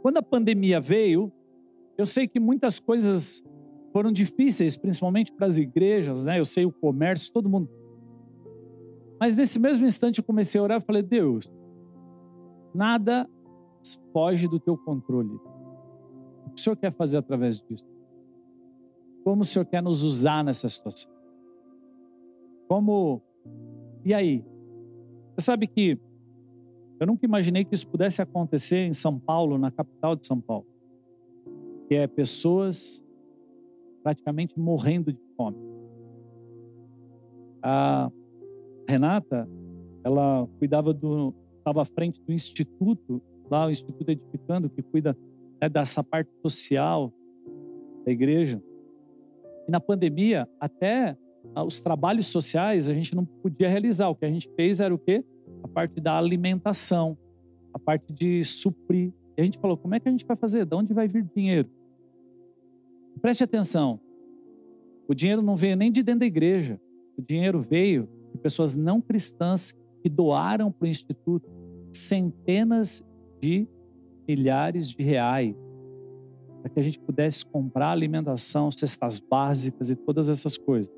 Quando 0.03 0.17
a 0.17 0.23
pandemia 0.23 0.81
veio, 0.81 1.31
eu 1.99 2.07
sei 2.07 2.27
que 2.27 2.41
muitas 2.41 2.79
coisas 2.79 3.45
foram 3.93 4.11
difíceis, 4.11 4.77
principalmente 4.77 5.33
para 5.33 5.47
as 5.47 5.59
igrejas, 5.59 6.25
né? 6.25 6.39
Eu 6.39 6.45
sei 6.45 6.65
o 6.65 6.73
comércio, 6.73 7.33
todo 7.33 7.49
mundo. 7.49 7.69
Mas 9.19 9.37
nesse 9.37 9.59
mesmo 9.59 9.85
instante 9.85 10.19
eu 10.19 10.25
comecei 10.25 10.59
a 10.59 10.65
orar 10.65 10.81
e 10.81 10.85
falei: 10.85 11.03
Deus, 11.03 11.51
nada 12.75 13.29
foge 14.13 14.49
do 14.49 14.59
teu 14.59 14.79
controle. 14.79 15.35
O 16.47 16.51
que 16.51 16.61
o 16.61 16.63
Senhor 16.63 16.77
quer 16.77 16.93
fazer 16.93 17.19
através 17.19 17.61
disso? 17.61 17.85
Como 19.23 19.43
o 19.43 19.45
Senhor 19.45 19.67
quer 19.67 19.83
nos 19.83 20.03
usar 20.03 20.43
nessa 20.43 20.69
situação? 20.69 21.20
Como. 22.71 23.21
E 24.05 24.15
aí? 24.15 24.45
Você 25.35 25.45
sabe 25.45 25.67
que 25.67 25.99
eu 27.01 27.07
nunca 27.07 27.27
imaginei 27.27 27.65
que 27.65 27.75
isso 27.75 27.89
pudesse 27.89 28.23
acontecer 28.23 28.87
em 28.87 28.93
São 28.93 29.19
Paulo, 29.19 29.59
na 29.59 29.73
capital 29.73 30.15
de 30.15 30.25
São 30.25 30.41
Paulo. 30.41 30.65
Que 31.89 31.97
é 31.97 32.07
pessoas 32.07 33.05
praticamente 34.05 34.57
morrendo 34.57 35.13
de 35.13 35.21
fome. 35.37 35.57
A 37.61 38.09
Renata, 38.89 39.49
ela 40.05 40.49
cuidava 40.61 40.95
do, 40.95 41.35
estava 41.59 41.83
à 41.83 41.85
frente 41.85 42.21
do 42.21 42.33
instituto, 42.33 43.21
lá 43.51 43.67
o 43.67 43.71
Instituto 43.71 44.09
Edificando, 44.11 44.71
que 44.71 44.81
cuida 44.81 45.19
né, 45.61 45.69
dessa 45.69 46.05
parte 46.05 46.31
social 46.41 47.13
da 48.07 48.13
igreja. 48.13 48.63
E 49.67 49.73
na 49.73 49.81
pandemia, 49.81 50.49
até 50.61 51.19
os 51.67 51.81
trabalhos 51.81 52.27
sociais 52.27 52.89
a 52.89 52.95
gente 52.95 53.15
não 53.15 53.25
podia 53.25 53.69
realizar. 53.69 54.09
O 54.09 54.15
que 54.15 54.25
a 54.25 54.31
gente 54.31 54.49
fez 54.57 54.81
era 54.81 54.95
o 54.95 54.99
quê? 54.99 55.25
A 55.63 55.69
parte 55.69 56.01
da 56.01 56.17
alimentação, 56.17 57.17
a 57.73 57.79
parte 57.79 58.13
de 58.13 58.45
suprir. 58.45 59.13
E 59.37 59.41
a 59.41 59.45
gente 59.45 59.59
falou: 59.59 59.77
como 59.77 59.95
é 59.95 60.01
que 60.01 60.09
a 60.09 60.13
gente 60.13 60.25
vai 60.25 60.37
fazer? 60.37 60.65
De 60.65 60.75
onde 60.75 60.93
vai 60.93 61.09
vir 61.09 61.29
dinheiro? 61.35 61.69
Preste 63.21 63.45
atenção. 63.45 64.01
O 65.09 65.15
dinheiro 65.15 65.43
não 65.43 65.57
veio 65.57 65.77
nem 65.77 65.91
de 65.91 66.03
dentro 66.03 66.21
da 66.21 66.27
igreja. 66.27 66.81
O 67.17 67.23
dinheiro 67.23 67.61
veio 67.61 68.09
de 68.33 68.39
pessoas 68.39 68.77
não 68.77 69.01
cristãs 69.01 69.75
que 70.03 70.09
doaram 70.09 70.71
para 70.71 70.87
o 70.87 70.89
instituto 70.89 71.49
centenas 71.93 73.05
de 73.41 73.67
milhares 74.27 74.89
de 74.91 75.03
reais 75.03 75.55
para 76.61 76.71
que 76.71 76.79
a 76.81 76.83
gente 76.83 77.01
pudesse 77.01 77.45
comprar 77.45 77.91
alimentação, 77.91 78.71
cestas 78.71 79.19
básicas 79.19 79.91
e 79.91 79.97
todas 79.97 80.29
essas 80.29 80.57
coisas. 80.57 80.93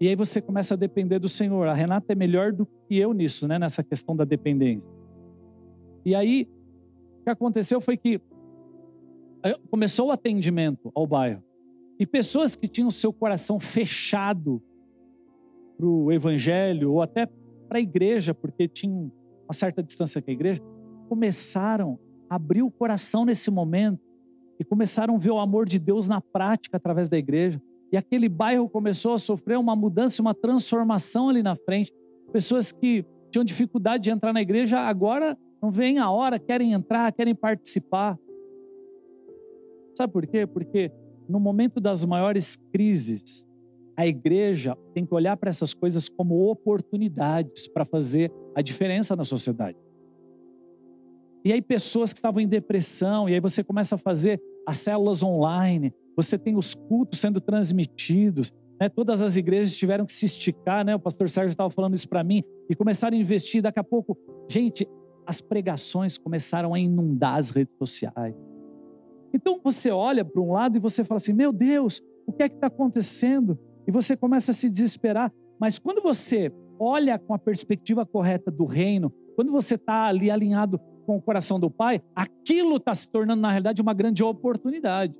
E 0.00 0.08
aí 0.08 0.16
você 0.16 0.40
começa 0.40 0.74
a 0.74 0.76
depender 0.76 1.18
do 1.18 1.28
Senhor. 1.28 1.68
A 1.68 1.74
Renata 1.74 2.12
é 2.12 2.16
melhor 2.16 2.52
do 2.52 2.66
que 2.66 2.96
eu 2.96 3.12
nisso, 3.12 3.46
né? 3.46 3.58
Nessa 3.58 3.84
questão 3.84 4.16
da 4.16 4.24
dependência. 4.24 4.90
E 6.04 6.14
aí, 6.14 6.48
o 7.20 7.24
que 7.24 7.30
aconteceu 7.30 7.80
foi 7.82 7.98
que 7.98 8.18
começou 9.70 10.08
o 10.08 10.10
atendimento 10.10 10.90
ao 10.94 11.06
bairro. 11.06 11.42
E 11.98 12.06
pessoas 12.06 12.56
que 12.56 12.66
tinham 12.66 12.90
seu 12.90 13.12
coração 13.12 13.60
fechado 13.60 14.62
para 15.76 15.86
o 15.86 16.10
evangelho, 16.10 16.92
ou 16.92 17.02
até 17.02 17.26
para 17.68 17.78
a 17.78 17.80
igreja, 17.80 18.32
porque 18.32 18.66
tinham 18.66 19.12
uma 19.44 19.52
certa 19.52 19.82
distância 19.82 20.22
com 20.22 20.30
a 20.30 20.32
igreja, 20.32 20.62
começaram 21.10 21.98
a 22.28 22.36
abrir 22.36 22.62
o 22.62 22.70
coração 22.70 23.26
nesse 23.26 23.50
momento 23.50 24.00
e 24.58 24.64
começaram 24.64 25.16
a 25.16 25.18
ver 25.18 25.30
o 25.30 25.38
amor 25.38 25.66
de 25.66 25.78
Deus 25.78 26.08
na 26.08 26.22
prática 26.22 26.78
através 26.78 27.08
da 27.08 27.18
igreja. 27.18 27.60
E 27.92 27.96
aquele 27.96 28.28
bairro 28.28 28.68
começou 28.68 29.14
a 29.14 29.18
sofrer 29.18 29.58
uma 29.58 29.74
mudança, 29.74 30.22
uma 30.22 30.34
transformação 30.34 31.28
ali 31.28 31.42
na 31.42 31.56
frente. 31.56 31.92
Pessoas 32.32 32.70
que 32.70 33.04
tinham 33.30 33.44
dificuldade 33.44 34.04
de 34.04 34.10
entrar 34.10 34.32
na 34.32 34.40
igreja, 34.40 34.78
agora 34.80 35.36
não 35.60 35.70
vem 35.70 35.98
a 35.98 36.10
hora, 36.10 36.38
querem 36.38 36.72
entrar, 36.72 37.12
querem 37.12 37.34
participar. 37.34 38.18
Sabe 39.94 40.12
por 40.12 40.26
quê? 40.26 40.46
Porque 40.46 40.90
no 41.28 41.40
momento 41.40 41.80
das 41.80 42.04
maiores 42.04 42.56
crises, 42.56 43.46
a 43.96 44.06
igreja 44.06 44.76
tem 44.94 45.04
que 45.04 45.14
olhar 45.14 45.36
para 45.36 45.50
essas 45.50 45.74
coisas 45.74 46.08
como 46.08 46.50
oportunidades 46.50 47.68
para 47.68 47.84
fazer 47.84 48.32
a 48.54 48.62
diferença 48.62 49.14
na 49.14 49.24
sociedade. 49.24 49.76
E 51.44 51.52
aí, 51.52 51.60
pessoas 51.62 52.12
que 52.12 52.18
estavam 52.18 52.40
em 52.40 52.48
depressão, 52.48 53.28
e 53.28 53.34
aí 53.34 53.40
você 53.40 53.64
começa 53.64 53.94
a 53.94 53.98
fazer 53.98 54.40
as 54.66 54.78
células 54.78 55.22
online, 55.22 55.92
você 56.22 56.38
tem 56.38 56.56
os 56.56 56.74
cultos 56.74 57.18
sendo 57.18 57.40
transmitidos, 57.40 58.52
né? 58.80 58.88
todas 58.88 59.22
as 59.22 59.36
igrejas 59.36 59.76
tiveram 59.76 60.04
que 60.04 60.12
se 60.12 60.26
esticar, 60.26 60.84
né? 60.84 60.94
o 60.94 61.00
pastor 61.00 61.28
Sérgio 61.28 61.50
estava 61.50 61.70
falando 61.70 61.94
isso 61.94 62.08
para 62.08 62.22
mim, 62.22 62.42
e 62.68 62.74
começaram 62.74 63.16
a 63.16 63.20
investir. 63.20 63.62
Daqui 63.62 63.78
a 63.78 63.84
pouco, 63.84 64.16
gente, 64.48 64.86
as 65.26 65.40
pregações 65.40 66.18
começaram 66.18 66.74
a 66.74 66.78
inundar 66.78 67.36
as 67.36 67.50
redes 67.50 67.74
sociais. 67.78 68.34
Então 69.32 69.60
você 69.62 69.90
olha 69.90 70.24
para 70.24 70.40
um 70.40 70.52
lado 70.52 70.76
e 70.76 70.80
você 70.80 71.04
fala 71.04 71.16
assim: 71.18 71.32
meu 71.32 71.52
Deus, 71.52 72.02
o 72.26 72.32
que 72.32 72.42
é 72.42 72.48
que 72.48 72.56
está 72.56 72.66
acontecendo? 72.66 73.58
E 73.86 73.92
você 73.92 74.16
começa 74.16 74.50
a 74.50 74.54
se 74.54 74.68
desesperar. 74.68 75.32
Mas 75.58 75.78
quando 75.78 76.02
você 76.02 76.52
olha 76.78 77.18
com 77.18 77.34
a 77.34 77.38
perspectiva 77.38 78.04
correta 78.04 78.50
do 78.50 78.64
reino, 78.64 79.12
quando 79.36 79.52
você 79.52 79.74
está 79.74 80.06
ali 80.06 80.30
alinhado 80.30 80.78
com 81.06 81.16
o 81.16 81.22
coração 81.22 81.60
do 81.60 81.70
Pai, 81.70 82.00
aquilo 82.14 82.76
está 82.76 82.94
se 82.94 83.10
tornando, 83.10 83.40
na 83.40 83.50
realidade, 83.50 83.82
uma 83.82 83.94
grande 83.94 84.22
oportunidade. 84.22 85.14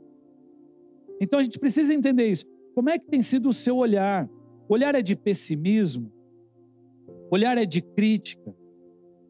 Então 1.20 1.38
a 1.38 1.42
gente 1.42 1.58
precisa 1.58 1.92
entender 1.92 2.28
isso. 2.28 2.46
Como 2.74 2.88
é 2.88 2.98
que 2.98 3.06
tem 3.06 3.20
sido 3.20 3.48
o 3.48 3.52
seu 3.52 3.76
olhar? 3.76 4.28
O 4.68 4.74
olhar 4.74 4.94
é 4.94 5.02
de 5.02 5.14
pessimismo? 5.14 6.10
O 7.30 7.34
olhar 7.34 7.58
é 7.58 7.66
de 7.66 7.82
crítica? 7.82 8.54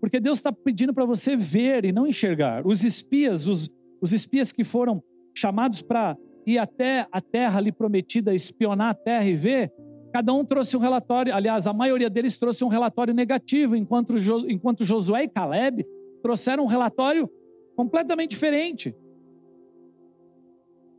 Porque 0.00 0.20
Deus 0.20 0.38
está 0.38 0.52
pedindo 0.52 0.94
para 0.94 1.04
você 1.04 1.36
ver 1.36 1.84
e 1.84 1.92
não 1.92 2.06
enxergar. 2.06 2.66
Os 2.66 2.84
espias, 2.84 3.46
os, 3.48 3.68
os 4.00 4.12
espias 4.12 4.52
que 4.52 4.64
foram 4.64 5.02
chamados 5.34 5.82
para 5.82 6.16
ir 6.46 6.58
até 6.58 7.06
a 7.12 7.20
terra 7.20 7.58
ali 7.58 7.72
prometida, 7.72 8.34
espionar 8.34 8.90
a 8.90 8.94
terra 8.94 9.26
e 9.26 9.34
ver, 9.34 9.72
cada 10.12 10.32
um 10.32 10.44
trouxe 10.44 10.76
um 10.76 10.80
relatório, 10.80 11.34
aliás, 11.34 11.66
a 11.66 11.72
maioria 11.72 12.10
deles 12.10 12.36
trouxe 12.38 12.64
um 12.64 12.68
relatório 12.68 13.14
negativo, 13.14 13.76
enquanto, 13.76 14.14
enquanto 14.48 14.84
Josué 14.84 15.24
e 15.24 15.28
Caleb 15.28 15.84
trouxeram 16.22 16.64
um 16.64 16.66
relatório 16.66 17.30
completamente 17.76 18.30
diferente. 18.30 18.94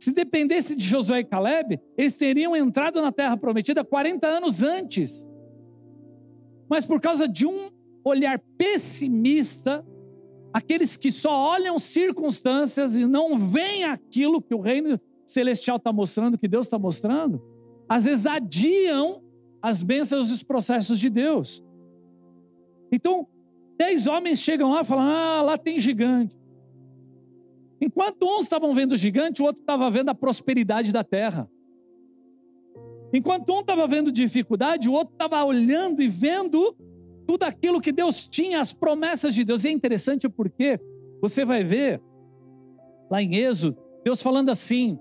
Se 0.02 0.10
dependesse 0.10 0.74
de 0.74 0.84
Josué 0.84 1.20
e 1.20 1.24
Caleb, 1.24 1.80
eles 1.96 2.16
teriam 2.16 2.56
entrado 2.56 3.00
na 3.00 3.12
terra 3.12 3.36
prometida 3.36 3.84
40 3.84 4.26
anos 4.26 4.60
antes. 4.60 5.30
Mas 6.68 6.84
por 6.84 7.00
causa 7.00 7.28
de 7.28 7.46
um 7.46 7.70
olhar 8.04 8.40
pessimista, 8.58 9.86
aqueles 10.52 10.96
que 10.96 11.12
só 11.12 11.30
olham 11.52 11.78
circunstâncias 11.78 12.96
e 12.96 13.06
não 13.06 13.38
veem 13.38 13.84
aquilo 13.84 14.42
que 14.42 14.52
o 14.52 14.60
reino 14.60 15.00
celestial 15.24 15.76
está 15.76 15.92
mostrando, 15.92 16.36
que 16.36 16.48
Deus 16.48 16.66
está 16.66 16.80
mostrando, 16.80 17.40
às 17.88 18.04
vezes 18.04 18.26
adiam 18.26 19.22
as 19.62 19.84
bênçãos 19.84 20.30
e 20.30 20.32
os 20.32 20.42
processos 20.42 20.98
de 20.98 21.08
Deus. 21.08 21.64
Então, 22.90 23.24
dez 23.78 24.08
homens 24.08 24.40
chegam 24.40 24.72
lá 24.72 24.80
e 24.80 24.84
falam: 24.84 25.04
Ah, 25.04 25.42
lá 25.42 25.56
tem 25.56 25.78
gigante. 25.78 26.41
Enquanto 27.84 28.22
uns 28.22 28.44
estavam 28.44 28.72
vendo 28.72 28.92
o 28.92 28.96
gigante, 28.96 29.42
o 29.42 29.44
outro 29.44 29.60
estava 29.60 29.90
vendo 29.90 30.08
a 30.08 30.14
prosperidade 30.14 30.92
da 30.92 31.02
terra. 31.02 31.50
Enquanto 33.12 33.52
um 33.52 33.58
estava 33.58 33.88
vendo 33.88 34.12
dificuldade, 34.12 34.88
o 34.88 34.92
outro 34.92 35.12
estava 35.14 35.44
olhando 35.44 36.00
e 36.00 36.06
vendo 36.06 36.76
tudo 37.26 37.42
aquilo 37.42 37.80
que 37.80 37.90
Deus 37.90 38.28
tinha, 38.28 38.60
as 38.60 38.72
promessas 38.72 39.34
de 39.34 39.44
Deus. 39.44 39.64
E 39.64 39.68
é 39.68 39.72
interessante 39.72 40.28
porque 40.28 40.78
você 41.20 41.44
vai 41.44 41.64
ver 41.64 42.00
lá 43.10 43.20
em 43.20 43.34
Êxodo, 43.34 43.76
Deus 44.04 44.22
falando 44.22 44.50
assim: 44.50 44.96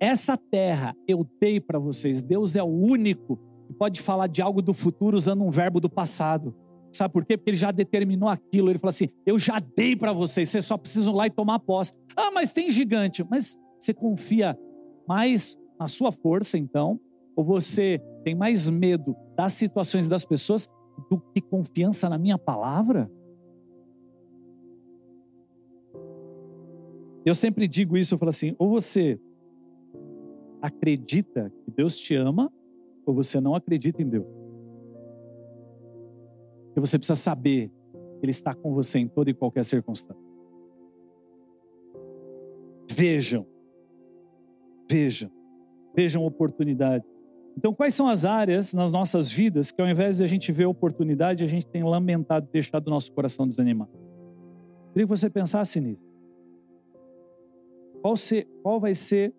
essa 0.00 0.34
terra 0.34 0.96
eu 1.06 1.28
dei 1.38 1.60
para 1.60 1.78
vocês. 1.78 2.22
Deus 2.22 2.56
é 2.56 2.62
o 2.62 2.66
único 2.66 3.38
que 3.66 3.74
pode 3.74 4.00
falar 4.00 4.28
de 4.28 4.40
algo 4.40 4.62
do 4.62 4.72
futuro 4.72 5.14
usando 5.14 5.44
um 5.44 5.50
verbo 5.50 5.78
do 5.78 5.90
passado. 5.90 6.54
Sabe 6.96 7.12
por 7.12 7.24
quê? 7.24 7.36
Porque 7.36 7.50
ele 7.50 7.56
já 7.56 7.70
determinou 7.70 8.28
aquilo. 8.28 8.70
Ele 8.70 8.78
falou 8.78 8.90
assim: 8.90 9.08
Eu 9.24 9.38
já 9.38 9.58
dei 9.58 9.94
para 9.94 10.12
vocês, 10.12 10.48
vocês 10.48 10.64
só 10.64 10.76
precisam 10.76 11.14
lá 11.14 11.26
e 11.26 11.30
tomar 11.30 11.58
posse. 11.58 11.92
Ah, 12.16 12.30
mas 12.30 12.52
tem 12.52 12.70
gigante. 12.70 13.24
Mas 13.28 13.58
você 13.78 13.92
confia 13.92 14.58
mais 15.06 15.60
na 15.78 15.88
sua 15.88 16.10
força, 16.10 16.56
então? 16.58 16.98
Ou 17.36 17.44
você 17.44 18.00
tem 18.24 18.34
mais 18.34 18.68
medo 18.68 19.14
das 19.36 19.52
situações 19.52 20.08
das 20.08 20.24
pessoas 20.24 20.68
do 21.10 21.20
que 21.20 21.40
confiança 21.40 22.08
na 22.08 22.18
minha 22.18 22.38
palavra? 22.38 23.10
Eu 27.24 27.34
sempre 27.34 27.68
digo 27.68 27.96
isso, 27.96 28.14
eu 28.14 28.18
falo 28.18 28.30
assim: 28.30 28.54
ou 28.58 28.70
você 28.70 29.20
acredita 30.62 31.52
que 31.64 31.70
Deus 31.70 31.98
te 31.98 32.14
ama, 32.14 32.50
ou 33.04 33.14
você 33.14 33.40
não 33.40 33.54
acredita 33.54 34.00
em 34.00 34.08
Deus. 34.08 34.45
E 36.76 36.80
você 36.80 36.98
precisa 36.98 37.18
saber 37.18 37.70
que 37.90 38.24
Ele 38.24 38.30
está 38.30 38.54
com 38.54 38.74
você 38.74 38.98
em 38.98 39.08
toda 39.08 39.30
e 39.30 39.34
qualquer 39.34 39.64
circunstância. 39.64 40.22
Vejam, 42.90 43.46
vejam, 44.90 45.30
vejam 45.94 46.24
oportunidades. 46.24 47.08
Então, 47.56 47.72
quais 47.72 47.94
são 47.94 48.06
as 48.06 48.26
áreas 48.26 48.74
nas 48.74 48.92
nossas 48.92 49.30
vidas 49.30 49.70
que, 49.70 49.80
ao 49.80 49.88
invés 49.88 50.18
de 50.18 50.24
a 50.24 50.26
gente 50.26 50.52
ver 50.52 50.66
oportunidade, 50.66 51.42
a 51.42 51.46
gente 51.46 51.66
tem 51.66 51.82
lamentado, 51.82 52.46
deixado 52.52 52.88
o 52.88 52.90
nosso 52.90 53.10
coração 53.12 53.48
desanimado? 53.48 53.90
Queria 54.92 55.06
que 55.06 55.10
você 55.10 55.30
pensasse 55.30 55.80
nisso. 55.80 56.06
Qual, 58.02 58.16
ser, 58.16 58.46
qual 58.62 58.78
vai 58.78 58.94
ser 58.94 59.34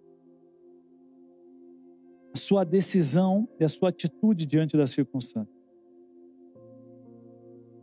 a 2.33 2.38
sua 2.38 2.63
decisão 2.63 3.47
e 3.59 3.63
a 3.63 3.69
sua 3.69 3.89
atitude 3.89 4.45
diante 4.45 4.75
da 4.75 4.88
circunstância? 4.88 5.56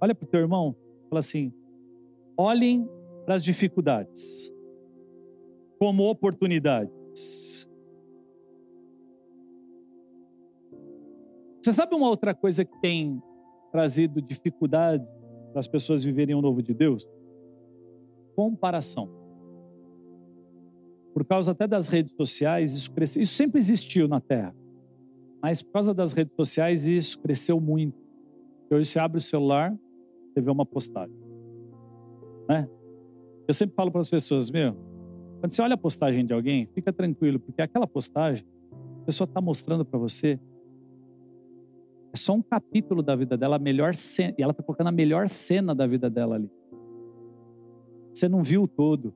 Olha 0.05 0.15
para 0.15 0.27
o 0.27 0.29
teu 0.29 0.41
irmão, 0.41 0.77
fala 1.09 1.21
assim: 1.21 1.51
olhem 2.37 2.87
para 3.25 3.37
as 3.37 3.43
dificuldades 3.43 4.53
como 5.79 6.03
oportunidades. 6.11 7.67
Você 11.59 11.73
sabe 11.73 11.95
uma 11.95 12.07
outra 12.07 12.35
coisa 12.35 12.67
que 12.67 12.79
tem 12.83 13.19
trazido 13.73 14.21
dificuldade 14.21 15.03
para 15.53 15.61
as 15.61 15.67
pessoas 15.67 16.05
viverem 16.05 16.35
o 16.35 16.43
novo 16.43 16.63
de 16.63 16.75
Deus? 16.75 17.09
Comparação. 18.37 19.09
por 21.15 21.25
causa 21.25 21.53
até 21.53 21.67
das 21.67 21.89
redes 21.89 22.13
sociais, 22.15 22.75
isso. 22.75 22.93
Isso 23.19 23.35
sempre 23.35 23.59
existiu 23.59 24.07
na 24.07 24.21
Terra. 24.21 24.55
Mas 25.41 25.63
por 25.63 25.73
causa 25.73 25.95
das 25.95 26.13
redes 26.13 26.37
sociais, 26.37 26.89
isso 26.89 27.19
cresceu 27.21 27.59
muito. 27.59 27.97
Hoje 28.71 28.91
você 28.91 28.99
abre 28.99 29.17
o 29.17 29.21
celular, 29.21 29.75
vê 30.41 30.51
uma 30.51 30.67
postagem. 30.67 31.17
Né? 32.49 32.69
Eu 33.47 33.55
sempre 33.55 33.75
falo 33.75 33.91
para 33.91 34.01
as 34.01 34.11
pessoas, 34.11 34.51
meu, 34.51 34.75
quando 35.41 35.53
você 35.53 35.63
olha 35.63 35.75
a 35.75 35.79
postagem 35.79 36.25
de 36.25 36.33
alguém, 36.33 36.67
fica 36.75 36.93
tranquilo, 36.93 37.39
porque 37.39 37.61
aquela 37.61 37.87
postagem, 37.87 38.47
a 39.03 39.05
pessoa 39.05 39.27
está 39.27 39.41
mostrando 39.41 39.85
para 39.85 39.99
você 39.99 40.39
é 42.15 42.17
só 42.17 42.33
um 42.33 42.41
capítulo 42.41 43.03
da 43.03 43.17
vida 43.17 43.37
dela, 43.37 43.57
a 43.57 43.59
melhor 43.59 43.93
cena, 43.93 44.33
e 44.39 44.43
ela 44.43 44.53
está 44.53 44.63
colocando 44.63 44.87
a 44.87 44.93
melhor 44.93 45.29
cena 45.29 45.75
da 45.75 45.85
vida 45.85 46.09
dela 46.09 46.37
ali. 46.37 46.49
Você 48.13 48.29
não 48.29 48.41
viu 48.41 48.63
o 48.63 48.69
todo. 48.69 49.13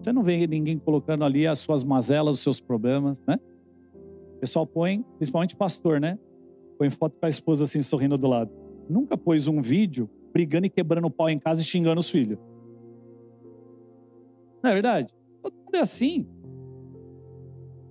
Você 0.00 0.14
não 0.14 0.22
vê 0.22 0.46
ninguém 0.46 0.78
colocando 0.78 1.24
ali 1.24 1.46
as 1.46 1.58
suas 1.58 1.84
mazelas, 1.84 2.36
os 2.36 2.40
seus 2.40 2.58
problemas, 2.58 3.22
né? 3.26 3.38
O 4.36 4.40
pessoal 4.40 4.66
põe, 4.66 5.04
principalmente 5.18 5.54
pastor, 5.54 6.00
né? 6.00 6.18
Põe 6.78 6.88
foto 6.88 7.18
com 7.18 7.26
a 7.26 7.28
esposa 7.28 7.64
assim 7.64 7.82
sorrindo 7.82 8.16
do 8.16 8.26
lado. 8.26 8.50
Nunca 8.88 9.16
pôs 9.16 9.48
um 9.48 9.60
vídeo 9.60 10.08
brigando 10.32 10.66
e 10.66 10.70
quebrando 10.70 11.06
o 11.06 11.10
pau 11.10 11.28
em 11.28 11.38
casa 11.38 11.62
e 11.62 11.64
xingando 11.64 12.00
os 12.00 12.08
filhos. 12.08 12.38
Não 14.62 14.70
é 14.70 14.74
verdade? 14.74 15.14
Todo 15.42 15.54
mundo 15.54 15.74
é 15.74 15.80
assim. 15.80 16.26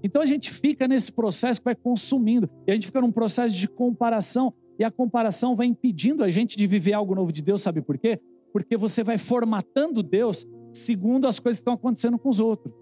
Então 0.03 0.21
a 0.21 0.25
gente 0.25 0.51
fica 0.51 0.87
nesse 0.87 1.11
processo 1.11 1.59
que 1.59 1.65
vai 1.65 1.75
consumindo. 1.75 2.49
E 2.67 2.71
a 2.71 2.75
gente 2.75 2.87
fica 2.87 3.01
num 3.01 3.11
processo 3.11 3.55
de 3.55 3.67
comparação. 3.67 4.53
E 4.77 4.83
a 4.83 4.91
comparação 4.91 5.55
vai 5.55 5.65
impedindo 5.65 6.23
a 6.23 6.29
gente 6.29 6.55
de 6.55 6.67
viver 6.67 6.93
algo 6.93 7.15
novo 7.15 7.31
de 7.31 7.41
Deus, 7.41 7.61
sabe 7.61 7.81
por 7.81 7.97
quê? 7.97 8.19
Porque 8.53 8.77
você 8.77 9.03
vai 9.03 9.17
formatando 9.17 10.03
Deus 10.03 10.45
segundo 10.71 11.27
as 11.27 11.39
coisas 11.39 11.59
que 11.59 11.61
estão 11.61 11.73
acontecendo 11.73 12.19
com 12.19 12.29
os 12.29 12.39
outros. 12.39 12.73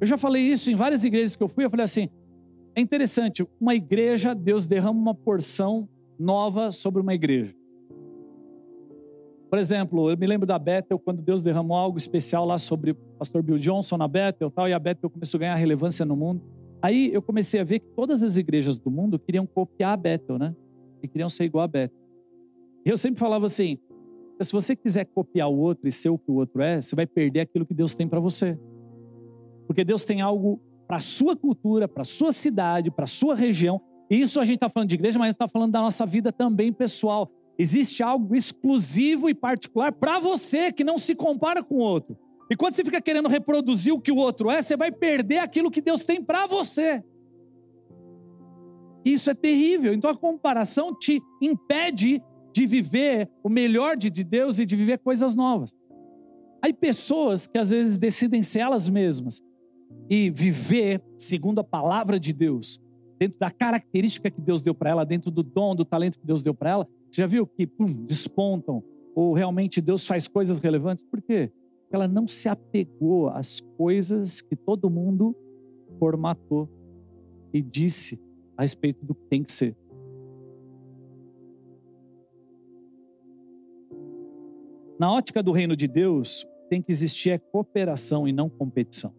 Eu 0.00 0.06
já 0.06 0.16
falei 0.16 0.42
isso 0.42 0.70
em 0.70 0.74
várias 0.74 1.04
igrejas 1.04 1.36
que 1.36 1.42
eu 1.42 1.48
fui. 1.48 1.64
Eu 1.64 1.70
falei 1.70 1.84
assim: 1.84 2.08
é 2.74 2.80
interessante, 2.80 3.46
uma 3.60 3.74
igreja, 3.74 4.34
Deus 4.34 4.66
derrama 4.66 4.98
uma 4.98 5.14
porção 5.14 5.88
nova 6.22 6.72
sobre 6.72 7.00
uma 7.00 7.12
igreja. 7.12 7.54
Por 9.50 9.58
exemplo, 9.58 10.10
eu 10.10 10.16
me 10.16 10.26
lembro 10.26 10.46
da 10.46 10.58
Bethel, 10.58 10.98
quando 10.98 11.20
Deus 11.20 11.42
derramou 11.42 11.76
algo 11.76 11.98
especial 11.98 12.46
lá 12.46 12.56
sobre 12.56 12.92
o 12.92 12.94
pastor 13.18 13.42
Bill 13.42 13.58
Johnson 13.58 13.98
na 13.98 14.08
Bethel 14.08 14.50
tal, 14.50 14.66
e 14.66 14.72
a 14.72 14.78
Bethel 14.78 15.10
começou 15.10 15.36
a 15.36 15.40
ganhar 15.40 15.54
relevância 15.56 16.06
no 16.06 16.16
mundo. 16.16 16.40
Aí 16.80 17.12
eu 17.12 17.20
comecei 17.20 17.60
a 17.60 17.64
ver 17.64 17.80
que 17.80 17.88
todas 17.88 18.22
as 18.22 18.38
igrejas 18.38 18.78
do 18.78 18.90
mundo 18.90 19.18
queriam 19.18 19.46
copiar 19.46 19.92
a 19.92 19.96
Bethel, 19.96 20.38
né? 20.38 20.56
E 21.02 21.08
queriam 21.08 21.28
ser 21.28 21.44
igual 21.44 21.64
a 21.64 21.68
Bethel. 21.68 22.00
E 22.84 22.88
eu 22.88 22.96
sempre 22.96 23.20
falava 23.20 23.44
assim, 23.44 23.78
se 24.40 24.52
você 24.52 24.74
quiser 24.74 25.04
copiar 25.04 25.48
o 25.48 25.58
outro 25.58 25.86
e 25.86 25.92
ser 25.92 26.08
o 26.08 26.18
que 26.18 26.30
o 26.30 26.34
outro 26.34 26.62
é, 26.62 26.80
você 26.80 26.96
vai 26.96 27.06
perder 27.06 27.40
aquilo 27.40 27.66
que 27.66 27.74
Deus 27.74 27.94
tem 27.94 28.08
para 28.08 28.18
você. 28.18 28.58
Porque 29.66 29.84
Deus 29.84 30.04
tem 30.04 30.20
algo 30.20 30.60
para 30.88 30.98
sua 30.98 31.36
cultura, 31.36 31.86
para 31.86 32.04
sua 32.04 32.32
cidade, 32.32 32.90
para 32.90 33.06
sua 33.06 33.34
região. 33.34 33.80
Isso 34.14 34.38
a 34.38 34.44
gente 34.44 34.56
está 34.56 34.68
falando 34.68 34.90
de 34.90 34.94
igreja, 34.94 35.18
mas 35.18 35.30
está 35.30 35.48
falando 35.48 35.72
da 35.72 35.80
nossa 35.80 36.04
vida 36.04 36.30
também 36.30 36.70
pessoal. 36.70 37.30
Existe 37.58 38.02
algo 38.02 38.36
exclusivo 38.36 39.30
e 39.30 39.34
particular 39.34 39.90
para 39.90 40.20
você 40.20 40.70
que 40.70 40.84
não 40.84 40.98
se 40.98 41.14
compara 41.14 41.62
com 41.62 41.76
o 41.76 41.78
outro. 41.78 42.18
E 42.50 42.54
quando 42.54 42.74
você 42.74 42.84
fica 42.84 43.00
querendo 43.00 43.26
reproduzir 43.26 43.94
o 43.94 43.98
que 43.98 44.12
o 44.12 44.16
outro 44.16 44.50
é, 44.50 44.60
você 44.60 44.76
vai 44.76 44.92
perder 44.92 45.38
aquilo 45.38 45.70
que 45.70 45.80
Deus 45.80 46.04
tem 46.04 46.22
para 46.22 46.46
você. 46.46 47.02
Isso 49.02 49.30
é 49.30 49.34
terrível. 49.34 49.94
Então 49.94 50.10
a 50.10 50.16
comparação 50.16 50.94
te 50.94 51.18
impede 51.40 52.22
de 52.52 52.66
viver 52.66 53.30
o 53.42 53.48
melhor 53.48 53.96
de 53.96 54.10
Deus 54.10 54.58
e 54.58 54.66
de 54.66 54.76
viver 54.76 54.98
coisas 54.98 55.34
novas. 55.34 55.74
Aí 56.62 56.74
pessoas 56.74 57.46
que 57.46 57.56
às 57.56 57.70
vezes 57.70 57.96
decidem 57.96 58.42
ser 58.42 58.58
elas 58.58 58.90
mesmas 58.90 59.42
e 60.10 60.28
viver 60.28 61.02
segundo 61.16 61.60
a 61.60 61.64
palavra 61.64 62.20
de 62.20 62.34
Deus, 62.34 62.78
dentro 63.22 63.38
da 63.38 63.52
característica 63.52 64.28
que 64.28 64.40
Deus 64.40 64.60
deu 64.60 64.74
para 64.74 64.90
ela, 64.90 65.06
dentro 65.06 65.30
do 65.30 65.44
dom, 65.44 65.76
do 65.76 65.84
talento 65.84 66.18
que 66.18 66.26
Deus 66.26 66.42
deu 66.42 66.52
para 66.52 66.70
ela, 66.70 66.88
você 67.08 67.20
já 67.20 67.26
viu 67.28 67.46
que 67.46 67.64
pum, 67.64 68.04
despontam? 68.04 68.82
Ou 69.14 69.32
realmente 69.32 69.80
Deus 69.80 70.04
faz 70.04 70.26
coisas 70.26 70.58
relevantes? 70.58 71.04
Por 71.04 71.22
quê? 71.22 71.52
Porque 71.82 71.94
ela 71.94 72.08
não 72.08 72.26
se 72.26 72.48
apegou 72.48 73.28
às 73.28 73.60
coisas 73.60 74.40
que 74.40 74.56
todo 74.56 74.90
mundo 74.90 75.36
formatou 76.00 76.68
e 77.52 77.62
disse 77.62 78.20
a 78.56 78.62
respeito 78.62 79.06
do 79.06 79.14
que 79.14 79.24
tem 79.26 79.44
que 79.44 79.52
ser. 79.52 79.76
Na 84.98 85.12
ótica 85.12 85.44
do 85.44 85.52
reino 85.52 85.76
de 85.76 85.86
Deus, 85.86 86.44
tem 86.68 86.82
que 86.82 86.90
existir 86.90 87.30
é 87.30 87.38
cooperação 87.38 88.26
e 88.26 88.32
não 88.32 88.50
competição. 88.50 89.14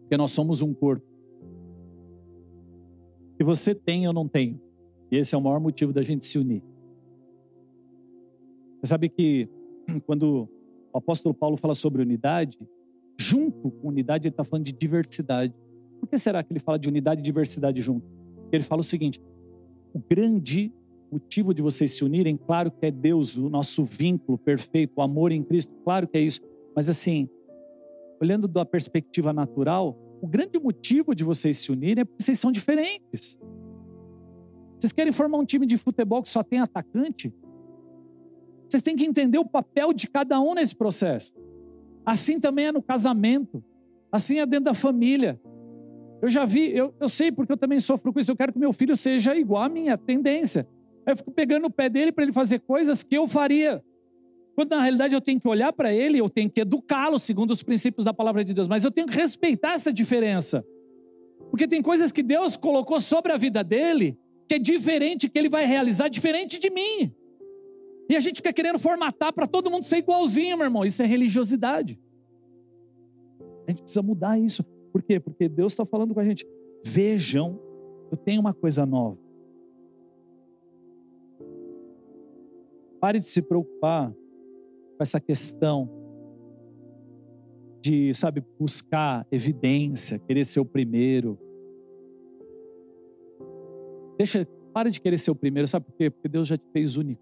Porque 0.00 0.16
nós 0.16 0.30
somos 0.30 0.62
um 0.62 0.72
corpo. 0.72 1.11
Se 3.42 3.44
você 3.44 3.74
tem, 3.74 4.04
eu 4.04 4.12
não 4.12 4.28
tenho. 4.28 4.60
E 5.10 5.16
esse 5.16 5.34
é 5.34 5.38
o 5.38 5.40
maior 5.40 5.58
motivo 5.58 5.92
da 5.92 6.00
gente 6.00 6.24
se 6.24 6.38
unir. 6.38 6.62
Você 8.78 8.86
sabe 8.86 9.08
que 9.08 9.48
quando 10.06 10.48
o 10.92 10.96
apóstolo 10.96 11.34
Paulo 11.34 11.56
fala 11.56 11.74
sobre 11.74 12.02
unidade, 12.02 12.56
junto 13.18 13.68
com 13.68 13.88
unidade 13.88 14.28
ele 14.28 14.32
está 14.32 14.44
falando 14.44 14.64
de 14.64 14.72
diversidade. 14.72 15.52
Por 15.98 16.08
que 16.08 16.16
será 16.18 16.40
que 16.44 16.52
ele 16.52 16.60
fala 16.60 16.78
de 16.78 16.88
unidade 16.88 17.20
e 17.20 17.24
diversidade 17.24 17.82
junto? 17.82 18.06
Ele 18.52 18.62
fala 18.62 18.80
o 18.80 18.84
seguinte: 18.84 19.20
o 19.92 19.98
grande 19.98 20.72
motivo 21.10 21.52
de 21.52 21.62
vocês 21.62 21.90
se 21.90 22.04
unirem, 22.04 22.36
claro 22.36 22.70
que 22.70 22.86
é 22.86 22.92
Deus, 22.92 23.36
o 23.36 23.50
nosso 23.50 23.84
vínculo 23.84 24.38
perfeito, 24.38 24.92
o 24.98 25.02
amor 25.02 25.32
em 25.32 25.42
Cristo, 25.42 25.74
claro 25.82 26.06
que 26.06 26.16
é 26.16 26.20
isso. 26.20 26.40
Mas 26.76 26.88
assim, 26.88 27.28
olhando 28.20 28.46
da 28.46 28.64
perspectiva 28.64 29.32
natural, 29.32 29.98
o 30.22 30.26
grande 30.28 30.56
motivo 30.56 31.16
de 31.16 31.24
vocês 31.24 31.58
se 31.58 31.72
unirem 31.72 32.02
é 32.02 32.04
porque 32.04 32.22
vocês 32.22 32.38
são 32.38 32.52
diferentes. 32.52 33.40
Vocês 34.78 34.92
querem 34.92 35.12
formar 35.12 35.36
um 35.38 35.44
time 35.44 35.66
de 35.66 35.76
futebol 35.76 36.22
que 36.22 36.28
só 36.28 36.44
tem 36.44 36.60
atacante? 36.60 37.34
Vocês 38.68 38.84
têm 38.84 38.94
que 38.94 39.04
entender 39.04 39.38
o 39.38 39.44
papel 39.44 39.92
de 39.92 40.06
cada 40.06 40.40
um 40.40 40.54
nesse 40.54 40.76
processo. 40.76 41.34
Assim 42.06 42.38
também 42.38 42.66
é 42.66 42.72
no 42.72 42.80
casamento. 42.80 43.64
Assim 44.12 44.38
é 44.38 44.46
dentro 44.46 44.66
da 44.66 44.74
família. 44.74 45.40
Eu 46.22 46.28
já 46.28 46.44
vi, 46.44 46.70
eu, 46.70 46.94
eu 47.00 47.08
sei 47.08 47.32
porque 47.32 47.52
eu 47.52 47.56
também 47.56 47.80
sofro 47.80 48.12
com 48.12 48.20
isso. 48.20 48.30
Eu 48.30 48.36
quero 48.36 48.52
que 48.52 48.60
meu 48.60 48.72
filho 48.72 48.96
seja 48.96 49.34
igual 49.34 49.64
a 49.64 49.68
minha 49.68 49.98
tendência. 49.98 50.68
Eu 51.04 51.16
fico 51.16 51.32
pegando 51.32 51.66
o 51.66 51.70
pé 51.70 51.88
dele 51.88 52.12
para 52.12 52.22
ele 52.22 52.32
fazer 52.32 52.60
coisas 52.60 53.02
que 53.02 53.18
eu 53.18 53.26
faria. 53.26 53.84
Quando 54.54 54.70
na 54.70 54.82
realidade 54.82 55.14
eu 55.14 55.20
tenho 55.20 55.40
que 55.40 55.48
olhar 55.48 55.72
para 55.72 55.94
ele, 55.94 56.18
eu 56.18 56.28
tenho 56.28 56.50
que 56.50 56.60
educá-lo 56.60 57.18
segundo 57.18 57.52
os 57.52 57.62
princípios 57.62 58.04
da 58.04 58.12
palavra 58.12 58.44
de 58.44 58.52
Deus, 58.52 58.68
mas 58.68 58.84
eu 58.84 58.90
tenho 58.90 59.06
que 59.06 59.16
respeitar 59.16 59.72
essa 59.72 59.92
diferença. 59.92 60.64
Porque 61.50 61.66
tem 61.66 61.82
coisas 61.82 62.12
que 62.12 62.22
Deus 62.22 62.56
colocou 62.56 63.00
sobre 63.00 63.32
a 63.32 63.36
vida 63.36 63.64
dele 63.64 64.18
que 64.46 64.54
é 64.54 64.58
diferente, 64.58 65.28
que 65.28 65.38
ele 65.38 65.48
vai 65.48 65.64
realizar 65.64 66.08
diferente 66.08 66.58
de 66.58 66.68
mim. 66.68 67.14
E 68.08 68.16
a 68.16 68.20
gente 68.20 68.36
fica 68.36 68.52
querendo 68.52 68.78
formatar 68.78 69.32
para 69.32 69.46
todo 69.46 69.70
mundo 69.70 69.84
ser 69.84 69.98
igualzinho, 69.98 70.56
meu 70.56 70.66
irmão. 70.66 70.84
Isso 70.84 71.02
é 71.02 71.06
religiosidade. 71.06 71.98
A 73.66 73.70
gente 73.70 73.82
precisa 73.82 74.02
mudar 74.02 74.38
isso. 74.38 74.62
Por 74.92 75.02
quê? 75.02 75.18
Porque 75.18 75.48
Deus 75.48 75.72
está 75.72 75.86
falando 75.86 76.12
com 76.12 76.20
a 76.20 76.24
gente. 76.24 76.46
Vejam, 76.84 77.58
eu 78.10 78.16
tenho 78.18 78.40
uma 78.40 78.52
coisa 78.52 78.84
nova. 78.84 79.18
Pare 83.00 83.18
de 83.18 83.24
se 83.24 83.40
preocupar 83.40 84.12
com 84.96 85.02
essa 85.02 85.20
questão 85.20 85.88
de, 87.80 88.14
sabe, 88.14 88.42
buscar 88.58 89.26
evidência, 89.30 90.18
querer 90.18 90.44
ser 90.44 90.60
o 90.60 90.64
primeiro, 90.64 91.38
Deixa, 94.22 94.46
para 94.72 94.88
de 94.88 95.00
querer 95.00 95.18
ser 95.18 95.32
o 95.32 95.34
primeiro, 95.34 95.66
sabe 95.66 95.86
por 95.86 95.96
quê? 95.96 96.08
Porque 96.08 96.28
Deus 96.28 96.46
já 96.46 96.56
te 96.56 96.64
fez 96.72 96.96
único. 96.96 97.20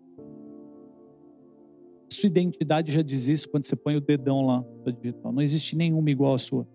Sua 2.13 2.27
identidade 2.27 2.93
já 2.93 3.01
diz 3.01 3.27
isso 3.27 3.49
quando 3.49 3.65
você 3.65 3.75
põe 3.75 3.97
o 3.97 4.01
dedão 4.03 4.45
lá 4.45 4.63
no 4.85 4.93
digital. 4.93 5.33
Não 5.33 5.41
existe 5.41 5.77
nenhuma 5.77 6.11
igual 6.11 6.35
à 6.35 6.39
sua. 6.39 6.69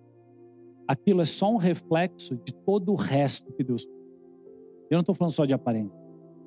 Aquilo 0.87 1.21
é 1.21 1.25
só 1.25 1.51
um 1.51 1.57
reflexo 1.57 2.35
de 2.43 2.53
todo 2.53 2.91
o 2.91 2.95
resto 2.95 3.53
que 3.53 3.63
Deus. 3.63 3.85
Eu 4.89 4.95
não 4.95 5.01
estou 5.01 5.13
falando 5.13 5.33
só 5.33 5.45
de 5.45 5.53
aparência. 5.53 5.95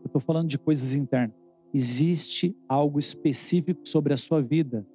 Eu 0.02 0.06
estou 0.06 0.20
falando 0.20 0.48
de 0.48 0.58
coisas 0.58 0.94
internas. 0.94 1.36
Existe 1.72 2.56
algo 2.68 2.98
específico 2.98 3.86
sobre 3.86 4.14
a 4.14 4.16
sua 4.16 4.40
vida 4.40 4.86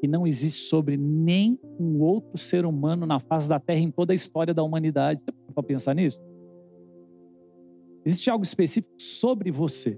que 0.00 0.08
não 0.08 0.26
existe 0.26 0.62
sobre 0.62 0.96
nem 0.96 1.56
um 1.78 2.00
outro 2.00 2.36
ser 2.36 2.66
humano 2.66 3.06
na 3.06 3.20
face 3.20 3.48
da 3.48 3.60
Terra 3.60 3.78
em 3.78 3.90
toda 3.90 4.12
a 4.12 4.16
história 4.16 4.52
da 4.52 4.62
humanidade. 4.62 5.20
Para 5.54 5.62
pensar 5.62 5.94
nisso? 5.94 6.20
Existe 8.04 8.28
algo 8.28 8.42
específico 8.42 8.92
sobre 8.98 9.52
você. 9.52 9.96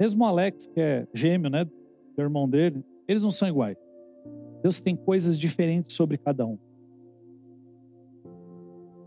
Mesmo 0.00 0.24
o 0.24 0.26
Alex, 0.26 0.66
que 0.66 0.80
é 0.80 1.06
gêmeo, 1.12 1.50
né, 1.50 1.64
do 1.64 2.22
irmão 2.22 2.48
dele, 2.48 2.82
eles 3.06 3.22
não 3.22 3.30
são 3.30 3.46
iguais. 3.46 3.76
Deus 4.62 4.80
tem 4.80 4.96
coisas 4.96 5.38
diferentes 5.38 5.94
sobre 5.94 6.16
cada 6.16 6.46
um. 6.46 6.58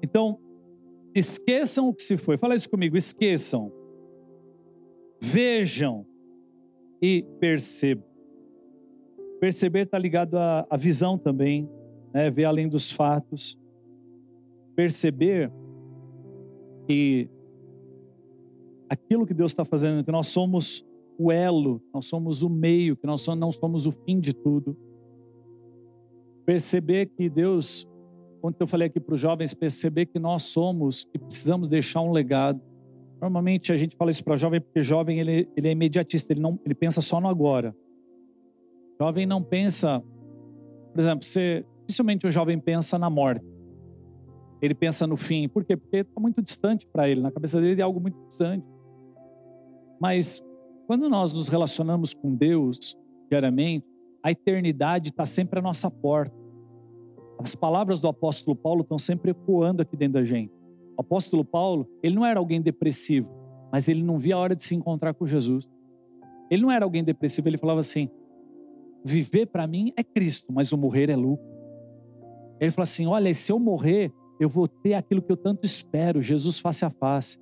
Então, 0.04 0.40
esqueçam 1.16 1.90
o 1.90 1.94
que 1.94 2.04
se 2.04 2.18
foi. 2.18 2.38
Fala 2.38 2.54
isso 2.54 2.70
comigo, 2.70 2.96
esqueçam. 2.96 3.72
Vejam 5.20 6.05
e 7.01 7.24
percebam. 7.39 8.05
Perceber 9.39 9.86
está 9.86 9.99
ligado 9.99 10.36
à, 10.38 10.65
à, 10.70 10.78
visão 10.78 11.18
também, 11.18 11.70
né? 12.13 12.30
ver 12.30 12.45
além 12.45 12.68
dos 12.68 12.91
fatos. 12.91 13.59
Perceber 14.76 15.51
que 16.88 17.30
aquilo 18.89 19.26
que 19.26 19.34
Deus 19.34 19.51
está 19.51 19.63
fazendo, 19.63 20.03
que 20.03 20.11
nós 20.11 20.28
somos 20.28 20.86
o 21.18 21.32
elo, 21.32 21.82
nós 21.93 22.05
somos 22.05 22.43
o 22.43 22.49
meio, 22.49 22.95
que 22.95 23.05
nós 23.05 23.26
não 23.28 23.51
somos 23.51 23.86
o 23.86 23.91
fim 23.91 24.20
de 24.20 24.34
tudo. 24.34 24.78
Perceber 26.45 27.07
que 27.07 27.30
Deus, 27.30 27.88
quando 28.39 28.55
eu 28.59 28.68
falei 28.68 28.88
aqui 28.88 28.99
para 28.99 29.15
os 29.15 29.20
jovens, 29.20 29.53
perceber 29.53 30.05
que 30.05 30.20
nós 30.20 30.43
somos 30.43 31.07
e 31.13 31.20
precisamos 31.20 31.68
deixar 31.68 32.01
um 32.01 32.11
legado. 32.11 32.61
Normalmente 33.22 33.72
a 33.72 33.78
gente 33.78 33.95
fala 33.95 34.11
isso 34.11 34.24
para 34.24 34.36
jovem 34.36 34.61
porque 34.61 34.82
jovem 34.82 35.20
ele, 35.20 35.49
ele 35.55 35.68
é 35.68 35.72
imediatista, 35.72 36.34
ele 36.34 36.39
não 36.39 36.59
ele 36.63 36.76
pensa 36.76 37.01
só 37.01 37.20
no 37.20 37.28
agora. 37.28 37.76
Jovem 38.99 39.26
não 39.26 39.43
pensa, 39.43 40.03
por 40.93 40.99
exemplo, 40.99 41.24
você, 41.24 41.65
dificilmente 41.82 42.28
o 42.28 42.32
jovem 42.32 42.59
pensa 42.59 42.97
na 42.97 43.09
morte. 43.09 43.45
Ele 44.61 44.74
pensa 44.74 45.05
no 45.05 45.15
fim. 45.15 45.47
Por 45.47 45.63
quê? 45.63 45.78
Porque 45.78 45.97
está 45.97 46.20
muito 46.20 46.41
distante 46.41 46.88
para 46.88 47.07
ele. 47.07 47.22
Na 47.22 47.32
cabeça 47.32 47.61
dele 47.61 47.80
é 47.80 47.84
algo 47.84 47.99
muito 47.99 48.18
distante. 48.28 48.65
Mas 49.99 50.43
quando 50.88 51.09
nós 51.09 51.32
nos 51.34 51.47
relacionamos 51.47 52.13
com 52.13 52.36
Deus 52.36 52.97
diariamente, 53.30 53.86
a 54.24 54.32
eternidade 54.32 55.09
está 55.09 55.26
sempre 55.26 55.59
à 55.59 55.61
nossa 55.61 55.91
porta. 55.91 56.36
As 57.39 57.53
palavras 57.53 57.99
do 57.99 58.07
apóstolo 58.07 58.55
Paulo 58.55 58.82
estão 58.82 58.97
sempre 58.97 59.32
ecoando 59.32 59.82
aqui 59.82 59.95
dentro 59.95 60.13
da 60.13 60.24
gente. 60.24 60.57
O 60.98 61.02
apóstolo 61.02 61.45
Paulo, 61.45 61.88
ele 62.02 62.16
não 62.16 62.26
era 62.26 62.39
alguém 62.39 62.62
depressivo, 62.62 63.30
mas 63.72 63.88
ele 63.88 64.02
não 64.02 64.18
via 64.18 64.36
a 64.36 64.39
hora 64.39 64.56
de 64.56 64.64
se 64.64 64.74
encontrar 64.76 65.14
com 65.14 65.28
Jesus. 65.28 65.70
Ele 66.50 66.62
não 66.62 66.72
era 66.72 66.84
alguém 66.84 67.04
depressivo, 67.04 67.48
ele 67.48 67.58
falava 67.58 67.80
assim: 67.80 68.10
viver 69.06 69.45
para 69.48 69.68
mim 69.68 69.93
é 69.95 70.04
Cristo, 70.04 70.52
mas 70.52 70.72
o 70.72 70.78
morrer 70.78 71.10
é 71.10 71.16
lucro. 71.16 71.45
Ele 72.60 72.72
falou 72.72 72.84
assim: 72.84 73.06
olha, 73.06 73.34
se 73.34 73.52
eu 73.52 73.60
morrer, 73.60 74.12
eu 74.39 74.50
vou 74.50 74.68
ter 74.68 74.93
aquilo 74.95 75.22
que 75.22 75.32
eu 75.32 75.38
tanto 75.38 75.66
espero, 75.66 76.22
Jesus 76.22 76.60
face 76.60 76.84
a 76.84 76.89
face. 76.89 77.38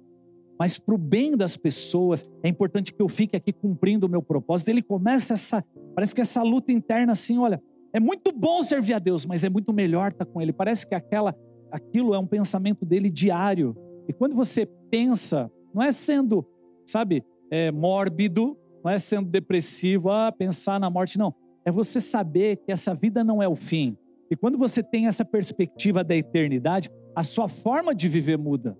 Mas 0.57 0.77
para 0.77 0.95
o 0.95 0.97
bem 0.97 1.35
das 1.35 1.57
pessoas, 1.57 2.23
é 2.41 2.47
importante 2.47 2.93
que 2.93 3.01
eu 3.01 3.09
fique 3.09 3.35
aqui 3.35 3.51
cumprindo 3.51 4.07
o 4.07 4.09
meu 4.09 4.21
propósito. 4.21 4.69
Ele 4.69 4.81
começa 4.81 5.33
essa, 5.33 5.63
parece 5.93 6.15
que 6.15 6.21
essa 6.21 6.41
luta 6.43 6.71
interna 6.71 7.11
assim, 7.11 7.37
olha, 7.37 7.61
é 7.93 7.99
muito 7.99 8.31
bom 8.31 8.63
servir 8.63 8.93
a 8.93 8.99
Deus, 8.99 9.25
mas 9.25 9.43
é 9.43 9.49
muito 9.49 9.73
melhor 9.73 10.11
estar 10.11 10.25
com 10.25 10.41
Ele. 10.41 10.53
Parece 10.53 10.87
que 10.87 10.95
aquela, 10.95 11.35
aquilo 11.71 12.13
é 12.13 12.19
um 12.19 12.27
pensamento 12.27 12.85
dele 12.85 13.09
diário. 13.09 13.75
E 14.07 14.13
quando 14.13 14.35
você 14.35 14.65
pensa, 14.89 15.51
não 15.73 15.81
é 15.81 15.91
sendo, 15.91 16.45
sabe, 16.85 17.23
é, 17.49 17.71
mórbido, 17.71 18.57
não 18.83 18.91
é 18.91 18.97
sendo 18.97 19.29
depressivo, 19.29 20.09
ah, 20.09 20.31
pensar 20.31 20.79
na 20.79 20.89
morte, 20.89 21.17
não. 21.17 21.33
É 21.65 21.71
você 21.71 21.99
saber 21.99 22.57
que 22.57 22.71
essa 22.71 22.93
vida 22.93 23.23
não 23.23 23.41
é 23.41 23.47
o 23.47 23.55
fim. 23.55 23.97
E 24.29 24.35
quando 24.35 24.57
você 24.57 24.83
tem 24.83 25.07
essa 25.07 25.25
perspectiva 25.25 26.03
da 26.03 26.15
eternidade, 26.15 26.91
a 27.15 27.23
sua 27.23 27.47
forma 27.47 27.95
de 27.95 28.07
viver 28.07 28.37
muda. 28.37 28.77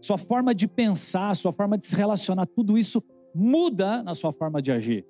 Sua 0.00 0.18
forma 0.18 0.54
de 0.54 0.68
pensar, 0.68 1.34
sua 1.34 1.52
forma 1.52 1.76
de 1.76 1.86
se 1.86 1.96
relacionar, 1.96 2.46
tudo 2.46 2.78
isso 2.78 3.02
muda 3.34 4.02
na 4.02 4.14
sua 4.14 4.32
forma 4.32 4.62
de 4.62 4.70
agir. 4.70 5.04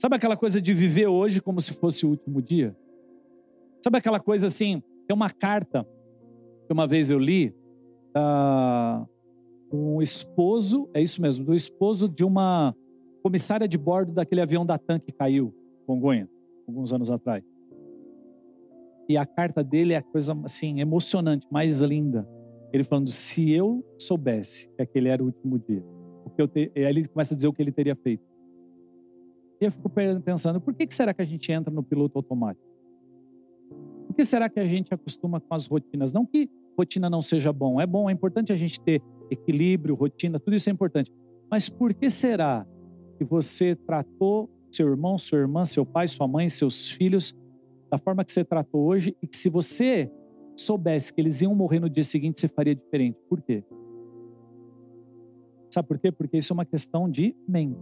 Sabe 0.00 0.16
aquela 0.16 0.36
coisa 0.36 0.60
de 0.62 0.72
viver 0.72 1.06
hoje 1.08 1.42
como 1.42 1.60
se 1.60 1.74
fosse 1.74 2.06
o 2.06 2.10
último 2.10 2.40
dia? 2.40 2.74
Sabe 3.82 3.98
aquela 3.98 4.18
coisa 4.18 4.46
assim, 4.46 4.82
tem 5.10 5.14
uma 5.16 5.28
carta 5.28 5.84
que 6.68 6.72
uma 6.72 6.86
vez 6.86 7.10
eu 7.10 7.18
li 7.18 7.52
da 8.14 9.04
um 9.72 10.00
esposo, 10.00 10.88
é 10.94 11.02
isso 11.02 11.20
mesmo, 11.20 11.44
do 11.44 11.52
esposo 11.52 12.08
de 12.08 12.24
uma 12.24 12.72
comissária 13.20 13.66
de 13.66 13.76
bordo 13.76 14.12
daquele 14.12 14.40
avião 14.40 14.64
da 14.64 14.78
TAM 14.78 15.00
que 15.00 15.10
caiu, 15.10 15.52
Congonha, 15.84 16.28
alguns 16.66 16.92
anos 16.92 17.10
atrás. 17.10 17.42
E 19.08 19.16
a 19.16 19.26
carta 19.26 19.64
dele 19.64 19.94
é 19.94 19.96
a 19.96 20.02
coisa 20.02 20.32
assim 20.44 20.80
emocionante, 20.80 21.44
mais 21.50 21.80
linda. 21.80 22.24
Ele 22.72 22.84
falando: 22.84 23.08
se 23.08 23.50
eu 23.50 23.84
soubesse 23.98 24.68
que 24.76 24.82
aquele 24.82 25.08
era 25.08 25.20
o 25.20 25.26
último 25.26 25.58
dia, 25.58 25.84
o 26.24 26.30
que 26.30 26.40
eu 26.40 26.46
te... 26.46 26.70
aí 26.76 26.84
ele 26.84 27.08
começa 27.08 27.34
a 27.34 27.36
dizer 27.36 27.48
o 27.48 27.52
que 27.52 27.60
ele 27.60 27.72
teria 27.72 27.96
feito. 27.96 28.22
E 29.60 29.64
eu 29.64 29.72
fico 29.72 29.90
pensando: 30.24 30.60
por 30.60 30.72
que 30.72 30.86
será 30.94 31.12
que 31.12 31.22
a 31.22 31.26
gente 31.26 31.50
entra 31.50 31.72
no 31.74 31.82
piloto 31.82 32.16
automático? 32.16 32.69
Por 34.10 34.16
que 34.16 34.24
será 34.24 34.48
que 34.48 34.58
a 34.58 34.66
gente 34.66 34.92
acostuma 34.92 35.40
com 35.40 35.54
as 35.54 35.68
rotinas? 35.68 36.12
Não 36.12 36.26
que 36.26 36.50
rotina 36.76 37.08
não 37.08 37.22
seja 37.22 37.52
bom, 37.52 37.80
é 37.80 37.86
bom, 37.86 38.10
é 38.10 38.12
importante 38.12 38.52
a 38.52 38.56
gente 38.56 38.80
ter 38.80 39.00
equilíbrio, 39.30 39.94
rotina, 39.94 40.40
tudo 40.40 40.56
isso 40.56 40.68
é 40.68 40.72
importante. 40.72 41.12
Mas 41.48 41.68
por 41.68 41.94
que 41.94 42.10
será 42.10 42.66
que 43.16 43.24
você 43.24 43.76
tratou 43.76 44.50
seu 44.68 44.88
irmão, 44.88 45.16
sua 45.16 45.38
irmã, 45.38 45.64
seu 45.64 45.86
pai, 45.86 46.08
sua 46.08 46.26
mãe, 46.26 46.48
seus 46.48 46.90
filhos 46.90 47.36
da 47.88 47.98
forma 47.98 48.24
que 48.24 48.32
você 48.32 48.44
tratou 48.44 48.84
hoje 48.84 49.16
e 49.22 49.28
que 49.28 49.36
se 49.36 49.48
você 49.48 50.10
soubesse 50.56 51.12
que 51.12 51.20
eles 51.20 51.40
iam 51.40 51.54
morrer 51.54 51.78
no 51.78 51.88
dia 51.88 52.02
seguinte, 52.02 52.40
você 52.40 52.48
faria 52.48 52.74
diferente. 52.74 53.16
Por 53.28 53.40
quê? 53.40 53.62
Sabe 55.70 55.86
por 55.86 56.00
quê? 56.00 56.10
Porque 56.10 56.38
isso 56.38 56.52
é 56.52 56.54
uma 56.54 56.64
questão 56.64 57.08
de 57.08 57.36
mente. 57.46 57.78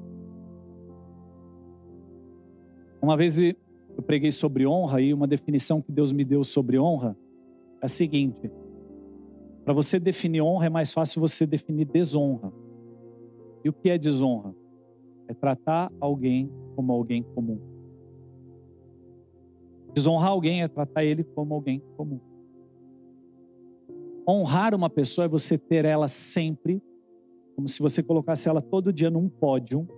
Uma 3.01 3.17
vez 3.17 3.39
eu 3.99 4.03
preguei 4.05 4.31
sobre 4.31 4.65
honra 4.65 5.01
e 5.01 5.13
uma 5.13 5.27
definição 5.27 5.83
que 5.83 5.91
Deus 5.91 6.13
me 6.13 6.25
deu 6.25 6.45
sobre 6.45 6.79
honra 6.79 7.17
é 7.83 7.87
a 7.87 7.89
seguinte: 7.89 8.49
para 9.65 9.75
você 9.75 9.99
definir 9.99 10.41
honra 10.41 10.67
é 10.67 10.69
mais 10.69 10.93
fácil 10.93 11.21
você 11.21 11.45
definir 11.45 11.85
desonra. 11.85 12.53
E 13.65 13.69
o 13.69 13.73
que 13.73 13.91
é 13.91 13.99
desonra? 13.99 14.55
É 15.27 15.35
tratar 15.35 15.91
alguém 16.01 16.49
como 16.77 16.93
alguém 16.93 17.25
comum. 17.25 17.59
Desonrar 19.93 20.31
alguém 20.31 20.63
é 20.63 20.69
tratar 20.69 21.05
ele 21.05 21.25
como 21.25 21.53
alguém 21.53 21.83
comum. 21.97 22.21
Honrar 24.29 24.77
uma 24.77 24.89
pessoa 24.89 25.25
é 25.25 25.29
você 25.29 25.59
ter 25.59 25.85
ela 25.85 26.07
sempre, 26.07 26.81
como 27.57 27.69
se 27.69 27.83
você 27.83 28.01
colocasse 28.01 28.49
ela 28.49 28.63
todo 28.63 28.93
dia 28.93 29.11
num 29.11 29.29
pódio. 29.29 29.89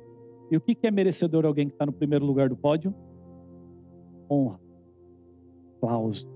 E 0.51 0.57
o 0.57 0.61
que 0.61 0.79
é 0.85 0.91
merecedor 0.91 1.45
alguém 1.45 1.67
que 1.67 1.75
está 1.75 1.85
no 1.85 1.93
primeiro 1.93 2.25
lugar 2.25 2.49
do 2.49 2.57
pódio? 2.57 2.95
Honra, 4.31 4.61
aplauso, 5.77 6.29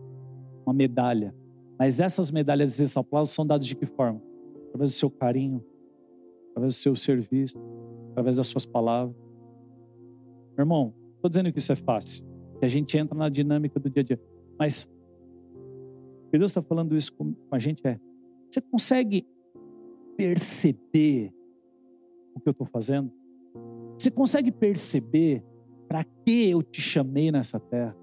uma 0.66 0.74
medalha. 0.74 1.34
Mas 1.78 2.00
essas 2.00 2.30
medalhas 2.30 2.78
e 2.78 2.82
esses 2.82 2.96
aplausos 2.96 3.34
são 3.34 3.46
dados 3.46 3.66
de 3.66 3.76
que 3.76 3.86
forma? 3.86 4.20
Através 4.68 4.90
do 4.90 4.94
seu 4.94 5.10
carinho, 5.10 5.64
através 6.50 6.74
do 6.74 6.76
seu 6.76 6.96
serviço, 6.96 7.58
através 8.10 8.36
das 8.36 8.46
suas 8.46 8.66
palavras. 8.66 9.16
Meu 10.56 10.62
irmão, 10.62 10.94
estou 11.16 11.28
dizendo 11.28 11.52
que 11.52 11.58
isso 11.58 11.72
é 11.72 11.76
fácil 11.76 12.24
que 12.58 12.64
a 12.64 12.68
gente 12.68 12.96
entra 12.96 13.16
na 13.16 13.28
dinâmica 13.28 13.78
do 13.78 13.90
dia 13.90 14.02
a 14.02 14.04
dia. 14.04 14.20
Mas 14.58 14.90
o 16.26 16.30
que 16.30 16.38
Deus 16.38 16.50
está 16.50 16.62
falando 16.62 16.96
isso 16.96 17.12
com 17.12 17.34
a 17.50 17.58
gente 17.58 17.86
é: 17.86 18.00
você 18.50 18.60
consegue 18.60 19.26
perceber 20.16 21.32
o 22.34 22.40
que 22.40 22.48
eu 22.48 22.52
estou 22.52 22.66
fazendo? 22.66 23.12
Você 23.98 24.10
consegue 24.10 24.50
perceber 24.50 25.44
para 25.94 26.02
que 26.02 26.50
eu 26.50 26.60
te 26.60 26.80
chamei 26.80 27.30
nessa 27.30 27.60
terra? 27.60 27.96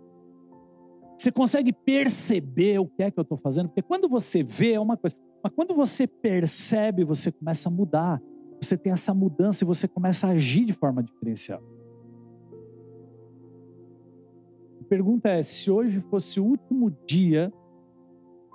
Você 1.18 1.30
consegue 1.30 1.74
perceber 1.74 2.80
o 2.80 2.88
que 2.88 3.04
é 3.04 3.12
que 3.12 3.20
eu 3.20 3.22
estou 3.22 3.38
fazendo? 3.38 3.68
Porque 3.68 3.82
quando 3.82 4.08
você 4.08 4.42
vê 4.42 4.76
é 4.76 4.80
uma 4.80 4.96
coisa, 4.96 5.14
mas 5.44 5.52
quando 5.54 5.76
você 5.76 6.08
percebe, 6.08 7.04
você 7.04 7.34
começa 7.34 7.68
a 7.68 7.72
mudar. 7.72 8.22
Você 8.62 8.78
tem 8.78 8.94
essa 8.94 9.14
mudança 9.14 9.66
e 9.66 9.68
você 9.68 9.90
começa 9.90 10.26
a 10.28 10.30
agir 10.30 10.64
de 10.64 10.72
forma 10.72 11.04
diferenciada. 11.04 11.64
pergunta 14.88 15.28
é: 15.28 15.44
se 15.44 15.70
hoje 15.70 16.00
fosse 16.10 16.40
o 16.40 16.46
último 16.46 16.92
dia, 17.06 17.52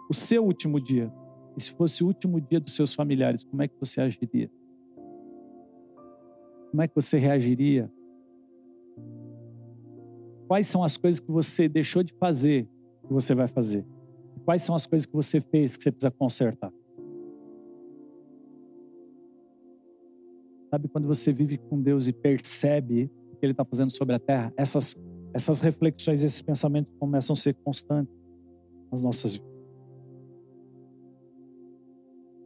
o 0.08 0.14
seu 0.14 0.46
último 0.46 0.80
dia, 0.80 1.12
e 1.58 1.62
se 1.62 1.72
fosse 1.72 2.02
o 2.02 2.06
último 2.06 2.40
dia 2.40 2.58
dos 2.58 2.74
seus 2.74 2.94
familiares, 2.94 3.44
como 3.44 3.62
é 3.62 3.68
que 3.68 3.76
você 3.78 4.00
agiria? 4.00 4.50
Como 6.70 6.80
é 6.80 6.88
que 6.88 6.94
você 6.94 7.18
reagiria? 7.18 7.92
Quais 10.46 10.66
são 10.66 10.82
as 10.84 10.96
coisas 10.96 11.20
que 11.20 11.30
você 11.30 11.68
deixou 11.68 12.02
de 12.02 12.12
fazer 12.14 12.68
que 13.06 13.12
você 13.12 13.34
vai 13.34 13.48
fazer? 13.48 13.84
Quais 14.44 14.62
são 14.62 14.74
as 14.74 14.86
coisas 14.86 15.06
que 15.06 15.14
você 15.14 15.40
fez 15.40 15.76
que 15.76 15.82
você 15.82 15.90
precisa 15.90 16.10
consertar? 16.10 16.72
Sabe 20.70 20.88
quando 20.88 21.08
você 21.08 21.32
vive 21.32 21.58
com 21.58 21.80
Deus 21.80 22.06
e 22.06 22.12
percebe 22.12 23.10
o 23.32 23.36
que 23.36 23.46
Ele 23.46 23.52
está 23.52 23.64
fazendo 23.64 23.90
sobre 23.90 24.14
a 24.14 24.18
terra? 24.18 24.52
Essas 24.56 24.96
essas 25.36 25.60
reflexões, 25.60 26.24
esses 26.24 26.40
pensamentos 26.40 26.90
começam 26.98 27.34
a 27.34 27.36
ser 27.36 27.54
constantes 27.56 28.14
nas 28.90 29.02
nossas 29.02 29.36
vidas. 29.36 29.56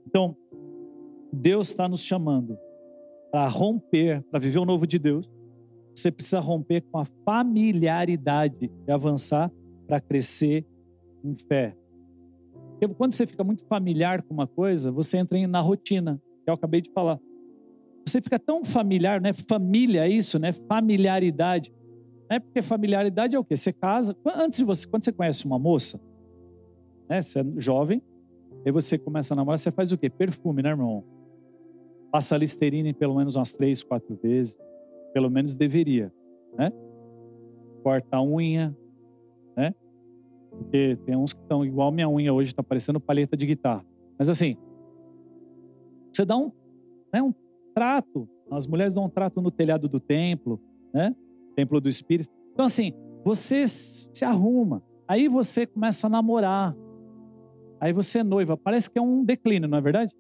Então, 0.04 0.36
Deus 1.32 1.68
está 1.68 1.88
nos 1.88 2.02
chamando 2.02 2.58
para 3.30 3.46
romper, 3.46 4.24
para 4.24 4.40
viver 4.40 4.58
o 4.58 4.64
novo 4.64 4.88
de 4.88 4.98
Deus. 4.98 5.30
Você 5.94 6.10
precisa 6.10 6.40
romper 6.40 6.82
com 6.82 6.98
a 6.98 7.04
familiaridade 7.24 8.70
e 8.86 8.92
avançar 8.92 9.50
para 9.86 10.00
crescer 10.00 10.64
em 11.24 11.36
fé. 11.48 11.76
Porque 12.70 12.94
quando 12.94 13.12
você 13.12 13.26
fica 13.26 13.44
muito 13.44 13.64
familiar 13.64 14.22
com 14.22 14.32
uma 14.32 14.46
coisa, 14.46 14.90
você 14.90 15.18
entra 15.18 15.46
na 15.46 15.60
rotina, 15.60 16.20
que 16.44 16.50
eu 16.50 16.54
acabei 16.54 16.80
de 16.80 16.90
falar. 16.90 17.20
Você 18.06 18.20
fica 18.20 18.38
tão 18.38 18.64
familiar, 18.64 19.20
né? 19.20 19.32
Família 19.32 20.06
é 20.06 20.08
isso, 20.08 20.38
né? 20.38 20.52
Familiaridade 20.52 21.72
Né? 22.30 22.38
Porque 22.38 22.62
familiaridade 22.62 23.34
é 23.34 23.38
o 23.38 23.44
quê? 23.44 23.56
Você 23.56 23.72
casa. 23.72 24.16
Antes 24.24 24.60
de 24.60 24.64
você, 24.64 24.86
quando 24.86 25.04
você 25.04 25.12
conhece 25.12 25.44
uma 25.44 25.58
moça, 25.58 26.00
né? 27.08 27.20
Você 27.20 27.40
é 27.40 27.44
jovem, 27.56 28.00
aí 28.64 28.70
você 28.70 28.96
começa 28.96 29.34
a 29.34 29.36
namorar, 29.36 29.58
você 29.58 29.72
faz 29.72 29.90
o 29.90 29.98
quê? 29.98 30.08
Perfume, 30.08 30.62
né, 30.62 30.70
irmão? 30.70 31.04
Passa 32.12 32.36
Listerine 32.36 32.94
pelo 32.94 33.16
menos 33.16 33.34
umas 33.34 33.52
três, 33.52 33.82
quatro 33.82 34.16
vezes. 34.22 34.56
Pelo 35.12 35.30
menos 35.30 35.54
deveria, 35.54 36.12
né? 36.56 36.72
Corta 37.82 38.16
a 38.16 38.22
unha, 38.22 38.76
né? 39.56 39.74
Porque 40.50 40.98
tem 41.04 41.16
uns 41.16 41.32
que 41.32 41.40
estão 41.40 41.64
igual 41.64 41.90
minha 41.90 42.08
unha 42.08 42.32
hoje, 42.32 42.50
está 42.50 42.62
parecendo 42.62 43.00
palheta 43.00 43.36
de 43.36 43.46
guitarra. 43.46 43.84
Mas 44.18 44.28
assim, 44.28 44.56
você 46.12 46.24
dá 46.24 46.36
um, 46.36 46.52
né, 47.12 47.22
um 47.22 47.32
trato. 47.74 48.28
As 48.50 48.66
mulheres 48.66 48.92
dão 48.92 49.04
um 49.04 49.08
trato 49.08 49.40
no 49.40 49.50
telhado 49.50 49.88
do 49.88 50.00
templo, 50.00 50.60
né? 50.92 51.14
Templo 51.56 51.80
do 51.80 51.88
Espírito. 51.88 52.30
Então 52.52 52.66
assim, 52.66 52.92
você 53.24 53.66
se 53.66 54.24
arruma. 54.24 54.82
Aí 55.06 55.28
você 55.28 55.66
começa 55.66 56.06
a 56.06 56.10
namorar. 56.10 56.76
Aí 57.80 57.92
você 57.92 58.18
é 58.20 58.24
noiva. 58.24 58.56
Parece 58.56 58.90
que 58.90 58.98
é 58.98 59.02
um 59.02 59.24
declínio, 59.24 59.68
não 59.68 59.78
é 59.78 59.80
verdade? 59.80 60.14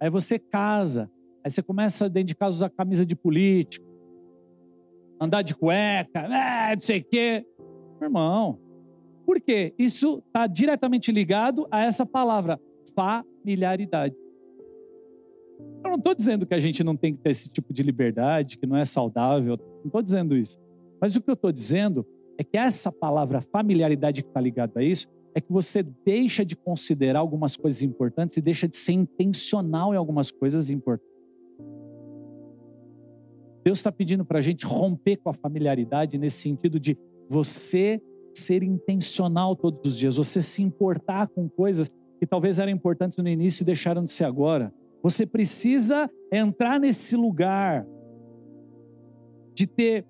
Aí 0.00 0.08
você 0.08 0.38
casa. 0.38 1.10
Aí 1.44 1.50
você 1.50 1.62
começa 1.62 2.08
dentro 2.08 2.28
de 2.28 2.34
casa 2.34 2.56
usar 2.56 2.70
camisa 2.70 3.04
de 3.04 3.14
político. 3.14 3.86
Andar 5.20 5.42
de 5.42 5.54
cueca, 5.54 6.20
é, 6.20 6.74
não 6.74 6.80
sei 6.80 7.00
o 7.00 7.04
quê. 7.04 7.44
Irmão, 8.00 8.58
por 9.26 9.40
quê? 9.40 9.74
Isso 9.78 10.22
está 10.26 10.46
diretamente 10.46 11.12
ligado 11.12 11.66
a 11.70 11.82
essa 11.82 12.06
palavra, 12.06 12.60
familiaridade. 12.94 14.14
Eu 15.84 15.90
não 15.90 15.98
estou 15.98 16.14
dizendo 16.14 16.46
que 16.46 16.54
a 16.54 16.60
gente 16.60 16.84
não 16.84 16.96
tem 16.96 17.14
que 17.14 17.20
ter 17.20 17.30
esse 17.30 17.50
tipo 17.50 17.72
de 17.72 17.82
liberdade, 17.82 18.58
que 18.58 18.66
não 18.66 18.76
é 18.76 18.84
saudável, 18.84 19.56
não 19.56 19.86
estou 19.86 20.02
dizendo 20.02 20.36
isso. 20.36 20.58
Mas 21.00 21.16
o 21.16 21.20
que 21.20 21.30
eu 21.30 21.34
estou 21.34 21.52
dizendo 21.52 22.06
é 22.38 22.44
que 22.44 22.56
essa 22.56 22.92
palavra 22.92 23.40
familiaridade 23.40 24.22
que 24.22 24.28
está 24.28 24.40
ligada 24.40 24.80
a 24.80 24.82
isso 24.82 25.08
é 25.34 25.40
que 25.40 25.52
você 25.52 25.82
deixa 25.82 26.44
de 26.44 26.56
considerar 26.56 27.20
algumas 27.20 27.56
coisas 27.56 27.82
importantes 27.82 28.36
e 28.36 28.42
deixa 28.42 28.66
de 28.66 28.76
ser 28.76 28.92
intencional 28.92 29.92
em 29.92 29.96
algumas 29.96 30.30
coisas 30.30 30.70
importantes. 30.70 31.07
Deus 33.68 33.80
está 33.80 33.92
pedindo 33.92 34.24
para 34.24 34.38
a 34.38 34.40
gente 34.40 34.64
romper 34.64 35.18
com 35.18 35.28
a 35.28 35.34
familiaridade 35.34 36.16
nesse 36.16 36.38
sentido 36.38 36.80
de 36.80 36.96
você 37.28 38.00
ser 38.32 38.62
intencional 38.62 39.54
todos 39.54 39.78
os 39.84 39.94
dias, 39.94 40.16
você 40.16 40.40
se 40.40 40.62
importar 40.62 41.28
com 41.28 41.50
coisas 41.50 41.90
que 42.18 42.26
talvez 42.26 42.58
eram 42.58 42.72
importantes 42.72 43.18
no 43.18 43.28
início 43.28 43.62
e 43.62 43.66
deixaram 43.66 44.02
de 44.02 44.10
ser 44.10 44.24
agora. 44.24 44.72
Você 45.02 45.26
precisa 45.26 46.10
entrar 46.32 46.80
nesse 46.80 47.14
lugar 47.14 47.86
de 49.54 49.66
ter 49.66 50.06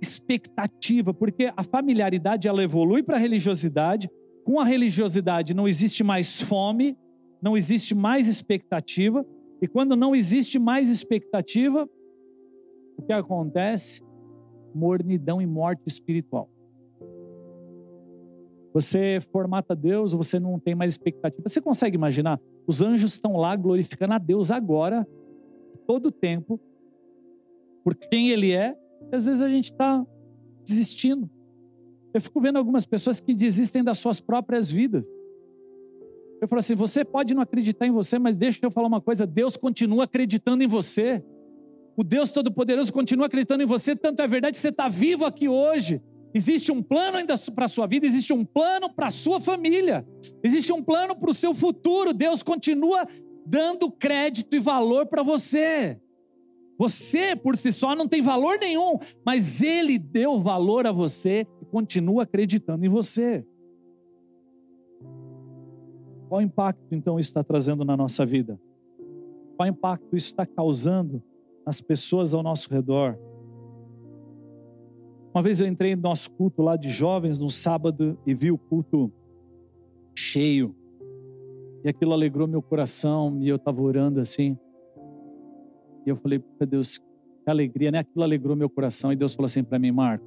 expectativa, 0.00 1.12
porque 1.12 1.52
a 1.56 1.64
familiaridade 1.64 2.46
ela 2.46 2.62
evolui 2.62 3.02
para 3.02 3.16
a 3.16 3.20
religiosidade. 3.20 4.08
Com 4.44 4.60
a 4.60 4.64
religiosidade 4.64 5.52
não 5.52 5.66
existe 5.66 6.04
mais 6.04 6.40
fome, 6.40 6.96
não 7.42 7.56
existe 7.56 7.92
mais 7.92 8.28
expectativa, 8.28 9.26
e 9.60 9.66
quando 9.66 9.96
não 9.96 10.14
existe 10.14 10.60
mais 10.60 10.88
expectativa, 10.88 11.88
o 13.00 13.02
que 13.02 13.12
acontece? 13.12 14.02
Mornidão 14.74 15.42
e 15.42 15.46
morte 15.46 15.82
espiritual. 15.86 16.48
Você 18.72 19.20
formata 19.32 19.74
Deus, 19.74 20.12
você 20.12 20.38
não 20.38 20.58
tem 20.58 20.74
mais 20.74 20.92
expectativa. 20.92 21.48
Você 21.48 21.60
consegue 21.60 21.96
imaginar? 21.96 22.40
Os 22.66 22.80
anjos 22.80 23.14
estão 23.14 23.36
lá 23.36 23.56
glorificando 23.56 24.14
a 24.14 24.18
Deus 24.18 24.50
agora, 24.50 25.06
todo 25.86 26.06
o 26.06 26.12
tempo, 26.12 26.60
por 27.82 27.96
quem 27.96 28.30
Ele 28.30 28.52
é. 28.52 28.76
E 29.10 29.16
às 29.16 29.26
vezes 29.26 29.42
a 29.42 29.48
gente 29.48 29.72
está 29.72 30.06
desistindo. 30.64 31.28
Eu 32.14 32.20
fico 32.20 32.40
vendo 32.40 32.58
algumas 32.58 32.86
pessoas 32.86 33.18
que 33.18 33.34
desistem 33.34 33.82
das 33.82 33.98
suas 33.98 34.20
próprias 34.20 34.70
vidas. 34.70 35.04
Eu 36.40 36.48
falo 36.48 36.60
assim: 36.60 36.74
você 36.74 37.04
pode 37.04 37.34
não 37.34 37.42
acreditar 37.42 37.86
em 37.86 37.90
você, 37.90 38.18
mas 38.18 38.36
deixa 38.36 38.60
eu 38.62 38.70
falar 38.70 38.86
uma 38.86 39.00
coisa: 39.00 39.26
Deus 39.26 39.56
continua 39.56 40.04
acreditando 40.04 40.62
em 40.62 40.66
você. 40.68 41.24
O 42.00 42.02
Deus 42.02 42.30
Todo-Poderoso 42.30 42.90
continua 42.94 43.26
acreditando 43.26 43.62
em 43.62 43.66
você, 43.66 43.94
tanto 43.94 44.22
é 44.22 44.26
verdade 44.26 44.56
que 44.56 44.60
você 44.62 44.70
está 44.70 44.88
vivo 44.88 45.26
aqui 45.26 45.50
hoje. 45.50 46.00
Existe 46.32 46.72
um 46.72 46.82
plano 46.82 47.18
ainda 47.18 47.34
para 47.54 47.66
a 47.66 47.68
sua 47.68 47.86
vida, 47.86 48.06
existe 48.06 48.32
um 48.32 48.42
plano 48.42 48.88
para 48.88 49.08
a 49.08 49.10
sua 49.10 49.38
família, 49.38 50.08
existe 50.42 50.72
um 50.72 50.82
plano 50.82 51.14
para 51.14 51.30
o 51.30 51.34
seu 51.34 51.54
futuro. 51.54 52.14
Deus 52.14 52.42
continua 52.42 53.06
dando 53.44 53.90
crédito 53.90 54.56
e 54.56 54.58
valor 54.58 55.08
para 55.08 55.22
você. 55.22 56.00
Você 56.78 57.36
por 57.36 57.54
si 57.58 57.70
só 57.70 57.94
não 57.94 58.08
tem 58.08 58.22
valor 58.22 58.58
nenhum, 58.58 58.98
mas 59.22 59.60
Ele 59.60 59.98
deu 59.98 60.40
valor 60.40 60.86
a 60.86 60.92
você 60.92 61.46
e 61.60 61.66
continua 61.66 62.22
acreditando 62.22 62.82
em 62.82 62.88
você. 62.88 63.44
Qual 66.30 66.40
impacto 66.40 66.94
então 66.94 67.20
isso 67.20 67.28
está 67.28 67.44
trazendo 67.44 67.84
na 67.84 67.94
nossa 67.94 68.24
vida? 68.24 68.58
Qual 69.54 69.68
impacto 69.68 70.16
isso 70.16 70.28
está 70.28 70.46
causando 70.46 71.22
nas 71.66 71.80
pessoas 71.80 72.34
ao 72.34 72.42
nosso 72.42 72.72
redor? 72.72 73.18
Uma 75.32 75.42
vez 75.42 75.60
eu 75.60 75.66
entrei 75.66 75.94
no 75.94 76.02
nosso 76.02 76.30
culto 76.32 76.60
lá 76.60 76.76
de 76.76 76.90
jovens 76.90 77.38
no 77.38 77.50
sábado 77.50 78.18
e 78.26 78.34
vi 78.34 78.50
o 78.50 78.58
culto 78.58 79.12
cheio. 80.14 80.74
E 81.84 81.88
aquilo 81.88 82.12
alegrou 82.12 82.48
meu 82.48 82.60
coração 82.60 83.38
e 83.40 83.48
eu 83.48 83.56
estava 83.56 83.80
orando 83.80 84.20
assim. 84.20 84.58
E 86.04 86.10
eu 86.10 86.16
falei, 86.16 86.42
meu 86.58 86.68
Deus, 86.68 86.98
que 86.98 87.04
alegria, 87.50 87.92
né? 87.92 88.00
Aquilo 88.00 88.24
alegrou 88.24 88.56
meu 88.56 88.68
coração. 88.68 89.12
E 89.12 89.16
Deus 89.16 89.34
falou 89.34 89.46
assim 89.46 89.62
para 89.62 89.78
mim, 89.78 89.92
Marco, 89.92 90.24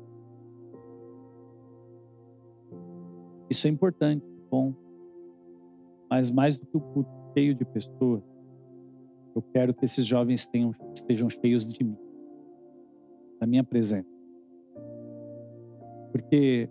isso 3.50 3.68
é 3.68 3.70
importante, 3.70 4.26
bom. 4.50 4.74
Mas 6.10 6.32
mais 6.32 6.58
do 6.58 6.66
que 6.66 6.78
o 6.78 6.82
culto 6.82 7.12
cheio 7.34 7.54
de 7.54 7.66
pessoas, 7.66 8.24
eu 9.36 9.42
quero 9.42 9.74
que 9.74 9.86
esses 9.86 10.06
jovens 10.06 10.46
tenham, 10.46 10.74
estejam 10.96 11.30
cheios 11.30 11.72
de 11.72 11.84
mim, 11.84 11.98
da 13.40 13.48
minha 13.48 13.64
presença. 13.64 14.08
Porque 16.12 16.70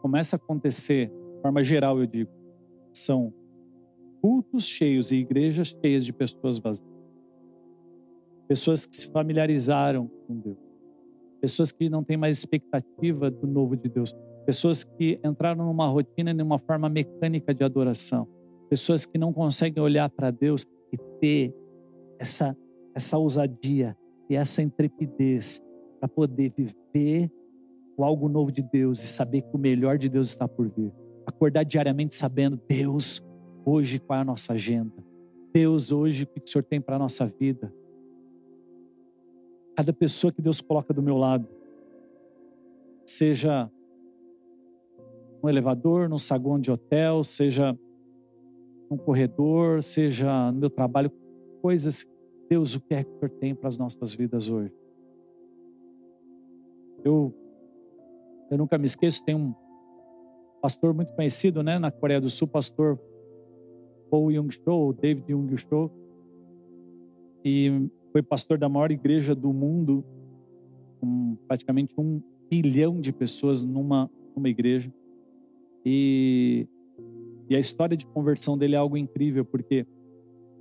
começa 0.00 0.36
a 0.36 0.38
acontecer, 0.38 1.08
de 1.08 1.40
forma 1.40 1.62
geral 1.62 1.98
eu 1.98 2.06
digo, 2.06 2.30
são 2.92 3.32
cultos 4.20 4.64
cheios 4.64 5.12
e 5.12 5.16
igrejas 5.16 5.68
cheias 5.68 6.04
de 6.04 6.12
pessoas 6.12 6.58
vazias. 6.58 6.88
Pessoas 8.48 8.86
que 8.86 8.96
se 8.96 9.10
familiarizaram 9.10 10.10
com 10.26 10.36
Deus. 10.38 10.58
Pessoas 11.40 11.70
que 11.70 11.88
não 11.88 12.02
têm 12.02 12.16
mais 12.16 12.38
expectativa 12.38 13.30
do 13.30 13.46
novo 13.46 13.76
de 13.76 13.88
Deus. 13.88 14.14
Pessoas 14.46 14.84
que 14.84 15.20
entraram 15.24 15.66
numa 15.66 15.86
rotina 15.86 16.32
numa 16.34 16.58
forma 16.58 16.88
mecânica 16.88 17.54
de 17.54 17.64
adoração. 17.64 18.26
Pessoas 18.68 19.06
que 19.06 19.18
não 19.18 19.32
conseguem 19.32 19.82
olhar 19.82 20.08
para 20.10 20.30
Deus 20.30 20.66
ter 21.20 21.54
essa, 22.18 22.56
essa 22.94 23.18
ousadia 23.18 23.96
e 24.28 24.36
essa 24.36 24.62
intrepidez 24.62 25.62
para 26.00 26.08
poder 26.08 26.52
viver 26.56 27.30
o 27.96 28.04
algo 28.04 28.28
novo 28.28 28.50
de 28.50 28.62
Deus 28.62 29.02
e 29.02 29.06
saber 29.06 29.42
que 29.42 29.54
o 29.54 29.58
melhor 29.58 29.98
de 29.98 30.08
Deus 30.08 30.28
está 30.28 30.48
por 30.48 30.68
vir. 30.68 30.92
Acordar 31.26 31.64
diariamente 31.64 32.14
sabendo, 32.14 32.60
Deus, 32.68 33.24
hoje 33.64 33.98
qual 33.98 34.18
é 34.18 34.22
a 34.22 34.24
nossa 34.24 34.52
agenda? 34.52 34.94
Deus, 35.52 35.92
hoje 35.92 36.24
o 36.24 36.26
que 36.26 36.40
o 36.44 36.48
Senhor 36.48 36.64
tem 36.64 36.80
para 36.80 36.96
a 36.96 36.98
nossa 36.98 37.26
vida? 37.26 37.72
Cada 39.76 39.92
pessoa 39.92 40.32
que 40.32 40.42
Deus 40.42 40.60
coloca 40.60 40.92
do 40.92 41.02
meu 41.02 41.16
lado, 41.16 41.48
seja 43.04 43.70
no 45.42 45.48
elevador, 45.48 46.08
no 46.08 46.18
saguão 46.18 46.58
de 46.58 46.70
hotel, 46.70 47.22
seja 47.22 47.78
no 48.94 49.02
corredor, 49.02 49.82
seja 49.82 50.52
no 50.52 50.60
meu 50.60 50.70
trabalho, 50.70 51.10
coisas, 51.60 52.06
Deus, 52.48 52.74
o 52.74 52.80
que 52.80 52.94
é 52.94 53.04
que 53.04 53.28
tem 53.28 53.54
para 53.54 53.68
as 53.68 53.76
nossas 53.76 54.14
vidas 54.14 54.48
hoje? 54.48 54.72
Eu 57.04 57.34
eu 58.50 58.58
nunca 58.58 58.78
me 58.78 58.84
esqueço, 58.84 59.24
tem 59.24 59.34
um 59.34 59.54
pastor 60.62 60.94
muito 60.94 61.12
conhecido, 61.14 61.62
né, 61.62 61.78
na 61.78 61.90
Coreia 61.90 62.20
do 62.20 62.30
Sul, 62.30 62.46
pastor 62.46 62.98
Paul 64.10 64.30
Young-cho, 64.30 64.92
David 64.92 65.32
Young-cho, 65.32 65.90
e 67.44 67.88
foi 68.12 68.22
pastor 68.22 68.58
da 68.58 68.68
maior 68.68 68.92
igreja 68.92 69.34
do 69.34 69.52
mundo, 69.52 70.04
com 71.00 71.36
praticamente 71.48 71.94
um 71.98 72.22
bilhão 72.48 73.00
de 73.00 73.12
pessoas 73.12 73.62
numa, 73.62 74.10
numa 74.36 74.48
igreja. 74.48 74.92
E, 75.84 76.68
e 77.48 77.56
a 77.56 77.58
história 77.58 77.96
de 77.96 78.06
conversão 78.06 78.56
dele 78.56 78.74
é 78.74 78.78
algo 78.78 78.96
incrível, 78.96 79.44
porque 79.44 79.86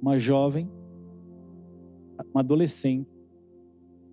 uma 0.02 0.18
jovem, 0.18 0.70
uma 2.34 2.42
adolescente, 2.42 3.10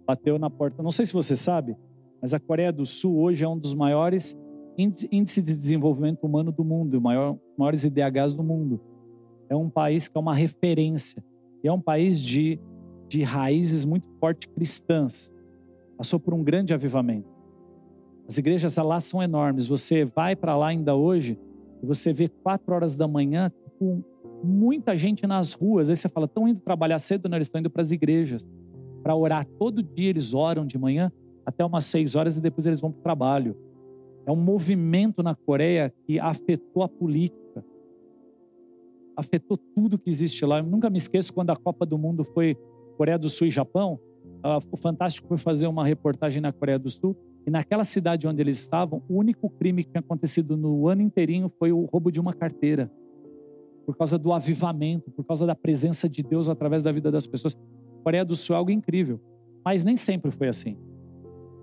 bateu 0.06 0.38
na 0.38 0.48
porta. 0.48 0.82
Não 0.82 0.90
sei 0.90 1.04
se 1.04 1.12
você 1.12 1.34
sabe, 1.34 1.76
mas 2.20 2.32
a 2.32 2.40
Coreia 2.40 2.72
do 2.72 2.86
Sul 2.86 3.18
hoje 3.18 3.44
é 3.44 3.48
um 3.48 3.58
dos 3.58 3.74
maiores 3.74 4.38
índices 4.78 5.44
de 5.44 5.56
desenvolvimento 5.56 6.24
humano 6.24 6.52
do 6.52 6.64
mundo, 6.64 7.00
maior, 7.00 7.36
maiores 7.56 7.84
IDHs 7.84 8.34
do 8.34 8.42
mundo. 8.42 8.80
É 9.48 9.56
um 9.56 9.68
país 9.68 10.08
que 10.08 10.16
é 10.16 10.20
uma 10.20 10.34
referência. 10.34 11.24
E 11.62 11.68
é 11.68 11.72
um 11.72 11.80
país 11.80 12.22
de, 12.22 12.58
de 13.08 13.22
raízes 13.22 13.84
muito 13.84 14.06
fortes 14.18 14.50
cristãs. 14.54 15.34
Passou 15.98 16.18
por 16.18 16.32
um 16.32 16.42
grande 16.42 16.72
avivamento. 16.72 17.28
As 18.26 18.38
igrejas 18.38 18.76
lá 18.76 19.00
são 19.00 19.22
enormes. 19.22 19.66
Você 19.66 20.04
vai 20.04 20.36
para 20.36 20.56
lá 20.56 20.68
ainda 20.68 20.94
hoje 20.94 21.36
você 21.86 22.12
vê 22.12 22.28
quatro 22.28 22.74
horas 22.74 22.94
da 22.96 23.08
manhã 23.08 23.50
com 23.78 24.02
muita 24.42 24.96
gente 24.96 25.26
nas 25.26 25.52
ruas. 25.52 25.88
Aí 25.88 25.96
você 25.96 26.08
fala, 26.08 26.26
estão 26.26 26.46
indo 26.46 26.60
trabalhar 26.60 26.98
cedo? 26.98 27.28
Não, 27.28 27.36
eles 27.36 27.46
estão 27.46 27.60
indo 27.60 27.70
para 27.70 27.82
as 27.82 27.92
igrejas 27.92 28.46
para 29.02 29.16
orar 29.16 29.46
todo 29.58 29.82
dia. 29.82 30.10
Eles 30.10 30.34
oram 30.34 30.66
de 30.66 30.78
manhã 30.78 31.10
até 31.44 31.64
umas 31.64 31.84
seis 31.84 32.14
horas 32.14 32.36
e 32.36 32.40
depois 32.40 32.66
eles 32.66 32.80
vão 32.80 32.90
para 32.90 33.00
o 33.00 33.02
trabalho. 33.02 33.56
É 34.26 34.32
um 34.32 34.36
movimento 34.36 35.22
na 35.22 35.34
Coreia 35.34 35.92
que 36.06 36.20
afetou 36.20 36.82
a 36.82 36.88
política, 36.88 37.64
afetou 39.16 39.56
tudo 39.56 39.98
que 39.98 40.10
existe 40.10 40.44
lá. 40.44 40.58
Eu 40.58 40.64
nunca 40.64 40.90
me 40.90 40.98
esqueço 40.98 41.32
quando 41.32 41.50
a 41.50 41.56
Copa 41.56 41.86
do 41.86 41.98
Mundo 41.98 42.24
foi 42.24 42.56
Coreia 42.96 43.18
do 43.18 43.30
Sul 43.30 43.46
e 43.46 43.50
Japão. 43.50 43.98
O 44.70 44.76
Fantástico 44.76 45.26
foi 45.26 45.38
fazer 45.38 45.66
uma 45.66 45.84
reportagem 45.84 46.40
na 46.42 46.52
Coreia 46.52 46.78
do 46.78 46.90
Sul 46.90 47.16
e 47.46 47.50
naquela 47.50 47.84
cidade 47.84 48.26
onde 48.26 48.40
eles 48.40 48.58
estavam, 48.58 49.02
o 49.08 49.16
único 49.16 49.48
crime 49.48 49.84
que 49.84 49.90
tinha 49.90 50.00
acontecido 50.00 50.56
no 50.56 50.88
ano 50.88 51.02
inteirinho 51.02 51.50
foi 51.58 51.72
o 51.72 51.84
roubo 51.84 52.10
de 52.10 52.20
uma 52.20 52.34
carteira. 52.34 52.90
Por 53.86 53.96
causa 53.96 54.18
do 54.18 54.32
avivamento, 54.32 55.10
por 55.10 55.24
causa 55.24 55.46
da 55.46 55.54
presença 55.54 56.08
de 56.08 56.22
Deus 56.22 56.48
através 56.48 56.82
da 56.82 56.92
vida 56.92 57.10
das 57.10 57.26
pessoas. 57.26 57.54
A 57.54 58.02
Coreia 58.02 58.24
do 58.24 58.36
Sul 58.36 58.54
é 58.54 58.58
algo 58.58 58.70
incrível, 58.70 59.20
mas 59.64 59.82
nem 59.82 59.96
sempre 59.96 60.30
foi 60.30 60.48
assim. 60.48 60.76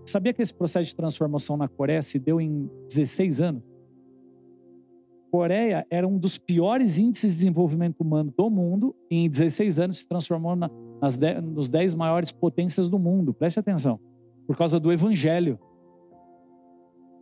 Sabia 0.05 0.33
que 0.33 0.41
esse 0.41 0.53
processo 0.53 0.89
de 0.89 0.95
transformação 0.95 1.57
na 1.57 1.67
Coreia 1.67 2.01
se 2.01 2.17
deu 2.17 2.39
em 2.39 2.69
16 2.87 3.41
anos? 3.41 3.63
Coreia 5.29 5.85
era 5.89 6.07
um 6.07 6.17
dos 6.17 6.37
piores 6.37 6.97
índices 6.97 7.31
de 7.31 7.37
desenvolvimento 7.39 8.01
humano 8.01 8.33
do 8.35 8.49
mundo 8.49 8.95
e 9.11 9.25
em 9.25 9.29
16 9.29 9.79
anos 9.79 9.97
se 9.99 10.07
transformou 10.07 10.55
na, 10.55 10.69
nas 11.01 11.17
10, 11.17 11.43
nos 11.43 11.69
10 11.69 11.95
maiores 11.95 12.31
potências 12.31 12.89
do 12.89 12.97
mundo. 12.97 13.33
Preste 13.33 13.59
atenção. 13.59 13.99
Por 14.47 14.55
causa 14.55 14.79
do 14.79 14.91
evangelho. 14.91 15.59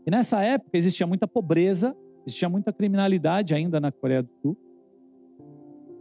E 0.05 0.11
nessa 0.11 0.41
época 0.43 0.77
existia 0.77 1.07
muita 1.07 1.27
pobreza, 1.27 1.95
existia 2.25 2.47
muita 2.47 2.71
criminalidade 2.71 3.55
ainda 3.55 3.79
na 3.79 3.91
Coreia 3.91 4.21
do 4.21 4.29
Sul. 4.41 4.57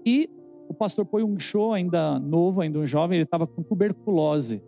E 0.05 0.29
o 0.69 0.75
pastor 0.75 1.07
Poyung 1.07 1.39
Cho, 1.39 1.73
ainda 1.73 2.19
novo, 2.19 2.61
ainda 2.61 2.79
um 2.79 2.87
jovem, 2.87 3.17
ele 3.17 3.25
estava 3.25 3.47
com 3.47 3.63
tuberculose. 3.63 4.63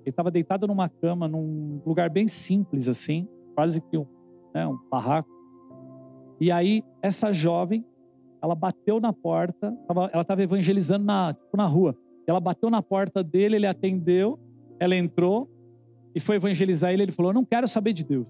Ele 0.00 0.10
estava 0.10 0.30
deitado 0.30 0.66
numa 0.66 0.88
cama, 0.88 1.26
num 1.26 1.80
lugar 1.84 2.10
bem 2.10 2.28
simples 2.28 2.88
assim, 2.88 3.26
quase 3.54 3.80
que 3.80 3.96
um, 3.96 4.06
né, 4.54 4.66
um 4.66 4.78
barraco. 4.90 5.28
E 6.38 6.52
aí, 6.52 6.82
essa 7.00 7.32
jovem, 7.32 7.84
ela 8.42 8.54
bateu 8.54 9.00
na 9.00 9.12
porta, 9.12 9.76
ela 9.88 10.20
estava 10.20 10.42
evangelizando 10.42 11.04
na, 11.04 11.32
tipo, 11.32 11.56
na 11.56 11.66
rua. 11.66 11.96
Ela 12.26 12.40
bateu 12.40 12.68
na 12.68 12.82
porta 12.82 13.22
dele, 13.22 13.56
ele 13.56 13.66
atendeu, 13.66 14.38
ela 14.78 14.94
entrou, 14.94 15.48
e 16.16 16.20
foi 16.20 16.36
evangelizar 16.36 16.90
ele, 16.90 17.02
ele 17.02 17.12
falou: 17.12 17.30
Eu 17.30 17.34
não 17.34 17.44
quero 17.44 17.68
saber 17.68 17.92
de 17.92 18.02
Deus. 18.02 18.26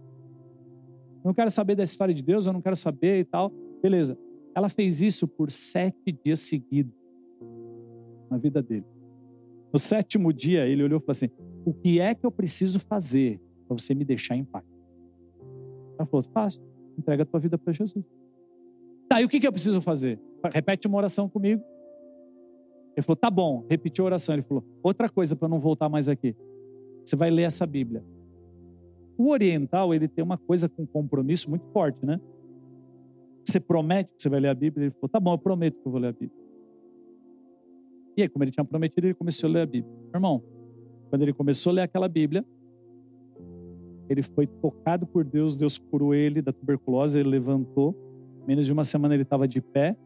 Eu 1.22 1.28
não 1.28 1.32
quero 1.32 1.52
saber 1.52 1.76
dessa 1.76 1.92
história 1.92 2.12
de 2.12 2.22
Deus, 2.22 2.44
eu 2.44 2.52
não 2.52 2.60
quero 2.60 2.74
saber 2.74 3.20
e 3.20 3.24
tal. 3.24 3.52
Beleza. 3.80 4.18
Ela 4.56 4.68
fez 4.68 5.00
isso 5.00 5.28
por 5.28 5.52
sete 5.52 6.10
dias 6.10 6.40
seguidos 6.40 6.92
na 8.28 8.38
vida 8.38 8.60
dele. 8.60 8.84
No 9.72 9.78
sétimo 9.78 10.32
dia, 10.32 10.66
ele 10.66 10.82
olhou 10.82 10.98
e 10.98 11.00
falou 11.00 11.12
assim: 11.12 11.30
O 11.64 11.72
que 11.72 12.00
é 12.00 12.12
que 12.12 12.26
eu 12.26 12.32
preciso 12.32 12.80
fazer 12.80 13.40
para 13.68 13.78
você 13.78 13.94
me 13.94 14.04
deixar 14.04 14.34
em 14.34 14.44
paz? 14.44 14.64
Ela 15.96 16.06
falou: 16.06 16.24
Fácil, 16.34 16.60
entrega 16.98 17.22
a 17.22 17.26
tua 17.26 17.38
vida 17.38 17.56
para 17.56 17.72
Jesus. 17.72 18.04
Tá, 19.08 19.22
e 19.22 19.24
o 19.24 19.28
que, 19.28 19.38
que 19.38 19.46
eu 19.46 19.52
preciso 19.52 19.80
fazer? 19.80 20.18
Repete 20.52 20.88
uma 20.88 20.98
oração 20.98 21.28
comigo. 21.28 21.62
Ele 22.96 23.06
falou: 23.06 23.16
Tá 23.16 23.30
bom, 23.30 23.64
repetiu 23.70 24.04
a 24.04 24.06
oração. 24.06 24.34
Ele 24.34 24.42
falou: 24.42 24.64
Outra 24.82 25.08
coisa 25.08 25.36
para 25.36 25.46
não 25.46 25.60
voltar 25.60 25.88
mais 25.88 26.08
aqui. 26.08 26.34
Você 27.06 27.14
vai 27.14 27.30
ler 27.30 27.42
essa 27.42 27.64
Bíblia. 27.64 28.04
O 29.16 29.30
oriental, 29.30 29.94
ele 29.94 30.08
tem 30.08 30.24
uma 30.24 30.36
coisa 30.36 30.68
com 30.68 30.84
compromisso 30.84 31.48
muito 31.48 31.64
forte, 31.72 32.04
né? 32.04 32.20
Você 33.44 33.60
promete 33.60 34.10
que 34.14 34.22
você 34.22 34.28
vai 34.28 34.40
ler 34.40 34.48
a 34.48 34.54
Bíblia? 34.54 34.86
Ele 34.86 34.94
falou, 34.94 35.08
tá 35.08 35.20
bom, 35.20 35.32
eu 35.32 35.38
prometo 35.38 35.80
que 35.80 35.86
eu 35.86 35.92
vou 35.92 36.00
ler 36.00 36.08
a 36.08 36.12
Bíblia. 36.12 36.46
E 38.16 38.22
aí, 38.22 38.28
como 38.28 38.42
ele 38.42 38.50
tinha 38.50 38.64
prometido, 38.64 39.06
ele 39.06 39.14
começou 39.14 39.48
a 39.48 39.52
ler 39.52 39.60
a 39.60 39.66
Bíblia. 39.66 39.94
Irmão, 40.12 40.42
quando 41.08 41.22
ele 41.22 41.32
começou 41.32 41.70
a 41.70 41.74
ler 41.74 41.82
aquela 41.82 42.08
Bíblia, 42.08 42.44
ele 44.08 44.22
foi 44.22 44.46
tocado 44.46 45.06
por 45.06 45.24
Deus, 45.24 45.56
Deus 45.56 45.78
curou 45.78 46.12
ele 46.12 46.42
da 46.42 46.52
tuberculose, 46.52 47.20
ele 47.20 47.28
levantou. 47.28 47.94
Menos 48.46 48.66
de 48.66 48.72
uma 48.72 48.84
semana 48.84 49.14
ele 49.14 49.22
estava 49.22 49.46
de 49.46 49.60
pé. 49.60 49.96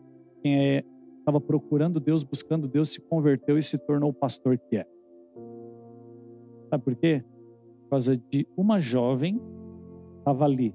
Quem 0.42 0.84
estava 1.18 1.38
é, 1.38 1.40
procurando 1.40 1.98
Deus, 1.98 2.22
buscando 2.22 2.68
Deus, 2.68 2.90
se 2.90 3.01
converteu 3.01 3.57
e 3.57 3.62
se 3.62 3.78
tornou 3.78 4.11
o 4.11 4.14
pastor 4.14 4.59
que 4.59 4.76
é. 4.76 4.86
Sabe 6.70 6.84
por 6.84 6.94
quê? 6.94 7.24
Por 7.82 7.90
causa 7.90 8.16
de 8.16 8.46
uma 8.56 8.80
jovem 8.80 9.40
estava 10.18 10.44
ali. 10.44 10.74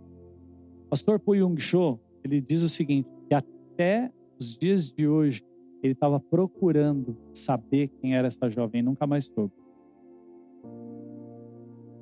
Pastor 0.90 1.20
Puyung 1.20 1.58
Cho, 1.58 1.98
ele 2.24 2.42
diz 2.42 2.62
o 2.62 2.70
seguinte, 2.70 3.10
que 3.28 3.34
até 3.34 4.12
os 4.40 4.58
dias 4.58 4.92
de 4.92 5.08
hoje 5.08 5.42
ele 5.82 5.94
estava 5.94 6.20
procurando 6.20 7.16
saber 7.34 7.88
quem 8.02 8.16
era 8.16 8.28
essa 8.28 8.50
jovem 8.50 8.80
e 8.80 8.84
nunca 8.84 9.08
mais 9.08 9.26
soube. 9.26 9.54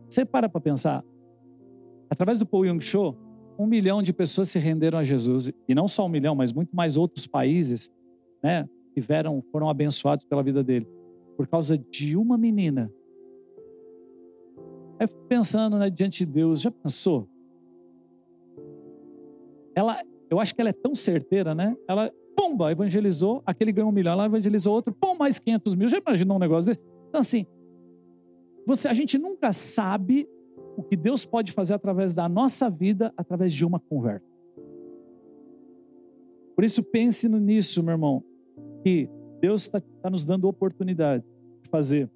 Você 0.09 0.25
para 0.25 0.49
para 0.49 0.61
pensar, 0.61 1.03
através 2.09 2.39
do 2.39 2.45
Paul 2.45 2.65
Young 2.65 2.81
Cho, 2.81 3.15
um 3.57 3.67
milhão 3.67 4.01
de 4.01 4.11
pessoas 4.11 4.49
se 4.49 4.57
renderam 4.57 4.97
a 4.97 5.03
Jesus 5.03 5.51
e 5.67 5.75
não 5.75 5.87
só 5.87 6.05
um 6.05 6.09
milhão, 6.09 6.33
mas 6.33 6.51
muito 6.51 6.75
mais 6.75 6.97
outros 6.97 7.27
países, 7.27 7.91
né, 8.41 8.67
tiveram, 8.93 9.43
foram 9.51 9.69
abençoados 9.69 10.25
pela 10.25 10.41
vida 10.41 10.63
dele 10.63 10.87
por 11.35 11.47
causa 11.47 11.77
de 11.77 12.15
uma 12.15 12.37
menina 12.37 12.91
Aí 14.99 15.07
fico 15.07 15.21
pensando 15.27 15.77
né, 15.77 15.89
diante 15.89 16.25
de 16.25 16.31
Deus, 16.31 16.61
já 16.61 16.71
pensou? 16.71 17.27
Ela, 19.75 20.01
eu 20.29 20.39
acho 20.39 20.53
que 20.53 20.61
ela 20.61 20.69
é 20.69 20.73
tão 20.73 20.93
certeira, 20.93 21.55
né? 21.55 21.75
Ela, 21.87 22.11
pumba, 22.35 22.71
evangelizou, 22.71 23.41
aquele 23.45 23.71
ganhou 23.71 23.89
um 23.89 23.93
milhão, 23.93 24.13
ela 24.13 24.25
evangelizou 24.25 24.73
outro, 24.73 24.93
pum, 24.93 25.15
mais 25.15 25.39
500 25.39 25.75
mil. 25.75 25.87
Já 25.87 25.97
imaginou 25.97 26.37
um 26.37 26.39
negócio 26.39 26.71
desse? 26.71 26.81
Então, 27.09 27.21
assim, 27.21 27.45
você, 28.65 28.87
a 28.87 28.93
gente 28.93 29.17
nunca 29.17 29.53
sabe 29.53 30.27
o 30.75 30.83
que 30.83 30.95
Deus 30.95 31.25
pode 31.25 31.51
fazer 31.51 31.73
através 31.73 32.13
da 32.13 32.27
nossa 32.27 32.69
vida, 32.69 33.13
através 33.15 33.53
de 33.53 33.65
uma 33.65 33.79
conversa. 33.79 34.25
Por 36.55 36.63
isso, 36.63 36.83
pense 36.83 37.27
nisso, 37.27 37.83
meu 37.83 37.93
irmão, 37.93 38.23
que 38.83 39.09
Deus 39.41 39.63
está 39.63 39.81
tá 40.01 40.09
nos 40.09 40.23
dando 40.23 40.47
oportunidade 40.47 41.23
de 41.61 41.69
fazer 41.69 42.09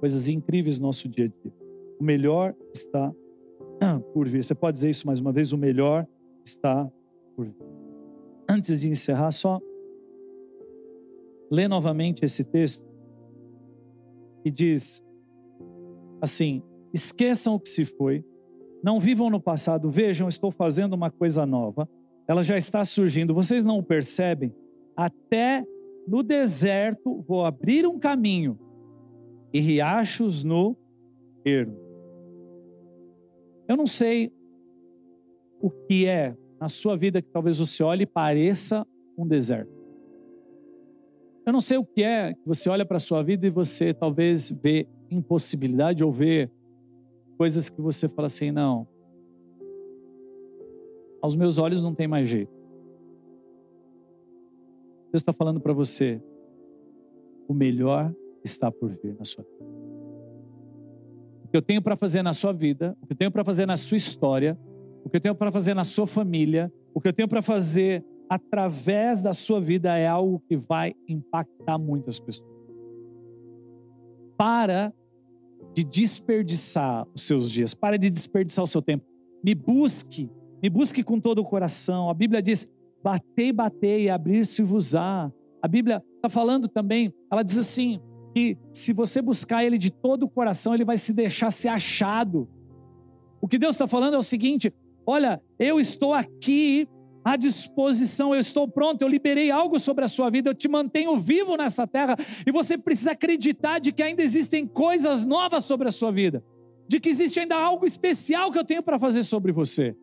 coisas 0.00 0.28
incríveis 0.28 0.78
no 0.78 0.86
nosso 0.86 1.08
dia 1.08 1.26
a 1.26 1.28
dia. 1.28 1.55
O 1.98 2.04
melhor 2.04 2.54
está 2.72 3.12
por 4.12 4.28
vir. 4.28 4.44
Você 4.44 4.54
pode 4.54 4.74
dizer 4.74 4.90
isso 4.90 5.06
mais 5.06 5.20
uma 5.20 5.32
vez? 5.32 5.52
O 5.52 5.58
melhor 5.58 6.06
está 6.44 6.90
por 7.34 7.46
vir. 7.46 7.66
Antes 8.48 8.80
de 8.80 8.90
encerrar, 8.90 9.30
só 9.32 9.60
lê 11.50 11.68
novamente 11.68 12.24
esse 12.24 12.44
texto 12.44 12.86
e 14.44 14.50
diz 14.50 15.02
assim: 16.20 16.62
esqueçam 16.92 17.54
o 17.54 17.60
que 17.60 17.68
se 17.68 17.84
foi, 17.84 18.24
não 18.82 19.00
vivam 19.00 19.30
no 19.30 19.40
passado, 19.40 19.90
vejam, 19.90 20.28
estou 20.28 20.50
fazendo 20.50 20.92
uma 20.92 21.10
coisa 21.10 21.44
nova, 21.44 21.88
ela 22.28 22.42
já 22.42 22.56
está 22.56 22.84
surgindo, 22.84 23.34
vocês 23.34 23.64
não 23.64 23.78
o 23.78 23.82
percebem? 23.82 24.54
Até 24.96 25.64
no 26.06 26.22
deserto 26.22 27.22
vou 27.26 27.44
abrir 27.44 27.86
um 27.86 27.98
caminho 27.98 28.58
e 29.52 29.60
riachos 29.60 30.44
no 30.44 30.76
ermo. 31.44 31.85
Eu 33.68 33.76
não 33.76 33.86
sei 33.86 34.32
o 35.60 35.70
que 35.70 36.06
é 36.06 36.36
na 36.60 36.68
sua 36.68 36.96
vida 36.96 37.20
que 37.20 37.28
talvez 37.28 37.58
você 37.58 37.82
olhe 37.82 38.04
e 38.04 38.06
pareça 38.06 38.86
um 39.16 39.26
deserto. 39.26 39.74
Eu 41.44 41.52
não 41.52 41.60
sei 41.60 41.76
o 41.76 41.84
que 41.84 42.02
é 42.02 42.34
que 42.34 42.46
você 42.46 42.68
olha 42.68 42.84
para 42.84 42.96
a 42.96 43.00
sua 43.00 43.22
vida 43.22 43.46
e 43.46 43.50
você 43.50 43.94
talvez 43.94 44.50
vê 44.50 44.88
impossibilidade 45.10 46.02
ou 46.02 46.12
vê 46.12 46.50
coisas 47.36 47.68
que 47.68 47.80
você 47.80 48.08
fala 48.08 48.26
assim, 48.26 48.50
não. 48.50 48.86
Aos 51.20 51.36
meus 51.36 51.58
olhos 51.58 51.82
não 51.82 51.94
tem 51.94 52.08
mais 52.08 52.28
jeito. 52.28 52.52
Deus 55.12 55.22
está 55.22 55.32
falando 55.32 55.60
para 55.60 55.72
você, 55.72 56.20
o 57.48 57.54
melhor 57.54 58.12
está 58.44 58.70
por 58.70 58.90
vir 58.90 59.14
na 59.16 59.24
sua 59.24 59.44
vida 59.44 59.85
o 61.46 61.48
que 61.48 61.56
eu 61.56 61.62
tenho 61.62 61.80
para 61.80 61.96
fazer 61.96 62.22
na 62.22 62.32
sua 62.32 62.52
vida, 62.52 62.96
o 63.00 63.06
que 63.06 63.12
eu 63.12 63.16
tenho 63.16 63.30
para 63.30 63.44
fazer 63.44 63.66
na 63.66 63.76
sua 63.76 63.96
história, 63.96 64.58
o 65.04 65.08
que 65.08 65.16
eu 65.16 65.20
tenho 65.20 65.34
para 65.34 65.52
fazer 65.52 65.74
na 65.74 65.84
sua 65.84 66.04
família, 66.04 66.72
o 66.92 67.00
que 67.00 67.06
eu 67.06 67.12
tenho 67.12 67.28
para 67.28 67.40
fazer 67.40 68.04
através 68.28 69.22
da 69.22 69.32
sua 69.32 69.60
vida 69.60 69.96
é 69.96 70.08
algo 70.08 70.42
que 70.48 70.56
vai 70.56 70.96
impactar 71.08 71.78
muitas 71.78 72.18
pessoas. 72.18 72.50
Para 74.36 74.92
de 75.72 75.84
desperdiçar 75.84 77.06
os 77.14 77.22
seus 77.22 77.48
dias, 77.48 77.74
para 77.74 77.96
de 77.96 78.10
desperdiçar 78.10 78.64
o 78.64 78.66
seu 78.66 78.82
tempo. 78.82 79.04
Me 79.44 79.54
busque, 79.54 80.28
me 80.60 80.68
busque 80.68 81.04
com 81.04 81.20
todo 81.20 81.38
o 81.38 81.44
coração. 81.44 82.10
A 82.10 82.14
Bíblia 82.14 82.42
diz: 82.42 82.68
batei, 83.04 83.52
batei 83.52 84.10
abrir-se-vos-á. 84.10 85.30
A 85.62 85.68
Bíblia 85.68 86.02
está 86.16 86.28
falando 86.28 86.66
também, 86.66 87.14
ela 87.30 87.44
diz 87.44 87.56
assim: 87.56 88.00
que 88.36 88.58
se 88.70 88.92
você 88.92 89.22
buscar 89.22 89.64
ele 89.64 89.78
de 89.78 89.90
todo 89.90 90.24
o 90.24 90.28
coração, 90.28 90.74
ele 90.74 90.84
vai 90.84 90.98
se 90.98 91.14
deixar 91.14 91.50
ser 91.50 91.68
achado. 91.68 92.46
O 93.40 93.48
que 93.48 93.56
Deus 93.56 93.74
está 93.74 93.86
falando 93.86 94.12
é 94.12 94.18
o 94.18 94.22
seguinte: 94.22 94.74
olha, 95.06 95.40
eu 95.58 95.80
estou 95.80 96.12
aqui 96.12 96.86
à 97.24 97.34
disposição, 97.34 98.34
eu 98.34 98.40
estou 98.40 98.68
pronto, 98.68 99.00
eu 99.00 99.08
liberei 99.08 99.50
algo 99.50 99.80
sobre 99.80 100.04
a 100.04 100.08
sua 100.08 100.28
vida, 100.28 100.50
eu 100.50 100.54
te 100.54 100.68
mantenho 100.68 101.16
vivo 101.16 101.56
nessa 101.56 101.86
terra 101.86 102.14
e 102.46 102.52
você 102.52 102.76
precisa 102.76 103.12
acreditar 103.12 103.78
de 103.78 103.90
que 103.90 104.02
ainda 104.02 104.22
existem 104.22 104.66
coisas 104.66 105.24
novas 105.24 105.64
sobre 105.64 105.88
a 105.88 105.90
sua 105.90 106.12
vida, 106.12 106.44
de 106.86 107.00
que 107.00 107.08
existe 107.08 107.40
ainda 107.40 107.56
algo 107.56 107.86
especial 107.86 108.52
que 108.52 108.58
eu 108.58 108.64
tenho 108.66 108.82
para 108.82 108.98
fazer 108.98 109.22
sobre 109.22 109.50
você. 109.50 109.96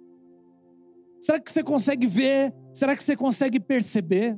Será 1.21 1.39
que 1.39 1.51
você 1.51 1.61
consegue 1.61 2.07
ver? 2.07 2.51
Será 2.73 2.97
que 2.97 3.03
você 3.03 3.15
consegue 3.15 3.59
perceber? 3.59 4.35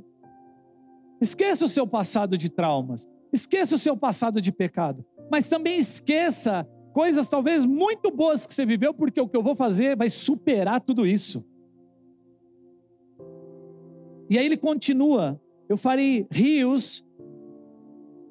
Esqueça 1.22 1.64
o 1.64 1.70
seu 1.70 1.88
passado 1.88 2.38
de 2.38 2.50
traumas, 2.50 3.08
esqueça 3.36 3.76
o 3.76 3.80
seu 3.80 3.96
passado 3.96 4.42
de 4.42 4.52
pecado, 4.52 5.06
mas 5.30 5.48
também 5.48 5.78
esqueça 5.78 6.68
coisas 6.94 7.28
talvez 7.28 7.66
muito 7.66 8.10
boas 8.10 8.46
que 8.46 8.54
você 8.54 8.66
viveu, 8.66 8.94
porque 8.94 9.20
o 9.20 9.28
que 9.28 9.36
eu 9.36 9.44
vou 9.44 9.56
fazer 9.56 9.96
vai 9.96 10.10
superar 10.10 10.80
tudo 10.82 11.06
isso. 11.06 11.46
E 14.30 14.38
aí 14.38 14.46
ele 14.46 14.58
continua: 14.58 15.40
Eu 15.70 15.78
farei 15.78 16.26
rios 16.32 17.06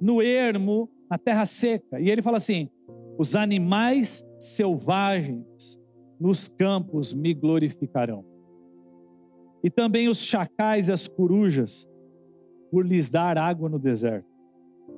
no 0.00 0.20
ermo, 0.20 0.90
na 1.10 1.18
terra 1.18 1.44
seca. 1.44 2.00
E 2.00 2.10
ele 2.10 2.22
fala 2.22 2.38
assim: 2.38 2.68
Os 3.18 3.36
animais 3.36 4.26
selvagens 4.38 5.78
nos 6.18 6.48
campos 6.48 7.12
me 7.12 7.34
glorificarão. 7.34 8.24
E 9.62 9.70
também 9.70 10.08
os 10.08 10.18
chacais 10.18 10.88
e 10.88 10.92
as 10.92 11.06
corujas, 11.06 11.88
por 12.70 12.86
lhes 12.86 13.08
dar 13.08 13.38
água 13.38 13.68
no 13.68 13.78
deserto. 13.78 14.33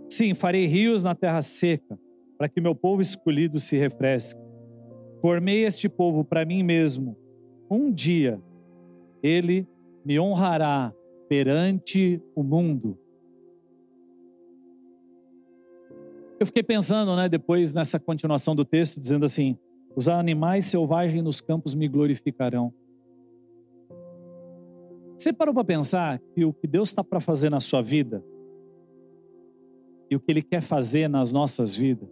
Sim, 0.09 0.35
farei 0.35 0.67
rios 0.67 1.03
na 1.03 1.15
terra 1.15 1.43
seca, 1.43 1.99
para 2.39 2.49
que 2.49 2.61
meu 2.61 2.75
povo 2.75 3.03
escolhido 3.03 3.59
se 3.59 3.77
refresque. 3.77 4.41
Formei 5.21 5.65
este 5.65 5.89
povo 5.89 6.25
para 6.25 6.45
mim 6.45 6.63
mesmo. 6.63 7.17
Um 7.71 7.91
dia 7.93 8.41
ele 9.23 9.67
me 10.05 10.21
honrará 10.21 10.95
perante 11.29 12.23
o 12.35 12.43
mundo. 12.43 12.97
Eu 16.39 16.47
fiquei 16.47 16.63
pensando, 16.63 17.17
né, 17.17 17.29
depois 17.29 17.73
nessa 17.73 17.99
continuação 17.99 18.55
do 18.55 18.65
texto, 18.65 19.01
dizendo 19.01 19.25
assim: 19.25 19.59
os 19.97 20.09
animais 20.09 20.67
selvagens 20.67 21.25
nos 21.25 21.41
campos 21.41 21.75
me 21.75 21.89
glorificarão. 21.89 22.73
Você 25.17 25.33
parou 25.33 25.55
para 25.55 25.65
pensar 25.65 26.21
que 26.35 26.45
o 26.45 26.53
que 26.53 26.67
Deus 26.67 26.91
está 26.91 27.03
para 27.03 27.21
fazer 27.21 27.49
na 27.49 27.59
sua 27.59 27.81
vida 27.81 28.23
e 30.11 30.17
o 30.17 30.21
que 30.21 30.31
Ele 30.31 30.43
quer 30.43 30.61
fazer 30.61 31.09
nas 31.09 31.33
nossas 31.33 31.75
vidas 31.75 32.09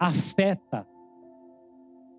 afeta 0.00 0.86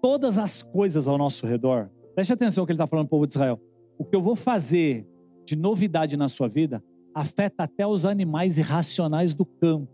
todas 0.02 0.38
as 0.38 0.62
coisas 0.62 1.08
ao 1.08 1.18
nosso 1.18 1.48
redor? 1.48 1.90
Preste 2.14 2.34
atenção 2.34 2.64
no 2.64 2.66
que 2.66 2.72
Ele 2.72 2.78
está 2.78 2.88
falando 2.88 3.08
para 3.08 3.16
o 3.16 3.20
povo 3.20 3.28
de 3.28 3.34
Israel 3.34 3.60
o 3.98 4.06
que 4.06 4.16
eu 4.16 4.22
vou 4.22 4.36
fazer 4.36 5.06
de 5.46 5.58
novidade 5.58 6.16
na 6.16 6.30
sua 6.30 6.48
vida 6.48 6.82
afeta 7.14 7.64
até 7.64 7.86
os 7.86 8.06
animais 8.06 8.58
irracionais 8.58 9.36
do 9.36 9.46
campo. 9.46 9.92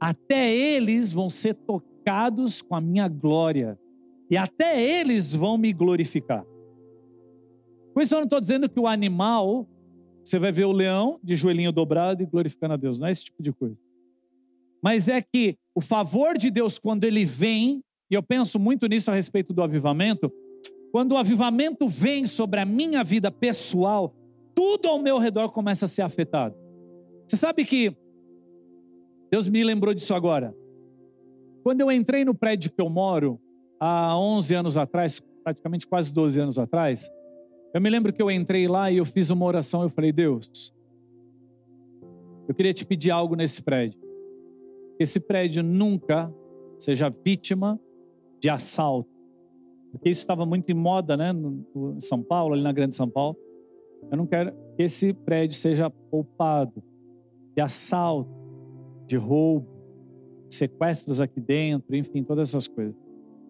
Até 0.00 0.54
eles 0.54 1.12
vão 1.12 1.28
ser 1.28 1.54
tocados 1.54 2.60
com 2.60 2.74
a 2.74 2.80
minha 2.80 3.06
glória. 3.08 3.78
E 4.28 4.36
até 4.36 4.82
eles 4.82 5.32
vão 5.32 5.56
me 5.56 5.72
glorificar. 5.72 6.44
Com 7.94 8.00
isso 8.00 8.14
eu 8.14 8.18
não 8.18 8.24
estou 8.24 8.40
dizendo 8.40 8.68
que 8.68 8.80
o 8.80 8.86
animal, 8.86 9.66
você 10.26 10.40
vai 10.40 10.50
ver 10.50 10.64
o 10.64 10.72
leão 10.72 11.20
de 11.22 11.36
joelhinho 11.36 11.70
dobrado 11.70 12.20
e 12.20 12.26
glorificando 12.26 12.74
a 12.74 12.76
Deus. 12.76 12.98
Não 12.98 13.06
é 13.06 13.12
esse 13.12 13.26
tipo 13.26 13.40
de 13.40 13.52
coisa. 13.52 13.78
Mas 14.82 15.08
é 15.08 15.22
que 15.22 15.56
o 15.72 15.80
favor 15.80 16.36
de 16.36 16.50
Deus, 16.50 16.80
quando 16.80 17.04
ele 17.04 17.24
vem, 17.24 17.80
e 18.10 18.14
eu 18.14 18.22
penso 18.24 18.58
muito 18.58 18.88
nisso 18.88 19.08
a 19.08 19.14
respeito 19.14 19.54
do 19.54 19.62
avivamento, 19.62 20.32
quando 20.90 21.12
o 21.12 21.16
avivamento 21.16 21.88
vem 21.88 22.26
sobre 22.26 22.58
a 22.58 22.64
minha 22.64 23.04
vida 23.04 23.30
pessoal, 23.30 24.12
tudo 24.52 24.88
ao 24.88 24.98
meu 24.98 25.18
redor 25.18 25.50
começa 25.50 25.84
a 25.84 25.88
ser 25.88 26.02
afetado. 26.02 26.56
Você 27.24 27.36
sabe 27.36 27.64
que 27.64 27.96
Deus 29.30 29.48
me 29.48 29.62
lembrou 29.62 29.94
disso 29.94 30.12
agora. 30.12 30.52
Quando 31.62 31.82
eu 31.82 31.92
entrei 31.92 32.24
no 32.24 32.34
prédio 32.34 32.72
que 32.72 32.80
eu 32.80 32.90
moro, 32.90 33.40
há 33.78 34.18
11 34.18 34.54
anos 34.56 34.76
atrás, 34.76 35.22
praticamente 35.44 35.86
quase 35.86 36.12
12 36.12 36.40
anos 36.40 36.58
atrás, 36.58 37.08
eu 37.74 37.80
me 37.80 37.90
lembro 37.90 38.12
que 38.12 38.22
eu 38.22 38.30
entrei 38.30 38.66
lá 38.66 38.90
e 38.90 38.96
eu 38.98 39.04
fiz 39.04 39.30
uma 39.30 39.44
oração. 39.44 39.82
Eu 39.82 39.90
falei, 39.90 40.12
Deus, 40.12 40.74
eu 42.48 42.54
queria 42.54 42.72
te 42.72 42.84
pedir 42.84 43.10
algo 43.10 43.34
nesse 43.34 43.62
prédio. 43.62 44.00
Que 44.96 45.02
esse 45.02 45.20
prédio 45.20 45.62
nunca 45.62 46.32
seja 46.78 47.12
vítima 47.24 47.80
de 48.40 48.48
assalto, 48.48 49.10
porque 49.90 50.10
isso 50.10 50.20
estava 50.20 50.44
muito 50.44 50.70
em 50.70 50.74
moda, 50.74 51.16
né, 51.16 51.32
em 51.74 52.00
São 52.00 52.22
Paulo, 52.22 52.54
ali 52.54 52.62
na 52.62 52.72
Grande 52.72 52.94
São 52.94 53.08
Paulo. 53.08 53.36
Eu 54.10 54.16
não 54.16 54.26
quero 54.26 54.52
que 54.76 54.82
esse 54.82 55.12
prédio 55.12 55.56
seja 55.56 55.90
poupado 55.90 56.82
de 57.54 57.62
assalto, 57.62 58.30
de 59.06 59.16
roubo, 59.16 59.66
sequestros 60.48 61.20
aqui 61.20 61.40
dentro, 61.40 61.96
enfim, 61.96 62.22
todas 62.22 62.50
essas 62.50 62.68
coisas. 62.68 62.94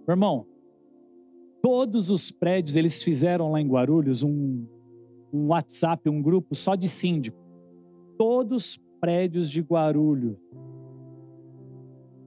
Meu 0.07 0.15
irmão, 0.15 0.47
todos 1.67 2.13
os 2.13 2.31
prédios, 2.31 2.77
eles 2.77 3.03
fizeram 3.03 3.51
lá 3.51 3.61
em 3.61 3.67
Guarulhos 3.67 4.23
um, 4.23 4.65
um 5.33 5.49
WhatsApp, 5.49 6.09
um 6.09 6.23
grupo 6.23 6.55
só 6.55 6.77
de 6.77 6.89
síndico. 6.89 7.37
Todos 8.17 8.75
os 8.75 8.81
prédios 9.01 9.51
de 9.51 9.63
Guarulhos 9.63 10.37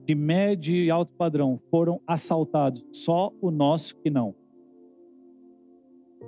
de 0.04 0.14
médio 0.14 0.74
e 0.74 0.90
alto 0.90 1.14
padrão 1.16 1.58
foram 1.70 2.02
assaltados, 2.06 2.84
só 2.92 3.32
o 3.40 3.50
nosso 3.50 3.96
que 4.00 4.10
não. 4.10 4.34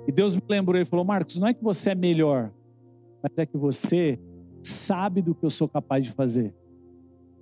E 0.07 0.11
Deus 0.11 0.35
me 0.35 0.41
lembrou, 0.49 0.75
ele 0.75 0.85
falou: 0.85 1.05
Marcos, 1.05 1.37
não 1.37 1.47
é 1.47 1.53
que 1.53 1.63
você 1.63 1.91
é 1.91 1.95
melhor, 1.95 2.51
mas 3.21 3.31
é 3.37 3.45
que 3.45 3.57
você 3.57 4.19
sabe 4.63 5.21
do 5.21 5.35
que 5.35 5.45
eu 5.45 5.51
sou 5.51 5.69
capaz 5.69 6.03
de 6.03 6.11
fazer 6.13 6.51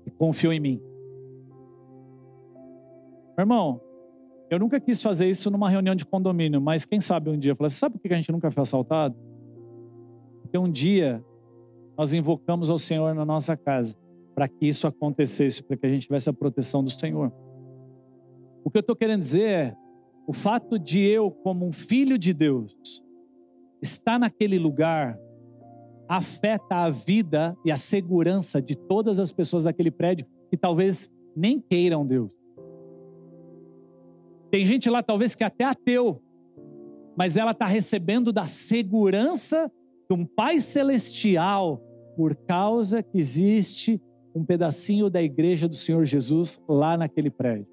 e 0.05 0.11
confiou 0.11 0.51
em 0.51 0.59
mim. 0.59 0.81
Meu 3.37 3.43
irmão, 3.43 3.79
eu 4.51 4.59
nunca 4.59 4.81
quis 4.81 5.01
fazer 5.01 5.29
isso 5.29 5.49
numa 5.49 5.69
reunião 5.69 5.95
de 5.95 6.05
condomínio, 6.05 6.59
mas 6.59 6.83
quem 6.83 6.99
sabe 6.99 7.29
um 7.29 7.39
dia, 7.39 7.53
eu 7.53 7.55
falei, 7.55 7.69
sabe 7.69 7.97
por 7.97 8.01
que 8.01 8.13
a 8.13 8.17
gente 8.17 8.33
nunca 8.33 8.51
foi 8.51 8.61
assaltado? 8.61 9.15
Porque 10.41 10.57
um 10.57 10.69
dia 10.69 11.23
nós 11.97 12.13
invocamos 12.13 12.69
ao 12.69 12.77
Senhor 12.77 13.15
na 13.15 13.23
nossa 13.23 13.55
casa 13.55 13.95
para 14.35 14.49
que 14.49 14.67
isso 14.67 14.85
acontecesse, 14.85 15.63
para 15.63 15.77
que 15.77 15.85
a 15.85 15.89
gente 15.89 16.03
tivesse 16.03 16.29
a 16.29 16.33
proteção 16.33 16.83
do 16.83 16.89
Senhor. 16.89 17.31
O 18.61 18.69
que 18.69 18.77
eu 18.77 18.81
estou 18.81 18.95
querendo 18.95 19.19
dizer 19.19 19.45
é: 19.45 19.75
o 20.27 20.33
fato 20.33 20.77
de 20.77 20.99
eu, 20.99 21.31
como 21.31 21.65
um 21.65 21.71
filho 21.71 22.17
de 22.17 22.33
Deus, 22.33 22.75
estar 23.81 24.19
naquele 24.19 24.59
lugar, 24.59 25.17
afeta 26.09 26.75
a 26.75 26.89
vida 26.89 27.55
e 27.63 27.71
a 27.71 27.77
segurança 27.77 28.61
de 28.61 28.75
todas 28.75 29.17
as 29.17 29.31
pessoas 29.31 29.63
daquele 29.63 29.91
prédio 29.91 30.27
que 30.49 30.57
talvez 30.57 31.09
nem 31.33 31.57
queiram 31.57 32.05
Deus. 32.05 32.40
Tem 34.51 34.65
gente 34.65 34.89
lá, 34.89 35.01
talvez, 35.01 35.33
que 35.33 35.43
é 35.43 35.47
até 35.47 35.63
ateu, 35.63 36.21
mas 37.17 37.37
ela 37.37 37.51
está 37.51 37.65
recebendo 37.65 38.33
da 38.33 38.45
segurança 38.45 39.71
de 40.09 40.15
um 40.15 40.25
Pai 40.25 40.59
Celestial 40.59 41.81
por 42.17 42.35
causa 42.35 43.01
que 43.01 43.17
existe 43.17 44.01
um 44.35 44.43
pedacinho 44.43 45.09
da 45.09 45.23
igreja 45.23 45.67
do 45.67 45.75
Senhor 45.75 46.05
Jesus 46.05 46.61
lá 46.67 46.97
naquele 46.97 47.29
prédio. 47.29 47.67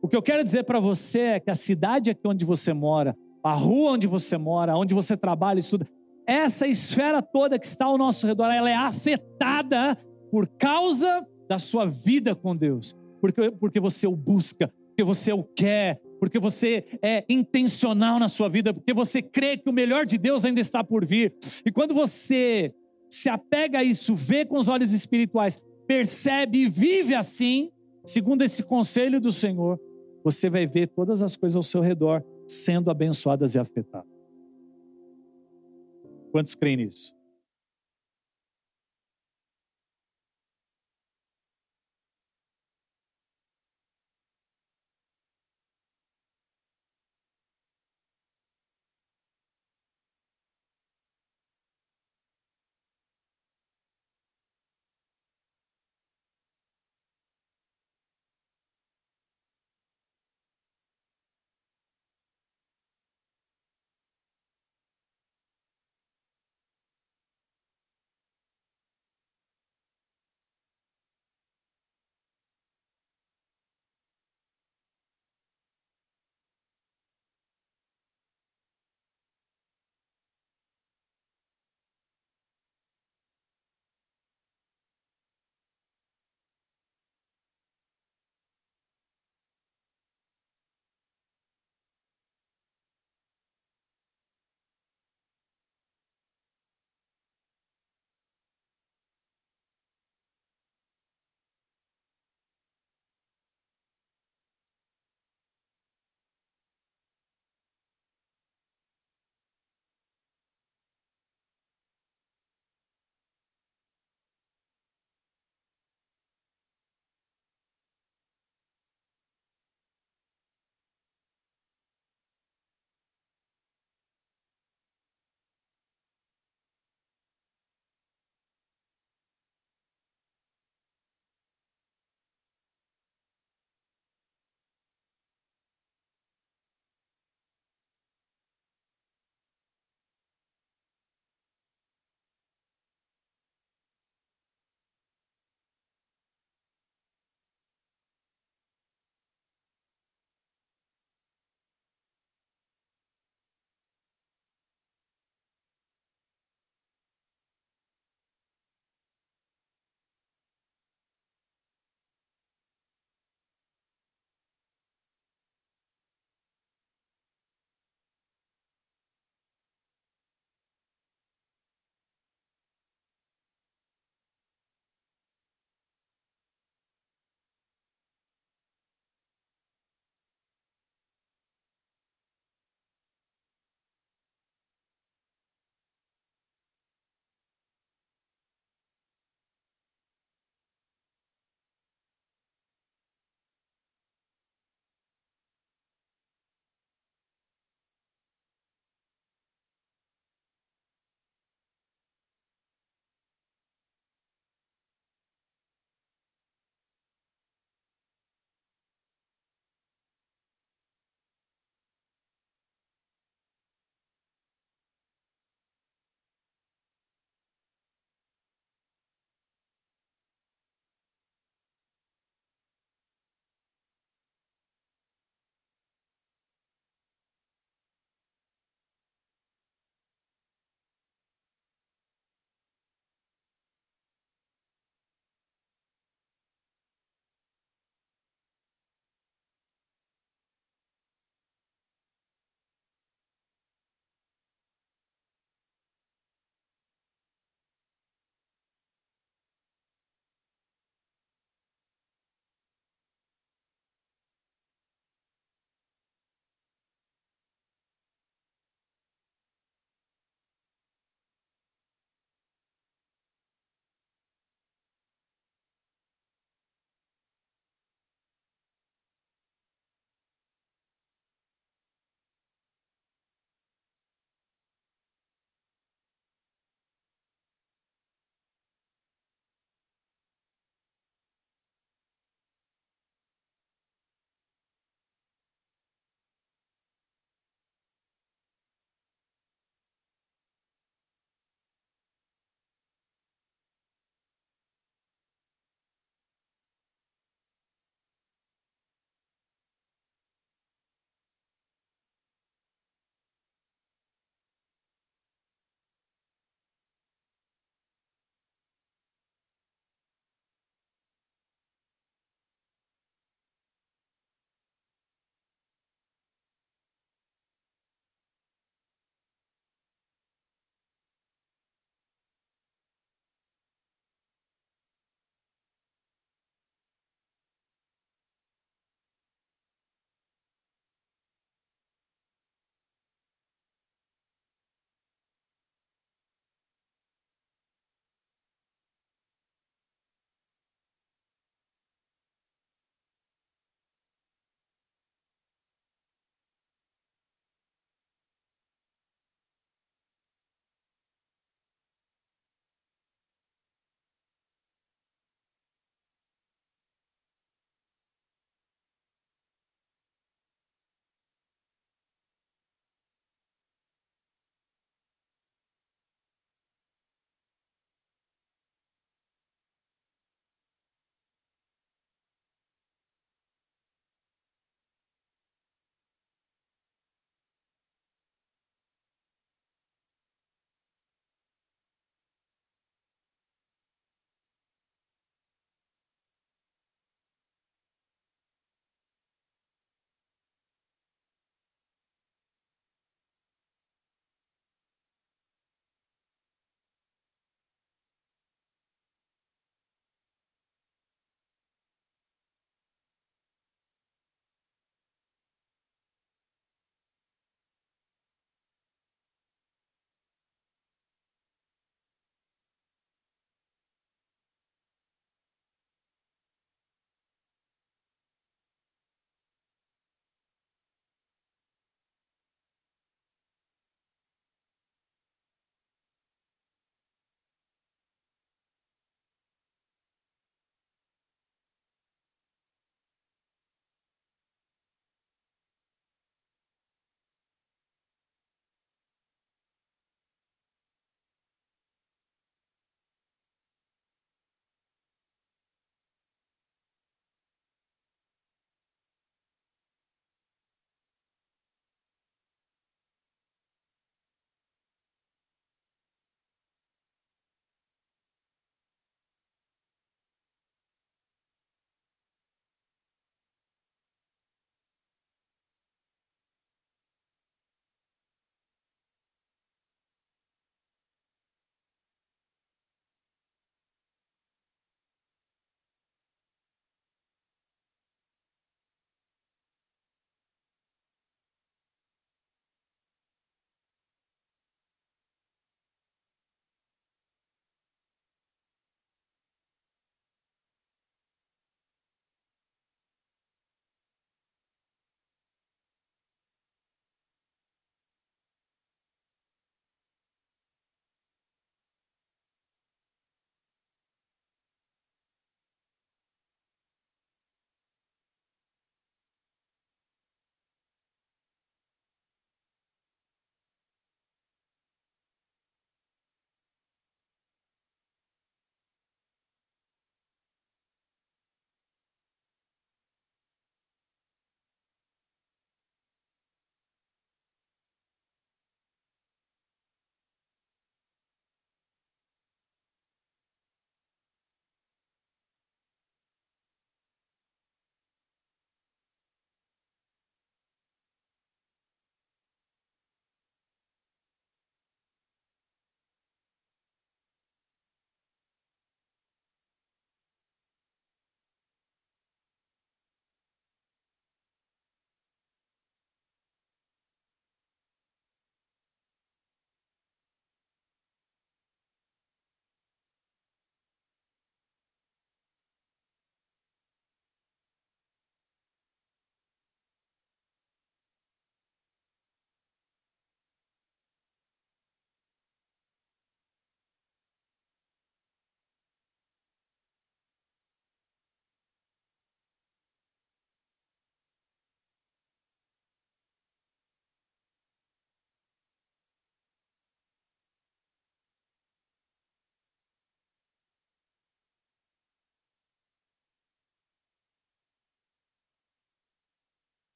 O 0.00 0.08
que 0.08 0.16
eu 0.16 0.22
quero 0.22 0.44
dizer 0.44 0.62
para 0.64 0.78
você 0.78 1.18
é 1.20 1.40
que 1.40 1.50
a 1.50 1.54
cidade 1.54 2.10
aqui 2.10 2.26
onde 2.26 2.44
você 2.44 2.72
mora, 2.72 3.16
a 3.42 3.52
rua 3.52 3.92
onde 3.92 4.06
você 4.06 4.36
mora, 4.36 4.76
onde 4.76 4.94
você 4.94 5.16
trabalha, 5.16 5.58
estuda, 5.58 5.86
essa 6.24 6.66
esfera 6.66 7.20
toda 7.20 7.58
que 7.58 7.66
está 7.66 7.86
ao 7.86 7.98
nosso 7.98 8.24
redor, 8.24 8.50
ela 8.50 8.70
é 8.70 8.74
afetada 8.74 9.96
por 10.30 10.46
causa 10.46 11.26
da 11.48 11.58
sua 11.58 11.86
vida 11.86 12.34
com 12.36 12.54
Deus, 12.54 12.94
porque, 13.20 13.50
porque 13.50 13.80
você 13.80 14.06
o 14.06 14.14
busca, 14.14 14.72
porque 14.98 15.04
você 15.04 15.32
o 15.32 15.44
quer, 15.44 16.00
porque 16.18 16.40
você 16.40 16.84
é 17.00 17.24
intencional 17.28 18.18
na 18.18 18.28
sua 18.28 18.48
vida, 18.48 18.74
porque 18.74 18.92
você 18.92 19.22
crê 19.22 19.56
que 19.56 19.70
o 19.70 19.72
melhor 19.72 20.04
de 20.04 20.18
Deus 20.18 20.44
ainda 20.44 20.60
está 20.60 20.82
por 20.82 21.06
vir. 21.06 21.32
E 21.64 21.70
quando 21.70 21.94
você 21.94 22.74
se 23.08 23.28
apega 23.28 23.78
a 23.78 23.84
isso, 23.84 24.16
vê 24.16 24.44
com 24.44 24.58
os 24.58 24.66
olhos 24.66 24.92
espirituais, 24.92 25.62
percebe 25.86 26.62
e 26.62 26.68
vive 26.68 27.14
assim, 27.14 27.70
segundo 28.04 28.42
esse 28.42 28.64
conselho 28.64 29.20
do 29.20 29.30
Senhor, 29.30 29.80
você 30.24 30.50
vai 30.50 30.66
ver 30.66 30.88
todas 30.88 31.22
as 31.22 31.36
coisas 31.36 31.54
ao 31.54 31.62
seu 31.62 31.80
redor 31.80 32.24
sendo 32.44 32.90
abençoadas 32.90 33.54
e 33.54 33.58
afetadas. 33.60 34.10
Quantos 36.32 36.56
creem 36.56 36.78
nisso? 36.78 37.14